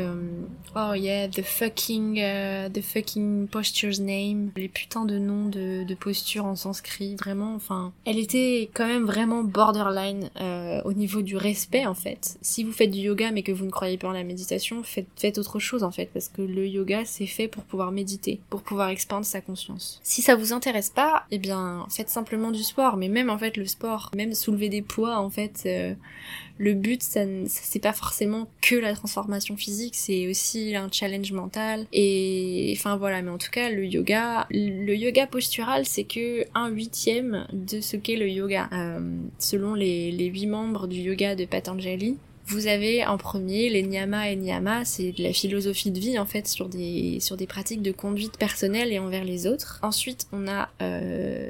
oh 0.75 0.93
yeah 0.93 1.27
the 1.27 1.41
fucking 1.41 2.21
the 2.71 2.81
fucking 2.81 3.47
postures 3.47 3.99
name, 3.99 4.51
les 4.55 4.69
putains 4.69 5.05
de 5.05 5.17
noms 5.17 5.47
de, 5.47 5.83
de 5.83 5.95
postures 5.95 6.45
en 6.45 6.55
sanskrit, 6.55 7.15
vraiment, 7.15 7.55
enfin, 7.55 7.91
elle 8.05 8.19
était 8.19 8.69
quand 8.73 8.87
même 8.87 9.05
vraiment 9.05 9.43
borderline 9.43 10.12
au 10.85 10.93
niveau 10.93 11.21
du 11.21 11.37
respect 11.37 11.85
en 11.85 11.93
fait. 11.93 12.37
Si 12.41 12.63
vous 12.63 12.71
faites 12.71 12.91
du 12.91 12.99
yoga 12.99 13.31
mais 13.31 13.43
que 13.43 13.51
vous 13.51 13.65
ne 13.65 13.71
croyez 13.71 13.97
pas 13.97 14.07
en 14.07 14.11
la 14.11 14.23
méditation, 14.23 14.83
faites, 14.83 15.07
faites 15.15 15.37
autre 15.37 15.59
chose 15.59 15.83
en 15.83 15.91
fait, 15.91 16.09
parce 16.13 16.29
que 16.29 16.41
le 16.41 16.67
yoga 16.67 17.03
c'est 17.05 17.27
fait 17.27 17.47
pour 17.47 17.63
pouvoir 17.63 17.91
méditer, 17.91 18.39
pour 18.49 18.61
pouvoir 18.61 18.89
expandre 18.89 19.25
sa 19.25 19.41
conscience. 19.41 19.99
Si 20.03 20.21
ça 20.21 20.35
vous 20.35 20.53
intéresse 20.53 20.89
pas, 20.89 21.25
eh 21.31 21.37
bien 21.37 21.85
faites 21.89 22.09
simplement 22.09 22.51
du 22.51 22.63
sport, 22.63 22.97
mais 22.97 23.07
même 23.09 23.29
en 23.29 23.37
fait 23.37 23.57
le 23.57 23.65
sport, 23.65 24.11
même 24.15 24.33
soulever 24.33 24.69
des 24.69 24.81
poids 24.81 25.17
en 25.17 25.29
fait, 25.29 25.63
euh, 25.65 25.93
le 26.57 26.73
but 26.73 27.01
ça, 27.01 27.21
c'est 27.47 27.81
pas 27.81 27.93
forcément 27.93 28.47
que 28.61 28.75
la 28.75 28.93
transformation 28.93 29.57
physique, 29.57 29.95
c'est 29.95 30.27
aussi 30.27 30.75
un 30.75 30.89
challenge 30.91 31.31
mental 31.31 31.85
et 31.91 32.73
enfin 32.77 32.97
voilà, 32.97 33.21
mais 33.21 33.31
en 33.31 33.37
tout 33.37 33.51
cas 33.51 33.69
le 33.69 33.85
yoga, 33.85 34.47
le 34.51 34.95
yoga 34.95 35.27
postural 35.27 35.85
c'est 35.85 36.03
que 36.03 36.45
un 36.53 36.69
huitième 36.69 37.47
de 37.53 37.81
ce 37.81 37.97
qu'est 37.97 38.15
le 38.15 38.29
yoga, 38.29 38.69
euh, 38.71 39.17
selon 39.39 39.73
les, 39.73 40.11
les 40.11 40.25
huit 40.25 40.47
membres 40.47 40.87
du 40.87 40.97
yoga 40.97 41.35
de 41.35 41.45
Patanjali. 41.45 42.17
Vous 42.45 42.67
avez 42.67 43.05
en 43.05 43.17
premier 43.17 43.69
les 43.69 43.83
niyama 43.83 44.29
et 44.29 44.35
niyama, 44.35 44.85
c'est 44.85 45.11
de 45.11 45.23
la 45.23 45.33
philosophie 45.33 45.91
de 45.91 45.99
vie 45.99 46.19
en 46.19 46.25
fait 46.25 46.47
sur 46.47 46.67
des 46.67 47.19
sur 47.19 47.37
des 47.37 47.47
pratiques 47.47 47.81
de 47.81 47.91
conduite 47.91 48.37
personnelle 48.37 48.91
et 48.91 48.99
envers 48.99 49.23
les 49.23 49.47
autres. 49.47 49.79
Ensuite, 49.81 50.27
on 50.31 50.47
a 50.47 50.69
euh, 50.81 51.49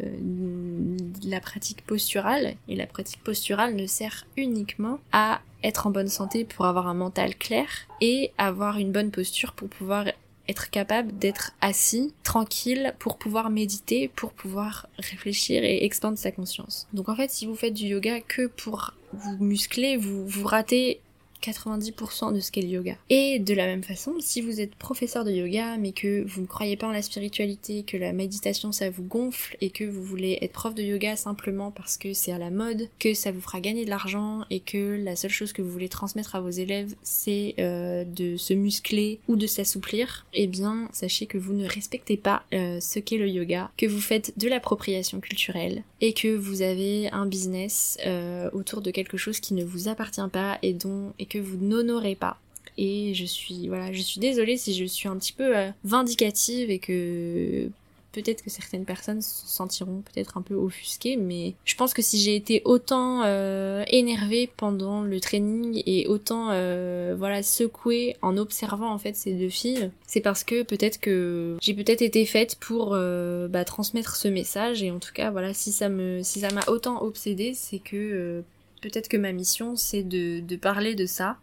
la 1.25 1.39
pratique 1.39 1.85
posturale 1.85 2.55
et 2.67 2.75
la 2.75 2.85
pratique 2.85 3.23
posturale 3.23 3.75
ne 3.75 3.87
sert 3.87 4.25
uniquement 4.37 4.99
à 5.11 5.41
être 5.63 5.87
en 5.87 5.91
bonne 5.91 6.09
santé 6.09 6.45
pour 6.45 6.65
avoir 6.65 6.87
un 6.87 6.93
mental 6.93 7.35
clair 7.35 7.67
et 8.01 8.31
avoir 8.37 8.77
une 8.77 8.91
bonne 8.91 9.11
posture 9.11 9.53
pour 9.53 9.69
pouvoir 9.69 10.05
être 10.49 10.69
capable 10.69 11.17
d'être 11.17 11.53
assis, 11.61 12.13
tranquille, 12.23 12.93
pour 12.99 13.17
pouvoir 13.17 13.49
méditer, 13.49 14.09
pour 14.09 14.33
pouvoir 14.33 14.87
réfléchir 14.97 15.63
et 15.63 15.85
expandre 15.85 16.17
sa 16.17 16.31
conscience. 16.31 16.87
Donc 16.93 17.09
en 17.09 17.15
fait, 17.15 17.31
si 17.31 17.45
vous 17.45 17.55
faites 17.55 17.73
du 17.73 17.85
yoga 17.85 18.19
que 18.19 18.47
pour 18.47 18.93
vous 19.13 19.43
muscler, 19.43 19.97
vous, 19.97 20.27
vous 20.27 20.47
ratez 20.47 21.02
90% 21.43 22.33
de 22.33 22.39
ce 22.39 22.51
qu'est 22.51 22.61
le 22.61 22.69
yoga. 22.69 22.95
Et 23.09 23.39
de 23.39 23.53
la 23.53 23.65
même 23.65 23.83
façon, 23.83 24.15
si 24.19 24.41
vous 24.41 24.61
êtes 24.61 24.75
professeur 24.75 25.25
de 25.25 25.31
yoga 25.31 25.77
mais 25.77 25.91
que 25.91 26.23
vous 26.25 26.41
ne 26.41 26.47
croyez 26.47 26.77
pas 26.77 26.87
en 26.87 26.91
la 26.91 27.01
spiritualité, 27.01 27.83
que 27.83 27.97
la 27.97 28.13
méditation 28.13 28.71
ça 28.71 28.89
vous 28.89 29.03
gonfle 29.03 29.57
et 29.61 29.69
que 29.69 29.83
vous 29.83 30.03
voulez 30.03 30.37
être 30.41 30.53
prof 30.53 30.73
de 30.73 30.83
yoga 30.83 31.15
simplement 31.15 31.71
parce 31.71 31.97
que 31.97 32.13
c'est 32.13 32.31
à 32.31 32.37
la 32.37 32.49
mode, 32.49 32.87
que 32.99 33.13
ça 33.13 33.31
vous 33.31 33.41
fera 33.41 33.59
gagner 33.59 33.85
de 33.85 33.89
l'argent 33.89 34.45
et 34.49 34.59
que 34.59 35.01
la 35.03 35.15
seule 35.15 35.31
chose 35.31 35.53
que 35.53 35.61
vous 35.61 35.71
voulez 35.71 35.89
transmettre 35.89 36.35
à 36.35 36.41
vos 36.41 36.49
élèves 36.49 36.95
c'est 37.03 37.55
euh, 37.59 38.03
de 38.03 38.37
se 38.37 38.53
muscler 38.53 39.19
ou 39.27 39.35
de 39.35 39.47
s'assouplir, 39.47 40.25
eh 40.33 40.47
bien 40.47 40.89
sachez 40.93 41.25
que 41.25 41.37
vous 41.37 41.53
ne 41.53 41.67
respectez 41.67 42.17
pas 42.17 42.43
euh, 42.53 42.79
ce 42.79 42.99
qu'est 42.99 43.17
le 43.17 43.27
yoga, 43.27 43.71
que 43.77 43.85
vous 43.85 44.01
faites 44.01 44.37
de 44.37 44.47
l'appropriation 44.47 45.19
culturelle 45.19 45.83
et 46.01 46.13
que 46.13 46.35
vous 46.35 46.61
avez 46.61 47.09
un 47.11 47.25
business 47.25 47.97
euh, 48.05 48.49
autour 48.53 48.81
de 48.81 48.91
quelque 48.91 49.17
chose 49.17 49.39
qui 49.39 49.53
ne 49.53 49.63
vous 49.63 49.87
appartient 49.87 50.21
pas 50.31 50.59
et 50.61 50.73
dont 50.73 51.13
que 51.33 51.39
vous 51.39 51.57
n'honorez 51.57 52.15
pas. 52.15 52.37
Et 52.77 53.13
je 53.13 53.25
suis 53.25 53.67
voilà, 53.67 53.91
je 53.91 54.01
suis 54.01 54.19
désolée 54.19 54.57
si 54.57 54.73
je 54.73 54.85
suis 54.85 55.07
un 55.07 55.17
petit 55.17 55.33
peu 55.33 55.55
euh, 55.55 55.69
vindicative 55.83 56.71
et 56.71 56.79
que 56.79 57.69
peut-être 58.11 58.43
que 58.43 58.49
certaines 58.49 58.85
personnes 58.85 59.21
se 59.21 59.47
sentiront 59.47 60.01
peut-être 60.01 60.37
un 60.37 60.41
peu 60.41 60.55
offusquées, 60.55 61.17
mais 61.17 61.53
je 61.65 61.75
pense 61.75 61.93
que 61.93 62.01
si 62.01 62.19
j'ai 62.19 62.35
été 62.35 62.61
autant 62.65 63.23
euh, 63.23 63.83
énervée 63.87 64.49
pendant 64.55 65.01
le 65.01 65.19
training 65.19 65.81
et 65.85 66.07
autant 66.07 66.49
euh, 66.51 67.15
voilà 67.17 67.41
secouée 67.43 68.15
en 68.21 68.37
observant 68.37 68.91
en 68.91 68.97
fait 68.97 69.15
ces 69.15 69.33
deux 69.33 69.49
filles, 69.49 69.91
c'est 70.07 70.21
parce 70.21 70.43
que 70.43 70.63
peut-être 70.63 70.99
que 70.99 71.57
j'ai 71.61 71.73
peut-être 71.73 72.01
été 72.01 72.25
faite 72.25 72.55
pour 72.59 72.91
bah, 72.91 73.65
transmettre 73.65 74.15
ce 74.15 74.27
message 74.27 74.81
et 74.83 74.91
en 74.91 74.99
tout 74.99 75.13
cas 75.13 75.29
voilà 75.29 75.53
si 75.53 75.71
ça 75.71 75.89
me 75.89 76.21
si 76.23 76.39
ça 76.39 76.51
m'a 76.51 76.63
autant 76.67 77.03
obsédée, 77.03 77.53
c'est 77.55 77.79
que 77.79 78.43
peut-être 78.83 79.07
que 79.07 79.17
ma 79.17 79.31
mission 79.31 79.75
c'est 79.75 80.03
de, 80.03 80.55
parler 80.57 80.93
de 80.93 81.05
ça. 81.05 81.37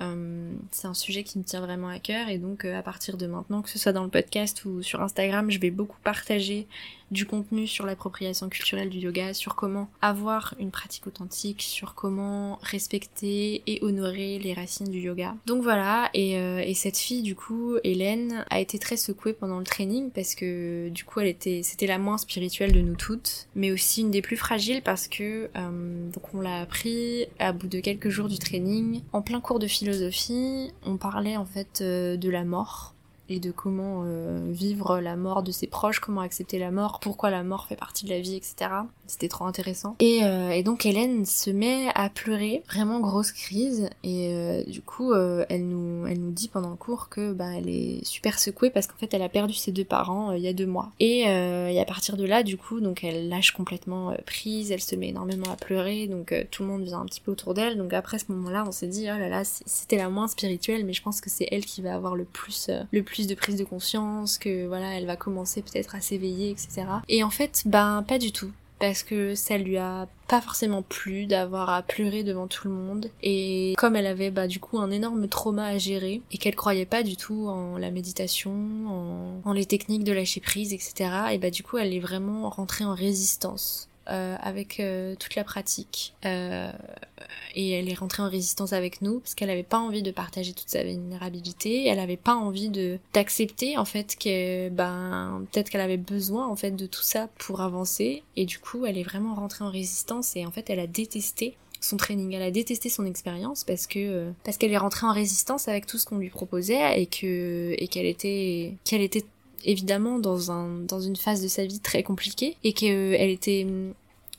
Euh, 0.00 0.52
c'est 0.70 0.86
un 0.86 0.94
sujet 0.94 1.22
qui 1.22 1.38
me 1.38 1.44
tient 1.44 1.60
vraiment 1.60 1.88
à 1.88 1.98
cœur 1.98 2.28
et 2.28 2.38
donc 2.38 2.64
euh, 2.64 2.78
à 2.78 2.82
partir 2.82 3.16
de 3.16 3.26
maintenant, 3.26 3.62
que 3.62 3.70
ce 3.70 3.78
soit 3.78 3.92
dans 3.92 4.04
le 4.04 4.10
podcast 4.10 4.64
ou 4.64 4.82
sur 4.82 5.00
Instagram, 5.02 5.50
je 5.50 5.58
vais 5.58 5.70
beaucoup 5.70 5.98
partager 6.02 6.66
du 7.10 7.26
contenu 7.26 7.66
sur 7.68 7.86
l'appropriation 7.86 8.48
culturelle 8.48 8.88
du 8.88 8.98
yoga, 8.98 9.34
sur 9.34 9.54
comment 9.54 9.88
avoir 10.02 10.54
une 10.58 10.72
pratique 10.72 11.06
authentique, 11.06 11.62
sur 11.62 11.94
comment 11.94 12.58
respecter 12.62 13.62
et 13.66 13.78
honorer 13.82 14.38
les 14.40 14.52
racines 14.52 14.90
du 14.90 14.98
yoga. 14.98 15.36
Donc 15.46 15.62
voilà, 15.62 16.10
et, 16.12 16.38
euh, 16.38 16.58
et 16.58 16.74
cette 16.74 16.96
fille 16.96 17.22
du 17.22 17.36
coup, 17.36 17.76
Hélène, 17.84 18.44
a 18.50 18.58
été 18.58 18.78
très 18.80 18.96
secouée 18.96 19.32
pendant 19.32 19.58
le 19.58 19.64
training 19.64 20.10
parce 20.10 20.34
que 20.34 20.88
du 20.88 21.04
coup 21.04 21.20
elle 21.20 21.28
était, 21.28 21.62
c'était 21.62 21.86
la 21.86 21.98
moins 21.98 22.18
spirituelle 22.18 22.72
de 22.72 22.80
nous 22.80 22.96
toutes, 22.96 23.48
mais 23.54 23.70
aussi 23.70 24.00
une 24.00 24.10
des 24.10 24.22
plus 24.22 24.36
fragiles 24.36 24.82
parce 24.82 25.06
que 25.06 25.48
donc 25.54 26.34
on 26.34 26.40
l'a 26.40 26.62
appris 26.62 27.26
à 27.38 27.52
bout 27.52 27.68
de 27.68 27.80
quelques 27.80 28.08
jours 28.08 28.28
du 28.28 28.38
training, 28.38 29.02
en 29.12 29.22
plein 29.22 29.40
cours 29.40 29.58
de 29.58 29.68
philosophie, 29.84 30.72
on 30.86 30.96
parlait 30.96 31.36
en 31.36 31.44
fait 31.44 31.80
euh, 31.82 32.16
de 32.16 32.30
la 32.30 32.44
mort 32.44 32.94
et 33.28 33.38
de 33.38 33.50
comment 33.50 34.02
euh, 34.04 34.50
vivre 34.50 34.98
la 34.98 35.14
mort 35.14 35.42
de 35.42 35.52
ses 35.52 35.66
proches, 35.66 36.00
comment 36.00 36.22
accepter 36.22 36.58
la 36.58 36.70
mort, 36.70 37.00
pourquoi 37.00 37.30
la 37.30 37.42
mort 37.42 37.66
fait 37.66 37.76
partie 37.76 38.06
de 38.06 38.10
la 38.10 38.20
vie, 38.20 38.34
etc. 38.34 38.70
C'était 39.06 39.28
trop 39.28 39.44
intéressant. 39.44 39.96
Et, 40.00 40.24
euh, 40.24 40.50
et, 40.50 40.62
donc 40.62 40.86
Hélène 40.86 41.24
se 41.24 41.50
met 41.50 41.88
à 41.94 42.08
pleurer, 42.08 42.62
vraiment 42.68 43.00
grosse 43.00 43.32
crise, 43.32 43.90
et 44.02 44.28
euh, 44.32 44.64
du 44.64 44.80
coup 44.80 45.14
elle 45.14 45.68
nous 45.68 46.06
elle 46.06 46.20
nous 46.20 46.30
dit 46.30 46.48
pendant 46.48 46.70
le 46.70 46.76
cours 46.76 47.08
que 47.08 47.32
bah 47.32 47.50
elle 47.56 47.68
est 47.68 48.04
super 48.04 48.38
secouée 48.38 48.70
parce 48.70 48.86
qu'en 48.86 48.96
fait 48.96 49.12
elle 49.12 49.22
a 49.22 49.28
perdu 49.28 49.54
ses 49.54 49.72
deux 49.72 49.84
parents 49.84 50.32
il 50.32 50.42
y 50.42 50.48
a 50.48 50.52
deux 50.52 50.66
mois. 50.66 50.90
Et, 51.00 51.20
et, 51.20 51.80
à 51.80 51.84
partir 51.84 52.16
de 52.16 52.24
là 52.24 52.42
du 52.42 52.56
coup 52.56 52.80
donc 52.80 53.04
elle 53.04 53.28
lâche 53.28 53.52
complètement 53.52 54.14
prise, 54.26 54.70
elle 54.70 54.80
se 54.80 54.96
met 54.96 55.08
énormément 55.08 55.50
à 55.52 55.56
pleurer, 55.56 56.06
donc 56.06 56.34
tout 56.50 56.62
le 56.62 56.68
monde 56.68 56.82
vient 56.82 57.00
un 57.00 57.06
petit 57.06 57.20
peu 57.20 57.32
autour 57.32 57.54
d'elle. 57.54 57.76
Donc 57.76 57.92
après 57.92 58.18
ce 58.18 58.26
moment-là 58.28 58.64
on 58.66 58.72
s'est 58.72 58.86
dit 58.86 59.04
oh 59.04 59.18
là 59.18 59.28
là 59.28 59.42
c'était 59.44 59.96
la 59.96 60.08
moins 60.08 60.28
spirituelle, 60.28 60.84
mais 60.84 60.92
je 60.92 61.02
pense 61.02 61.20
que 61.20 61.30
c'est 61.30 61.48
elle 61.50 61.64
qui 61.64 61.82
va 61.82 61.94
avoir 61.94 62.16
le 62.16 62.24
plus 62.24 62.70
le 62.92 63.02
plus 63.02 63.26
de 63.26 63.34
prise 63.34 63.56
de 63.56 63.64
conscience, 63.64 64.38
que 64.38 64.66
voilà, 64.66 64.96
elle 64.96 65.06
va 65.06 65.16
commencer 65.16 65.62
peut-être 65.62 65.94
à 65.94 66.00
s'éveiller, 66.00 66.50
etc. 66.50 66.84
Et 67.08 67.22
en 67.22 67.30
fait, 67.30 67.62
ben 67.66 68.04
pas 68.06 68.18
du 68.18 68.32
tout. 68.32 68.50
Parce 68.78 69.02
que 69.02 69.34
ça 69.34 69.56
lui 69.56 69.76
a 69.76 70.08
pas 70.28 70.40
forcément 70.40 70.82
plu 70.82 71.26
d'avoir 71.26 71.70
à 71.70 71.82
pleurer 71.82 72.24
devant 72.24 72.48
tout 72.48 72.68
le 72.68 72.74
monde. 72.74 73.10
Et 73.22 73.74
comme 73.78 73.96
elle 73.96 74.06
avait 74.06 74.30
bah 74.30 74.46
du 74.46 74.60
coup 74.60 74.78
un 74.78 74.90
énorme 74.90 75.28
trauma 75.28 75.66
à 75.66 75.78
gérer 75.78 76.22
et 76.32 76.38
qu'elle 76.38 76.56
croyait 76.56 76.86
pas 76.86 77.02
du 77.02 77.16
tout 77.16 77.46
en 77.48 77.78
la 77.78 77.90
méditation, 77.90 79.42
en, 79.44 79.52
les 79.52 79.66
techniques 79.66 80.04
de 80.04 80.12
lâcher 80.12 80.40
prise, 80.40 80.72
etc. 80.72 81.10
Et 81.32 81.38
bah 81.38 81.50
du 81.50 81.62
coup 81.62 81.78
elle 81.78 81.94
est 81.94 82.00
vraiment 82.00 82.50
rentrée 82.50 82.84
en 82.84 82.94
résistance. 82.94 83.88
Euh, 84.10 84.36
avec 84.38 84.80
euh, 84.80 85.14
toute 85.18 85.34
la 85.34 85.44
pratique 85.44 86.12
euh, 86.26 86.70
et 87.54 87.70
elle 87.70 87.88
est 87.88 87.94
rentrée 87.94 88.22
en 88.22 88.28
résistance 88.28 88.74
avec 88.74 89.00
nous 89.00 89.20
parce 89.20 89.34
qu'elle 89.34 89.48
avait 89.48 89.62
pas 89.62 89.78
envie 89.78 90.02
de 90.02 90.10
partager 90.10 90.52
toute 90.52 90.68
sa 90.68 90.82
vulnérabilité 90.82 91.86
elle 91.86 91.98
avait 91.98 92.18
pas 92.18 92.34
envie 92.34 92.68
de 92.68 92.98
d'accepter 93.14 93.78
en 93.78 93.86
fait 93.86 94.16
que 94.18 94.68
ben 94.68 95.46
peut-être 95.50 95.70
qu'elle 95.70 95.80
avait 95.80 95.96
besoin 95.96 96.46
en 96.46 96.54
fait 96.54 96.72
de 96.72 96.84
tout 96.84 97.02
ça 97.02 97.30
pour 97.38 97.62
avancer 97.62 98.22
et 98.36 98.44
du 98.44 98.58
coup 98.58 98.84
elle 98.84 98.98
est 98.98 99.04
vraiment 99.04 99.34
rentrée 99.34 99.64
en 99.64 99.70
résistance 99.70 100.36
et 100.36 100.44
en 100.44 100.50
fait 100.50 100.68
elle 100.68 100.80
a 100.80 100.86
détesté 100.86 101.56
son 101.80 101.96
training, 101.96 102.32
elle 102.34 102.42
a 102.42 102.50
détesté 102.50 102.90
son 102.90 103.06
expérience 103.06 103.64
parce 103.64 103.86
que 103.86 104.32
parce 104.44 104.58
qu'elle 104.58 104.72
est 104.72 104.78
rentrée 104.78 105.06
en 105.06 105.12
résistance 105.12 105.66
avec 105.66 105.86
tout 105.86 105.96
ce 105.96 106.04
qu'on 106.04 106.18
lui 106.18 106.30
proposait 106.30 107.00
et 107.00 107.06
que 107.06 107.74
et 107.78 107.88
qu'elle 107.88 108.06
était 108.06 108.74
qu'elle 108.84 109.02
était 109.02 109.24
évidemment 109.64 110.18
dans 110.18 110.50
un 110.50 110.78
dans 110.80 111.00
une 111.00 111.16
phase 111.16 111.42
de 111.42 111.48
sa 111.48 111.64
vie 111.64 111.80
très 111.80 112.02
compliquée 112.02 112.56
et 112.64 112.72
qu'elle 112.72 113.30
était 113.30 113.66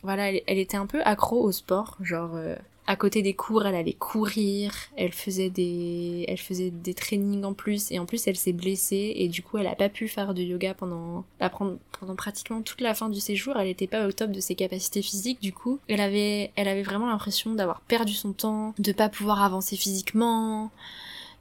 voilà 0.03 0.31
elle, 0.31 0.59
était 0.59 0.77
un 0.77 0.85
peu 0.85 1.01
accro 1.03 1.41
au 1.41 1.51
sport 1.51 1.97
genre 2.01 2.31
euh, 2.35 2.55
à 2.87 2.95
côté 2.95 3.23
des 3.23 3.33
cours, 3.33 3.65
elle 3.65 3.75
allait 3.75 3.93
courir, 3.93 4.71
elle 4.95 5.11
faisait 5.11 5.49
des, 5.49 6.25
elle 6.27 6.37
faisait 6.37 6.69
des 6.69 6.93
trainings 6.93 7.43
en 7.43 7.53
plus, 7.53 7.91
et 7.91 7.97
en 7.97 8.05
plus 8.05 8.27
elle 8.27 8.35
s'est 8.35 8.53
blessée, 8.53 9.13
et 9.15 9.27
du 9.27 9.41
coup 9.41 9.57
elle 9.57 9.67
a 9.67 9.75
pas 9.75 9.89
pu 9.89 10.07
faire 10.07 10.33
de 10.33 10.43
yoga 10.43 10.75
pendant, 10.75 11.25
bah, 11.39 11.49
pendant 11.49 12.15
pratiquement 12.15 12.61
toute 12.61 12.81
la 12.81 12.93
fin 12.93 13.09
du 13.09 13.19
séjour, 13.19 13.57
elle 13.57 13.67
était 13.67 13.87
pas 13.87 14.05
au 14.07 14.11
top 14.11 14.31
de 14.31 14.39
ses 14.39 14.55
capacités 14.55 15.01
physiques, 15.01 15.41
du 15.41 15.51
coup, 15.51 15.79
elle 15.87 16.01
avait, 16.01 16.51
elle 16.55 16.67
avait 16.67 16.83
vraiment 16.83 17.07
l'impression 17.07 17.53
d'avoir 17.55 17.81
perdu 17.81 18.13
son 18.13 18.33
temps, 18.33 18.75
de 18.77 18.91
pas 18.91 19.09
pouvoir 19.09 19.41
avancer 19.41 19.77
physiquement, 19.77 20.69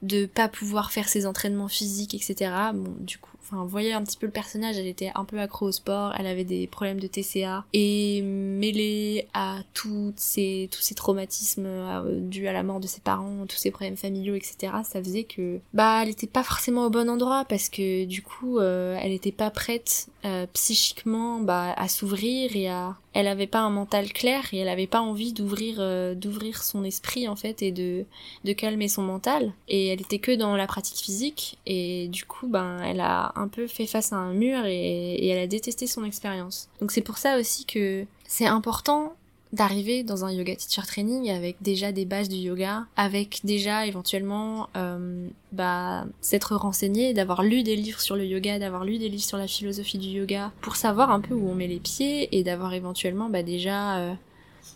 de 0.01 0.25
pas 0.25 0.47
pouvoir 0.47 0.91
faire 0.91 1.07
ses 1.07 1.27
entraînements 1.27 1.67
physiques, 1.67 2.15
etc. 2.15 2.51
Bon, 2.73 2.95
du 2.99 3.19
coup, 3.19 3.34
enfin, 3.45 3.65
voyez 3.65 3.93
un 3.93 4.03
petit 4.03 4.17
peu 4.17 4.25
le 4.25 4.31
personnage, 4.31 4.77
elle 4.77 4.87
était 4.87 5.11
un 5.15 5.25
peu 5.25 5.39
accro 5.39 5.67
au 5.67 5.71
sport, 5.71 6.13
elle 6.17 6.27
avait 6.27 6.43
des 6.43 6.67
problèmes 6.67 6.99
de 6.99 7.07
TCA, 7.07 7.65
et 7.73 8.21
mêlée 8.21 9.27
à 9.33 9.59
toutes 9.73 10.19
ces, 10.19 10.69
tous 10.71 10.81
ces 10.81 10.95
traumatismes 10.95 11.65
euh, 11.65 12.19
dus 12.19 12.47
à 12.47 12.53
la 12.53 12.63
mort 12.63 12.79
de 12.79 12.87
ses 12.87 13.01
parents, 13.01 13.45
tous 13.47 13.57
ces 13.57 13.71
problèmes 13.71 13.97
familiaux, 13.97 14.35
etc., 14.35 14.73
ça 14.83 15.01
faisait 15.01 15.23
que, 15.23 15.59
bah, 15.73 16.01
elle 16.03 16.09
était 16.09 16.27
pas 16.27 16.43
forcément 16.43 16.85
au 16.85 16.89
bon 16.89 17.09
endroit, 17.09 17.45
parce 17.47 17.69
que, 17.69 18.05
du 18.05 18.21
coup, 18.21 18.59
euh, 18.59 18.97
elle 19.01 19.11
était 19.11 19.31
pas 19.31 19.51
prête, 19.51 20.07
euh, 20.25 20.47
psychiquement, 20.53 21.39
bah, 21.39 21.73
à 21.77 21.87
s'ouvrir 21.87 22.55
et 22.55 22.69
à, 22.69 22.95
elle 23.15 23.27
avait 23.27 23.47
pas 23.47 23.61
un 23.61 23.69
mental 23.69 24.11
clair 24.11 24.43
et 24.51 24.57
elle 24.57 24.69
avait 24.69 24.85
pas 24.85 25.01
envie 25.01 25.33
d'ouvrir 25.33 25.77
euh, 25.79 26.13
d'ouvrir 26.13 26.61
son 26.61 26.83
esprit 26.83 27.27
en 27.27 27.35
fait 27.35 27.63
et 27.63 27.71
de 27.71 28.05
de 28.43 28.53
calmer 28.53 28.89
son 28.89 29.01
mental 29.01 29.53
et 29.69 29.87
elle 29.87 30.01
était 30.01 30.19
que 30.19 30.35
dans 30.35 30.55
la 30.55 30.67
pratique 30.67 30.97
physique 30.97 31.57
et 31.65 32.07
du 32.09 32.25
coup 32.25 32.47
ben 32.47 32.81
elle 32.83 32.99
a 32.99 33.31
un 33.37 33.47
peu 33.47 33.67
fait 33.67 33.87
face 33.87 34.11
à 34.13 34.17
un 34.17 34.33
mur 34.33 34.65
et, 34.65 35.15
et 35.15 35.27
elle 35.29 35.39
a 35.39 35.47
détesté 35.47 35.87
son 35.87 36.03
expérience. 36.03 36.69
Donc 36.81 36.91
c'est 36.91 37.01
pour 37.01 37.17
ça 37.17 37.39
aussi 37.39 37.65
que 37.65 38.05
c'est 38.27 38.47
important 38.47 39.15
d'arriver 39.55 40.03
dans 40.03 40.25
un 40.25 40.31
yoga 40.31 40.55
teacher 40.55 40.85
training 40.85 41.31
avec 41.31 41.57
déjà 41.61 41.91
des 41.91 42.05
bases 42.05 42.29
du 42.29 42.35
yoga, 42.35 42.85
avec 42.95 43.39
déjà 43.43 43.87
éventuellement 43.87 44.69
euh, 44.75 45.27
bah, 45.51 46.05
s'être 46.21 46.55
renseigné, 46.55 47.13
d'avoir 47.13 47.41
lu 47.41 47.63
des 47.63 47.75
livres 47.75 48.01
sur 48.01 48.15
le 48.15 48.25
yoga, 48.25 48.59
d'avoir 48.59 48.85
lu 48.85 48.99
des 48.99 49.09
livres 49.09 49.23
sur 49.23 49.37
la 49.37 49.47
philosophie 49.47 49.97
du 49.97 50.09
yoga, 50.09 50.51
pour 50.61 50.75
savoir 50.75 51.09
un 51.09 51.21
peu 51.21 51.33
où 51.33 51.49
on 51.49 51.55
met 51.55 51.67
les 51.67 51.79
pieds 51.79 52.37
et 52.37 52.43
d'avoir 52.43 52.73
éventuellement 52.73 53.29
bah, 53.29 53.41
déjà 53.41 53.97
euh, 53.97 54.13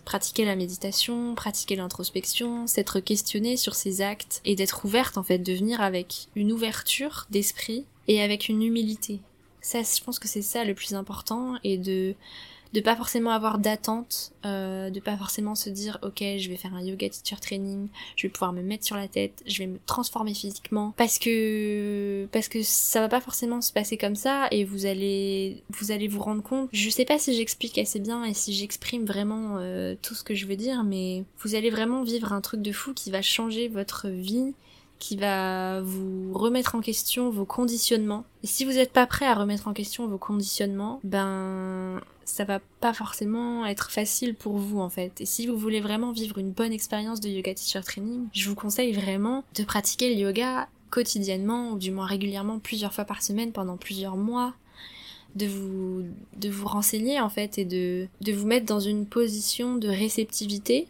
pratiqué 0.04 0.44
la 0.44 0.56
méditation, 0.56 1.34
pratiqué 1.34 1.76
l'introspection, 1.76 2.66
s'être 2.66 3.00
questionné 3.00 3.56
sur 3.56 3.74
ses 3.74 4.02
actes 4.02 4.40
et 4.44 4.56
d'être 4.56 4.84
ouverte 4.84 5.18
en 5.18 5.22
fait, 5.22 5.38
de 5.38 5.52
venir 5.52 5.80
avec 5.80 6.28
une 6.34 6.52
ouverture 6.52 7.26
d'esprit 7.30 7.84
et 8.08 8.22
avec 8.22 8.48
une 8.48 8.62
humilité. 8.62 9.20
Ça, 9.60 9.80
je 9.82 10.02
pense 10.02 10.18
que 10.18 10.26
c'est 10.26 10.42
ça 10.42 10.64
le 10.64 10.74
plus 10.74 10.94
important 10.94 11.56
et 11.64 11.76
de 11.76 12.14
de 12.72 12.80
pas 12.80 12.96
forcément 12.96 13.30
avoir 13.30 13.58
d'attente, 13.58 14.32
euh, 14.44 14.90
de 14.90 15.00
pas 15.00 15.16
forcément 15.16 15.54
se 15.54 15.70
dire 15.70 15.98
ok 16.02 16.22
je 16.38 16.48
vais 16.48 16.56
faire 16.56 16.74
un 16.74 16.82
yoga 16.82 17.08
teacher 17.08 17.40
training, 17.40 17.88
je 18.16 18.26
vais 18.26 18.32
pouvoir 18.32 18.52
me 18.52 18.62
mettre 18.62 18.84
sur 18.84 18.96
la 18.96 19.08
tête, 19.08 19.42
je 19.46 19.58
vais 19.58 19.66
me 19.66 19.78
transformer 19.86 20.34
physiquement 20.34 20.94
parce 20.96 21.18
que 21.18 22.26
parce 22.32 22.48
que 22.48 22.62
ça 22.62 23.00
va 23.00 23.08
pas 23.08 23.20
forcément 23.20 23.60
se 23.60 23.72
passer 23.72 23.96
comme 23.96 24.16
ça 24.16 24.48
et 24.50 24.64
vous 24.64 24.86
allez 24.86 25.62
vous 25.70 25.90
allez 25.90 26.08
vous 26.08 26.20
rendre 26.20 26.42
compte. 26.42 26.68
Je 26.72 26.90
sais 26.90 27.04
pas 27.04 27.18
si 27.18 27.34
j'explique 27.34 27.78
assez 27.78 27.98
bien 27.98 28.24
et 28.24 28.34
si 28.34 28.52
j'exprime 28.52 29.04
vraiment 29.04 29.56
euh, 29.58 29.94
tout 30.00 30.14
ce 30.14 30.22
que 30.22 30.34
je 30.34 30.46
veux 30.46 30.56
dire, 30.56 30.84
mais 30.84 31.24
vous 31.40 31.54
allez 31.54 31.70
vraiment 31.70 32.02
vivre 32.02 32.32
un 32.32 32.40
truc 32.40 32.62
de 32.62 32.72
fou 32.72 32.94
qui 32.94 33.10
va 33.10 33.22
changer 33.22 33.68
votre 33.68 34.08
vie 34.08 34.54
qui 35.00 35.16
va 35.16 35.80
vous 35.80 36.32
remettre 36.34 36.74
en 36.76 36.80
question 36.80 37.30
vos 37.30 37.46
conditionnements. 37.46 38.24
Et 38.44 38.46
si 38.46 38.64
vous 38.64 38.72
n'êtes 38.72 38.92
pas 38.92 39.06
prêt 39.06 39.26
à 39.26 39.34
remettre 39.34 39.66
en 39.66 39.72
question 39.72 40.06
vos 40.06 40.18
conditionnements, 40.18 41.00
ben 41.02 42.00
ça 42.30 42.44
va 42.44 42.60
pas 42.80 42.92
forcément 42.92 43.66
être 43.66 43.90
facile 43.90 44.34
pour 44.34 44.56
vous 44.56 44.80
en 44.80 44.90
fait. 44.90 45.20
Et 45.20 45.26
si 45.26 45.46
vous 45.46 45.56
voulez 45.56 45.80
vraiment 45.80 46.12
vivre 46.12 46.38
une 46.38 46.50
bonne 46.50 46.72
expérience 46.72 47.20
de 47.20 47.28
yoga 47.28 47.54
teacher 47.54 47.80
training, 47.84 48.26
je 48.32 48.48
vous 48.48 48.54
conseille 48.54 48.92
vraiment 48.92 49.44
de 49.56 49.64
pratiquer 49.64 50.14
le 50.14 50.20
yoga 50.20 50.68
quotidiennement 50.90 51.70
ou 51.70 51.78
du 51.78 51.90
moins 51.90 52.06
régulièrement 52.06 52.58
plusieurs 52.58 52.92
fois 52.92 53.04
par 53.04 53.22
semaine 53.22 53.52
pendant 53.52 53.76
plusieurs 53.76 54.16
mois 54.16 54.54
de 55.36 55.46
vous 55.46 56.04
de 56.36 56.48
vous 56.48 56.66
renseigner 56.66 57.20
en 57.20 57.30
fait 57.30 57.58
et 57.58 57.64
de 57.64 58.08
vous 58.32 58.46
mettre 58.46 58.66
dans 58.66 58.80
une 58.80 59.06
position 59.06 59.76
de 59.76 59.88
réceptivité 59.88 60.88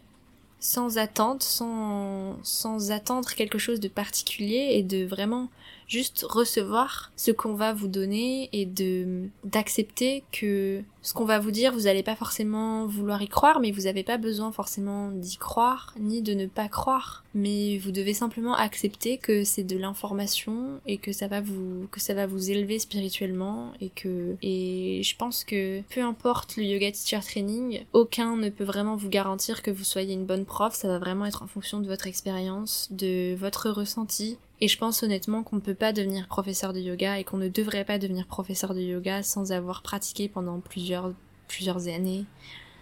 sans 0.61 0.99
attente, 0.99 1.41
sans, 1.41 2.37
sans 2.43 2.91
attendre 2.91 3.33
quelque 3.33 3.57
chose 3.57 3.79
de 3.79 3.87
particulier 3.87 4.69
et 4.73 4.83
de 4.83 5.03
vraiment 5.03 5.49
juste 5.91 6.25
recevoir 6.27 7.11
ce 7.17 7.31
qu'on 7.31 7.53
va 7.53 7.73
vous 7.73 7.89
donner 7.89 8.49
et 8.53 8.65
de 8.65 9.27
d'accepter 9.43 10.23
que 10.31 10.81
ce 11.01 11.13
qu'on 11.13 11.25
va 11.25 11.39
vous 11.39 11.51
dire, 11.51 11.73
vous 11.73 11.81
n'allez 11.81 12.03
pas 12.03 12.15
forcément 12.15 12.85
vouloir 12.85 13.21
y 13.21 13.27
croire, 13.27 13.59
mais 13.59 13.71
vous 13.71 13.81
n'avez 13.81 14.03
pas 14.03 14.17
besoin 14.17 14.53
forcément 14.53 15.11
d'y 15.11 15.35
croire, 15.35 15.93
ni 15.99 16.21
de 16.21 16.33
ne 16.33 16.45
pas 16.45 16.69
croire. 16.69 17.25
Mais 17.33 17.77
vous 17.79 17.91
devez 17.91 18.13
simplement 18.13 18.55
accepter 18.55 19.17
que 19.17 19.43
c'est 19.43 19.63
de 19.63 19.77
l'information 19.77 20.79
et 20.85 20.97
que 20.97 21.11
ça 21.11 21.27
va 21.27 21.41
vous, 21.41 21.87
que 21.91 21.99
ça 21.99 22.13
va 22.13 22.25
vous 22.25 22.51
élever 22.51 22.79
spirituellement 22.79 23.73
et 23.81 23.89
que, 23.89 24.37
et 24.41 25.01
je 25.03 25.15
pense 25.17 25.43
que 25.43 25.81
peu 25.93 26.01
importe 26.01 26.55
le 26.55 26.63
yoga 26.63 26.91
teacher 26.91 27.19
training, 27.19 27.83
aucun 27.91 28.37
ne 28.37 28.49
peut 28.49 28.63
vraiment 28.63 28.95
vous 28.95 29.09
garantir 29.09 29.61
que 29.61 29.71
vous 29.71 29.83
soyez 29.83 30.13
une 30.13 30.25
bonne 30.25 30.45
prof, 30.45 30.73
ça 30.73 30.87
va 30.87 30.99
vraiment 30.99 31.25
être 31.25 31.43
en 31.43 31.47
fonction 31.47 31.79
de 31.81 31.87
votre 31.87 32.07
expérience, 32.07 32.87
de 32.91 33.35
votre 33.35 33.69
ressenti 33.69 34.37
et 34.61 34.67
je 34.67 34.77
pense 34.77 35.01
honnêtement 35.01 35.43
qu'on 35.43 35.55
ne 35.57 35.61
peut 35.61 35.75
pas 35.75 35.91
devenir 35.91 36.27
professeur 36.27 36.71
de 36.71 36.79
yoga 36.79 37.19
et 37.19 37.23
qu'on 37.23 37.37
ne 37.37 37.49
devrait 37.49 37.83
pas 37.83 37.97
devenir 37.97 38.27
professeur 38.27 38.75
de 38.75 38.81
yoga 38.81 39.23
sans 39.23 39.51
avoir 39.51 39.81
pratiqué 39.81 40.29
pendant 40.29 40.59
plusieurs, 40.59 41.13
plusieurs 41.47 41.87
années, 41.87 42.25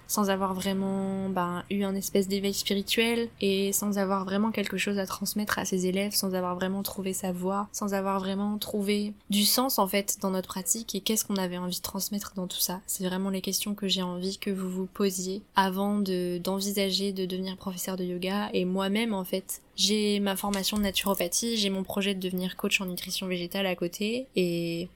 sans 0.10 0.30
avoir 0.32 0.54
vraiment 0.54 1.30
ben, 1.30 1.64
eu 1.70 1.84
un 1.84 1.96
espèce 1.96 2.28
d'éveil 2.28 2.54
spirituel 2.54 3.30
et 3.40 3.72
sans 3.72 3.98
avoir 4.00 4.26
vraiment 4.26 4.52
quelque 4.52 4.78
chose 4.78 4.98
à 4.98 5.06
transmettre 5.06 5.60
à 5.60 5.66
ses 5.66 5.86
élèves, 5.86 6.14
sans 6.14 6.34
avoir 6.34 6.56
vraiment 6.56 6.84
trouvé 6.84 7.14
sa 7.14 7.32
voie, 7.32 7.70
sans 7.72 7.94
avoir 7.94 8.20
vraiment 8.20 8.58
trouvé 8.58 9.14
du 9.30 9.46
sens 9.46 9.78
en 9.78 9.88
fait 9.88 10.18
dans 10.20 10.32
notre 10.32 10.48
pratique 10.48 10.96
et 10.96 11.02
qu'est-ce 11.02 11.24
qu'on 11.24 11.38
avait 11.38 11.60
envie 11.60 11.78
de 11.78 11.84
transmettre 11.84 12.34
dans 12.36 12.48
tout 12.48 12.60
ça. 12.60 12.82
C'est 12.88 13.06
vraiment 13.06 13.30
les 13.30 13.42
questions 13.42 13.76
que 13.76 13.88
j'ai 13.88 14.02
envie 14.02 14.40
que 14.40 14.50
vous 14.50 14.70
vous 14.70 14.88
posiez 14.88 15.44
avant 15.56 16.00
de 16.00 16.40
d'envisager 16.40 17.14
de 17.14 17.26
devenir 17.26 17.56
professeur 17.56 17.96
de 17.96 18.04
yoga 18.04 18.50
et 18.54 18.66
moi-même 18.66 19.14
en 19.14 19.24
fait 19.24 19.62
j'ai 19.76 20.20
ma 20.20 20.36
formation 20.36 20.78
de 20.78 20.84
naturopathie, 20.84 21.56
j'ai 21.56 21.70
mon 21.70 21.84
projet 21.84 22.16
de 22.16 22.20
devenir 22.20 22.58
coach 22.58 22.82
en 22.82 22.86
nutrition 22.86 23.28
végétale 23.28 23.68
à 23.68 23.76
côté 23.76 24.26
et 24.36 24.90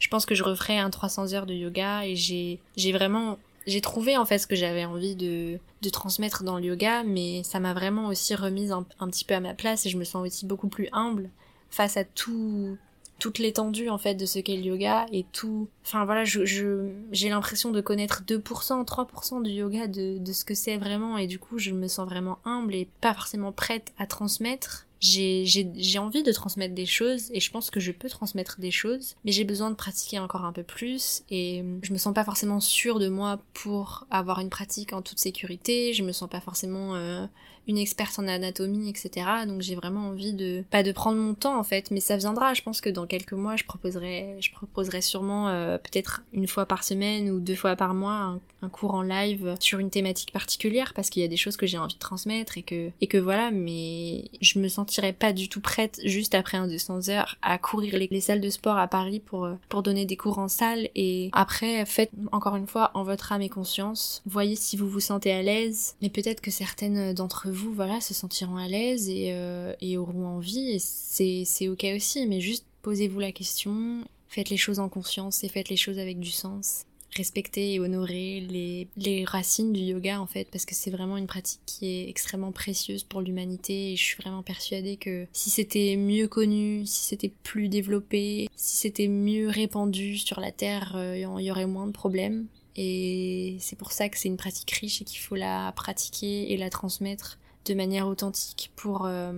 je 0.00 0.08
pense 0.08 0.26
que 0.26 0.34
je 0.34 0.42
referai 0.42 0.78
un 0.78 0.90
300 0.90 1.34
heures 1.34 1.46
de 1.46 1.54
yoga 1.54 2.06
et 2.06 2.16
j'ai 2.16 2.58
vraiment 2.92 3.38
j'ai 3.68 3.80
trouvé 3.80 4.16
en 4.16 4.24
fait 4.24 4.38
ce 4.38 4.46
que 4.46 4.56
j'avais 4.56 4.84
envie 4.84 5.14
de, 5.14 5.60
transmettre 5.92 6.42
dans 6.42 6.58
le 6.58 6.64
yoga, 6.64 7.04
mais 7.04 7.42
ça 7.44 7.60
m'a 7.60 7.74
vraiment 7.74 8.08
aussi 8.08 8.34
remise 8.34 8.72
un, 8.72 8.84
un, 8.98 9.08
petit 9.08 9.24
peu 9.24 9.34
à 9.34 9.40
ma 9.40 9.54
place 9.54 9.86
et 9.86 9.90
je 9.90 9.98
me 9.98 10.04
sens 10.04 10.26
aussi 10.26 10.46
beaucoup 10.46 10.68
plus 10.68 10.88
humble 10.92 11.30
face 11.70 11.96
à 11.96 12.04
tout, 12.04 12.76
toute 13.18 13.38
l'étendue 13.38 13.88
en 13.88 13.98
fait 13.98 14.14
de 14.14 14.26
ce 14.26 14.38
qu'est 14.38 14.56
le 14.56 14.62
yoga 14.62 15.06
et 15.12 15.24
tout. 15.32 15.68
Enfin 15.84 16.04
voilà, 16.04 16.24
je, 16.24 16.44
je 16.44 16.88
j'ai 17.12 17.28
l'impression 17.28 17.70
de 17.70 17.80
connaître 17.80 18.22
2%, 18.26 18.84
3% 18.84 19.42
du 19.42 19.50
yoga 19.50 19.86
de, 19.86 20.18
de 20.18 20.32
ce 20.32 20.44
que 20.44 20.54
c'est 20.54 20.76
vraiment 20.76 21.18
et 21.18 21.26
du 21.26 21.38
coup 21.38 21.58
je 21.58 21.70
me 21.72 21.88
sens 21.88 22.08
vraiment 22.08 22.38
humble 22.44 22.74
et 22.74 22.88
pas 23.00 23.14
forcément 23.14 23.52
prête 23.52 23.92
à 23.98 24.06
transmettre. 24.06 24.86
J'ai, 25.00 25.98
envie 25.98 26.22
de 26.22 26.32
transmettre 26.32 26.74
des 26.74 26.86
choses 26.86 27.30
et 27.32 27.40
je 27.40 27.50
pense 27.50 27.70
que 27.70 27.80
je 27.80 27.92
peux 27.92 28.08
transmettre 28.08 28.60
des 28.60 28.70
choses, 28.70 29.16
mais 29.24 29.32
j'ai 29.32 29.44
besoin 29.44 29.70
de 29.70 29.76
pratiquer 29.76 30.18
encore 30.18 30.44
un 30.44 30.52
peu 30.52 30.62
plus 30.62 31.22
et 31.30 31.64
je 31.82 31.92
me 31.92 31.98
sens 31.98 32.14
pas 32.14 32.24
forcément 32.24 32.60
sûre 32.60 32.98
de 32.98 33.08
moi 33.08 33.40
pour 33.54 34.06
avoir 34.10 34.40
une 34.40 34.50
pratique 34.50 34.92
en 34.92 35.02
toute 35.02 35.18
sécurité, 35.18 35.92
je 35.92 36.02
me 36.02 36.12
sens 36.12 36.28
pas 36.28 36.40
forcément 36.40 36.94
euh, 36.94 37.26
une 37.68 37.76
experte 37.76 38.18
en 38.18 38.26
anatomie, 38.26 38.88
etc. 38.88 39.26
Donc 39.46 39.60
j'ai 39.60 39.74
vraiment 39.74 40.08
envie 40.08 40.32
de 40.32 40.64
pas 40.70 40.82
de 40.82 40.90
prendre 40.90 41.18
mon 41.18 41.34
temps 41.34 41.58
en 41.58 41.62
fait, 41.62 41.90
mais 41.90 42.00
ça 42.00 42.16
viendra. 42.16 42.54
Je 42.54 42.62
pense 42.62 42.80
que 42.80 42.88
dans 42.88 43.06
quelques 43.06 43.34
mois, 43.34 43.56
je 43.56 43.64
proposerai, 43.64 44.38
je 44.40 44.50
proposerai 44.50 45.02
sûrement 45.02 45.48
euh, 45.48 45.76
peut-être 45.76 46.22
une 46.32 46.48
fois 46.48 46.64
par 46.64 46.82
semaine 46.82 47.30
ou 47.30 47.40
deux 47.40 47.54
fois 47.54 47.76
par 47.76 47.92
mois 47.92 48.14
un, 48.14 48.40
un 48.62 48.68
cours 48.70 48.94
en 48.94 49.02
live 49.02 49.54
sur 49.60 49.78
une 49.78 49.90
thématique 49.90 50.32
particulière 50.32 50.94
parce 50.94 51.10
qu'il 51.10 51.20
y 51.20 51.24
a 51.24 51.28
des 51.28 51.36
choses 51.36 51.58
que 51.58 51.66
j'ai 51.66 51.78
envie 51.78 51.94
de 51.94 51.98
transmettre 51.98 52.56
et 52.56 52.62
que 52.62 52.90
et 53.02 53.06
que 53.06 53.18
voilà. 53.18 53.50
Mais 53.50 54.24
je 54.40 54.58
me 54.58 54.68
sentirais 54.88 55.12
pas 55.12 55.32
du 55.32 55.48
tout 55.48 55.60
prête 55.60 56.00
juste 56.04 56.34
après 56.34 56.56
un 56.58 56.66
200 56.66 57.08
heures 57.10 57.36
à 57.42 57.58
courir 57.58 57.96
les, 57.98 58.08
les 58.10 58.20
salles 58.20 58.40
de 58.40 58.50
sport 58.50 58.78
à 58.78 58.88
Paris 58.88 59.20
pour 59.20 59.44
euh, 59.44 59.54
pour 59.68 59.82
donner 59.82 60.06
des 60.06 60.16
cours 60.16 60.38
en 60.38 60.48
salle. 60.48 60.88
Et 60.94 61.30
après 61.32 61.84
faites 61.86 62.10
encore 62.32 62.56
une 62.56 62.66
fois 62.66 62.90
en 62.94 63.02
votre 63.02 63.32
âme 63.32 63.42
et 63.42 63.48
conscience. 63.48 64.22
Voyez 64.26 64.56
si 64.56 64.76
vous 64.76 64.88
vous 64.88 65.00
sentez 65.00 65.32
à 65.32 65.42
l'aise, 65.42 65.96
mais 66.02 66.08
peut-être 66.08 66.40
que 66.40 66.50
certaines 66.50 67.12
d'entre 67.12 67.50
vous 67.50 67.72
voilà, 67.72 68.00
se 68.00 68.14
sentiront 68.14 68.56
à 68.56 68.68
l'aise 68.68 69.08
et, 69.08 69.28
euh, 69.32 69.74
et, 69.80 69.96
auront 69.98 70.26
envie, 70.26 70.70
et 70.70 70.78
c'est 70.78 71.68
ok 71.68 71.86
aussi, 71.94 72.26
mais 72.26 72.40
juste 72.40 72.64
posez-vous 72.82 73.20
la 73.20 73.32
question, 73.32 74.04
faites 74.28 74.50
les 74.50 74.56
choses 74.56 74.78
en 74.78 74.88
conscience 74.88 75.44
et 75.44 75.48
faites 75.48 75.68
les 75.68 75.76
choses 75.76 75.98
avec 75.98 76.18
du 76.18 76.30
sens. 76.30 76.84
Respectez 77.18 77.74
et 77.74 77.80
honorez 77.80 78.46
les, 78.48 78.86
les 78.96 79.24
racines 79.24 79.72
du 79.72 79.80
yoga 79.80 80.20
en 80.20 80.26
fait, 80.26 80.48
parce 80.52 80.64
que 80.64 80.76
c'est 80.76 80.92
vraiment 80.92 81.16
une 81.16 81.26
pratique 81.26 81.60
qui 81.66 81.88
est 81.88 82.08
extrêmement 82.08 82.52
précieuse 82.52 83.02
pour 83.02 83.20
l'humanité 83.22 83.92
et 83.92 83.96
je 83.96 84.04
suis 84.04 84.22
vraiment 84.22 84.44
persuadée 84.44 84.96
que 84.96 85.26
si 85.32 85.50
c'était 85.50 85.96
mieux 85.96 86.28
connu, 86.28 86.86
si 86.86 87.06
c'était 87.06 87.32
plus 87.42 87.68
développé, 87.68 88.48
si 88.54 88.76
c'était 88.76 89.08
mieux 89.08 89.48
répandu 89.48 90.16
sur 90.16 90.38
la 90.38 90.52
Terre, 90.52 90.94
euh, 90.94 91.16
il 91.16 91.44
y 91.44 91.50
aurait 91.50 91.66
moins 91.66 91.88
de 91.88 91.92
problèmes. 91.92 92.46
Et 92.76 93.56
c'est 93.58 93.76
pour 93.76 93.90
ça 93.90 94.08
que 94.08 94.16
c'est 94.16 94.28
une 94.28 94.36
pratique 94.36 94.70
riche 94.70 95.02
et 95.02 95.04
qu'il 95.04 95.18
faut 95.18 95.34
la 95.34 95.72
pratiquer 95.72 96.52
et 96.52 96.56
la 96.56 96.70
transmettre 96.70 97.40
de 97.64 97.74
manière 97.74 98.06
authentique 98.06 98.70
pour, 98.76 99.06
euh, 99.06 99.32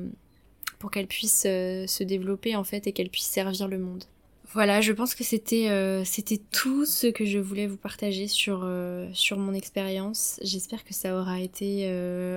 pour 0.78 0.90
qu'elle 0.90 1.06
puisse 1.06 1.44
euh, 1.46 1.86
se 1.86 2.04
développer 2.04 2.56
en 2.56 2.64
fait 2.64 2.86
et 2.86 2.92
qu'elle 2.92 3.08
puisse 3.08 3.24
servir 3.24 3.68
le 3.68 3.78
monde. 3.78 4.04
Voilà, 4.52 4.80
je 4.80 4.92
pense 4.92 5.14
que 5.14 5.22
c'était 5.22 5.68
euh, 5.68 6.02
c'était 6.04 6.40
tout 6.50 6.84
ce 6.84 7.06
que 7.06 7.24
je 7.24 7.38
voulais 7.38 7.68
vous 7.68 7.76
partager 7.76 8.26
sur 8.26 8.68
sur 9.12 9.38
mon 9.38 9.54
expérience. 9.54 10.40
J'espère 10.42 10.84
que 10.84 10.92
ça 10.92 11.16
aura 11.16 11.40
été 11.40 11.88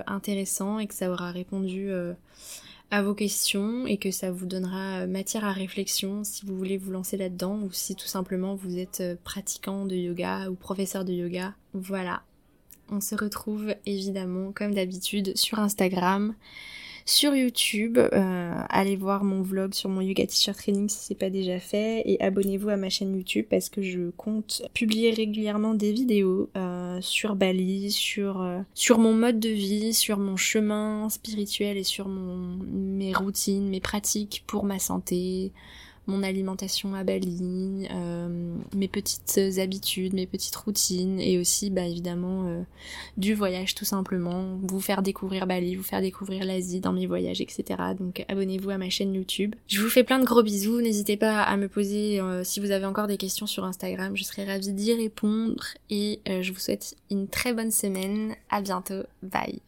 intéressant 0.06 0.80
et 0.80 0.88
que 0.88 0.94
ça 0.94 1.10
aura 1.10 1.32
répondu 1.32 1.90
à 2.92 3.02
vos 3.02 3.16
questions 3.16 3.88
et 3.88 3.98
que 3.98 4.12
ça 4.12 4.32
vous 4.32 4.46
donnera 4.46 5.08
matière 5.08 5.46
à 5.46 5.52
réflexion 5.52 6.24
si 6.24 6.46
vous 6.46 6.56
voulez 6.56 6.78
vous 6.78 6.92
lancer 6.92 7.18
là-dedans 7.18 7.60
ou 7.64 7.72
si 7.72 7.96
tout 7.96 8.08
simplement 8.08 8.54
vous 8.54 8.78
êtes 8.78 9.02
pratiquant 9.24 9.86
de 9.86 9.96
yoga 9.96 10.50
ou 10.50 10.56
professeur 10.56 11.06
de 11.06 11.14
yoga. 11.14 11.56
Voilà, 11.74 12.22
on 12.90 13.02
se 13.02 13.16
retrouve 13.16 13.74
évidemment 13.86 14.52
comme 14.52 14.74
d'habitude 14.74 15.36
sur 15.36 15.60
Instagram, 15.60 16.36
sur 17.06 17.36
YouTube. 17.36 17.98
Euh, 17.98 18.54
allez 18.70 18.96
voir 18.96 19.24
mon 19.24 19.42
vlog 19.42 19.74
sur 19.74 19.90
mon 19.90 20.02
yoga 20.02 20.26
teacher 20.26 20.54
training 20.54 20.90
si 20.90 21.00
c'est 21.00 21.16
pas 21.16 21.30
déjà 21.30 21.60
fait 21.60 22.04
et 22.06 22.22
abonnez-vous 22.22 22.70
à 22.70 22.78
ma 22.78 22.90
chaîne 22.90 23.16
YouTube 23.16 23.46
parce 23.50 23.70
que 23.70 23.82
je 23.82 24.10
compte 24.12 24.64
publier 24.74 25.12
régulièrement 25.12 25.74
des 25.74 25.92
vidéos 25.92 26.50
euh, 26.56 27.00
sur 27.02 27.36
Bali, 27.36 27.92
sur 27.92 28.42
euh, 28.42 28.60
sur 28.74 29.00
mon 29.00 29.14
mode 29.14 29.40
de 29.40 29.50
vie, 29.50 29.94
sur 29.94 30.18
mon 30.18 30.38
chemin 30.38 31.10
spirituel 31.10 31.78
et 31.78 31.84
sur 31.84 32.08
mon 32.08 32.58
mes 32.72 33.14
routines, 33.14 33.70
mes 33.70 33.82
pratiques 33.82 34.44
pour 34.48 34.64
ma 34.64 34.80
santé 34.80 35.52
mon 36.08 36.24
alimentation 36.24 36.96
à 36.96 37.04
Bali, 37.04 37.88
euh, 37.92 38.56
mes 38.76 38.88
petites 38.88 39.40
habitudes, 39.58 40.14
mes 40.14 40.28
petites 40.28 40.56
routines 40.56 41.20
et 41.20 41.40
aussi 41.40 41.70
bah 41.70 41.86
évidemment 41.86 42.46
euh, 42.48 42.62
du 43.18 43.34
voyage 43.34 43.74
tout 43.76 43.86
simplement, 43.86 44.58
vous 44.62 44.82
faire 44.82 45.02
découvrir 45.02 45.48
Bali, 45.48 45.76
vous 45.76 45.84
faire 45.84 46.02
découvrir 46.02 46.46
l'Asie 46.46 46.82
dans 46.82 46.94
mes 46.94 47.08
voyages, 47.08 47.42
etc. 47.42 47.64
Donc 47.98 48.26
abonnez-vous 48.28 48.70
à 48.70 48.78
ma 48.78 48.90
chaîne 48.90 49.14
YouTube. 49.14 49.56
Je 49.68 49.82
vous 49.82 49.90
fais 49.90 50.04
plein 50.04 50.20
de 50.20 50.26
gros 50.26 50.44
bisous, 50.44 50.82
n'hésitez 50.82 51.18
pas 51.18 51.42
à 51.42 51.56
me 51.56 51.68
poser 51.68 52.20
euh, 52.20 52.44
si 52.44 52.60
vous 52.60 52.72
avez 52.72 52.86
encore 52.86 53.08
des 53.08 53.18
questions 53.18 53.48
sur 53.48 53.64
Instagram, 53.64 54.16
je 54.16 54.24
serai 54.24 54.46
ravie 54.46 54.74
d'y 54.74 54.94
répondre. 54.94 55.64
Et 55.90 56.20
je 56.26 56.52
vous 56.52 56.60
souhaite 56.60 56.96
une 57.12 57.28
très 57.28 57.54
bonne 57.54 57.72
semaine, 57.72 58.36
à 58.50 58.62
bientôt, 58.62 59.04
bye 59.22 59.62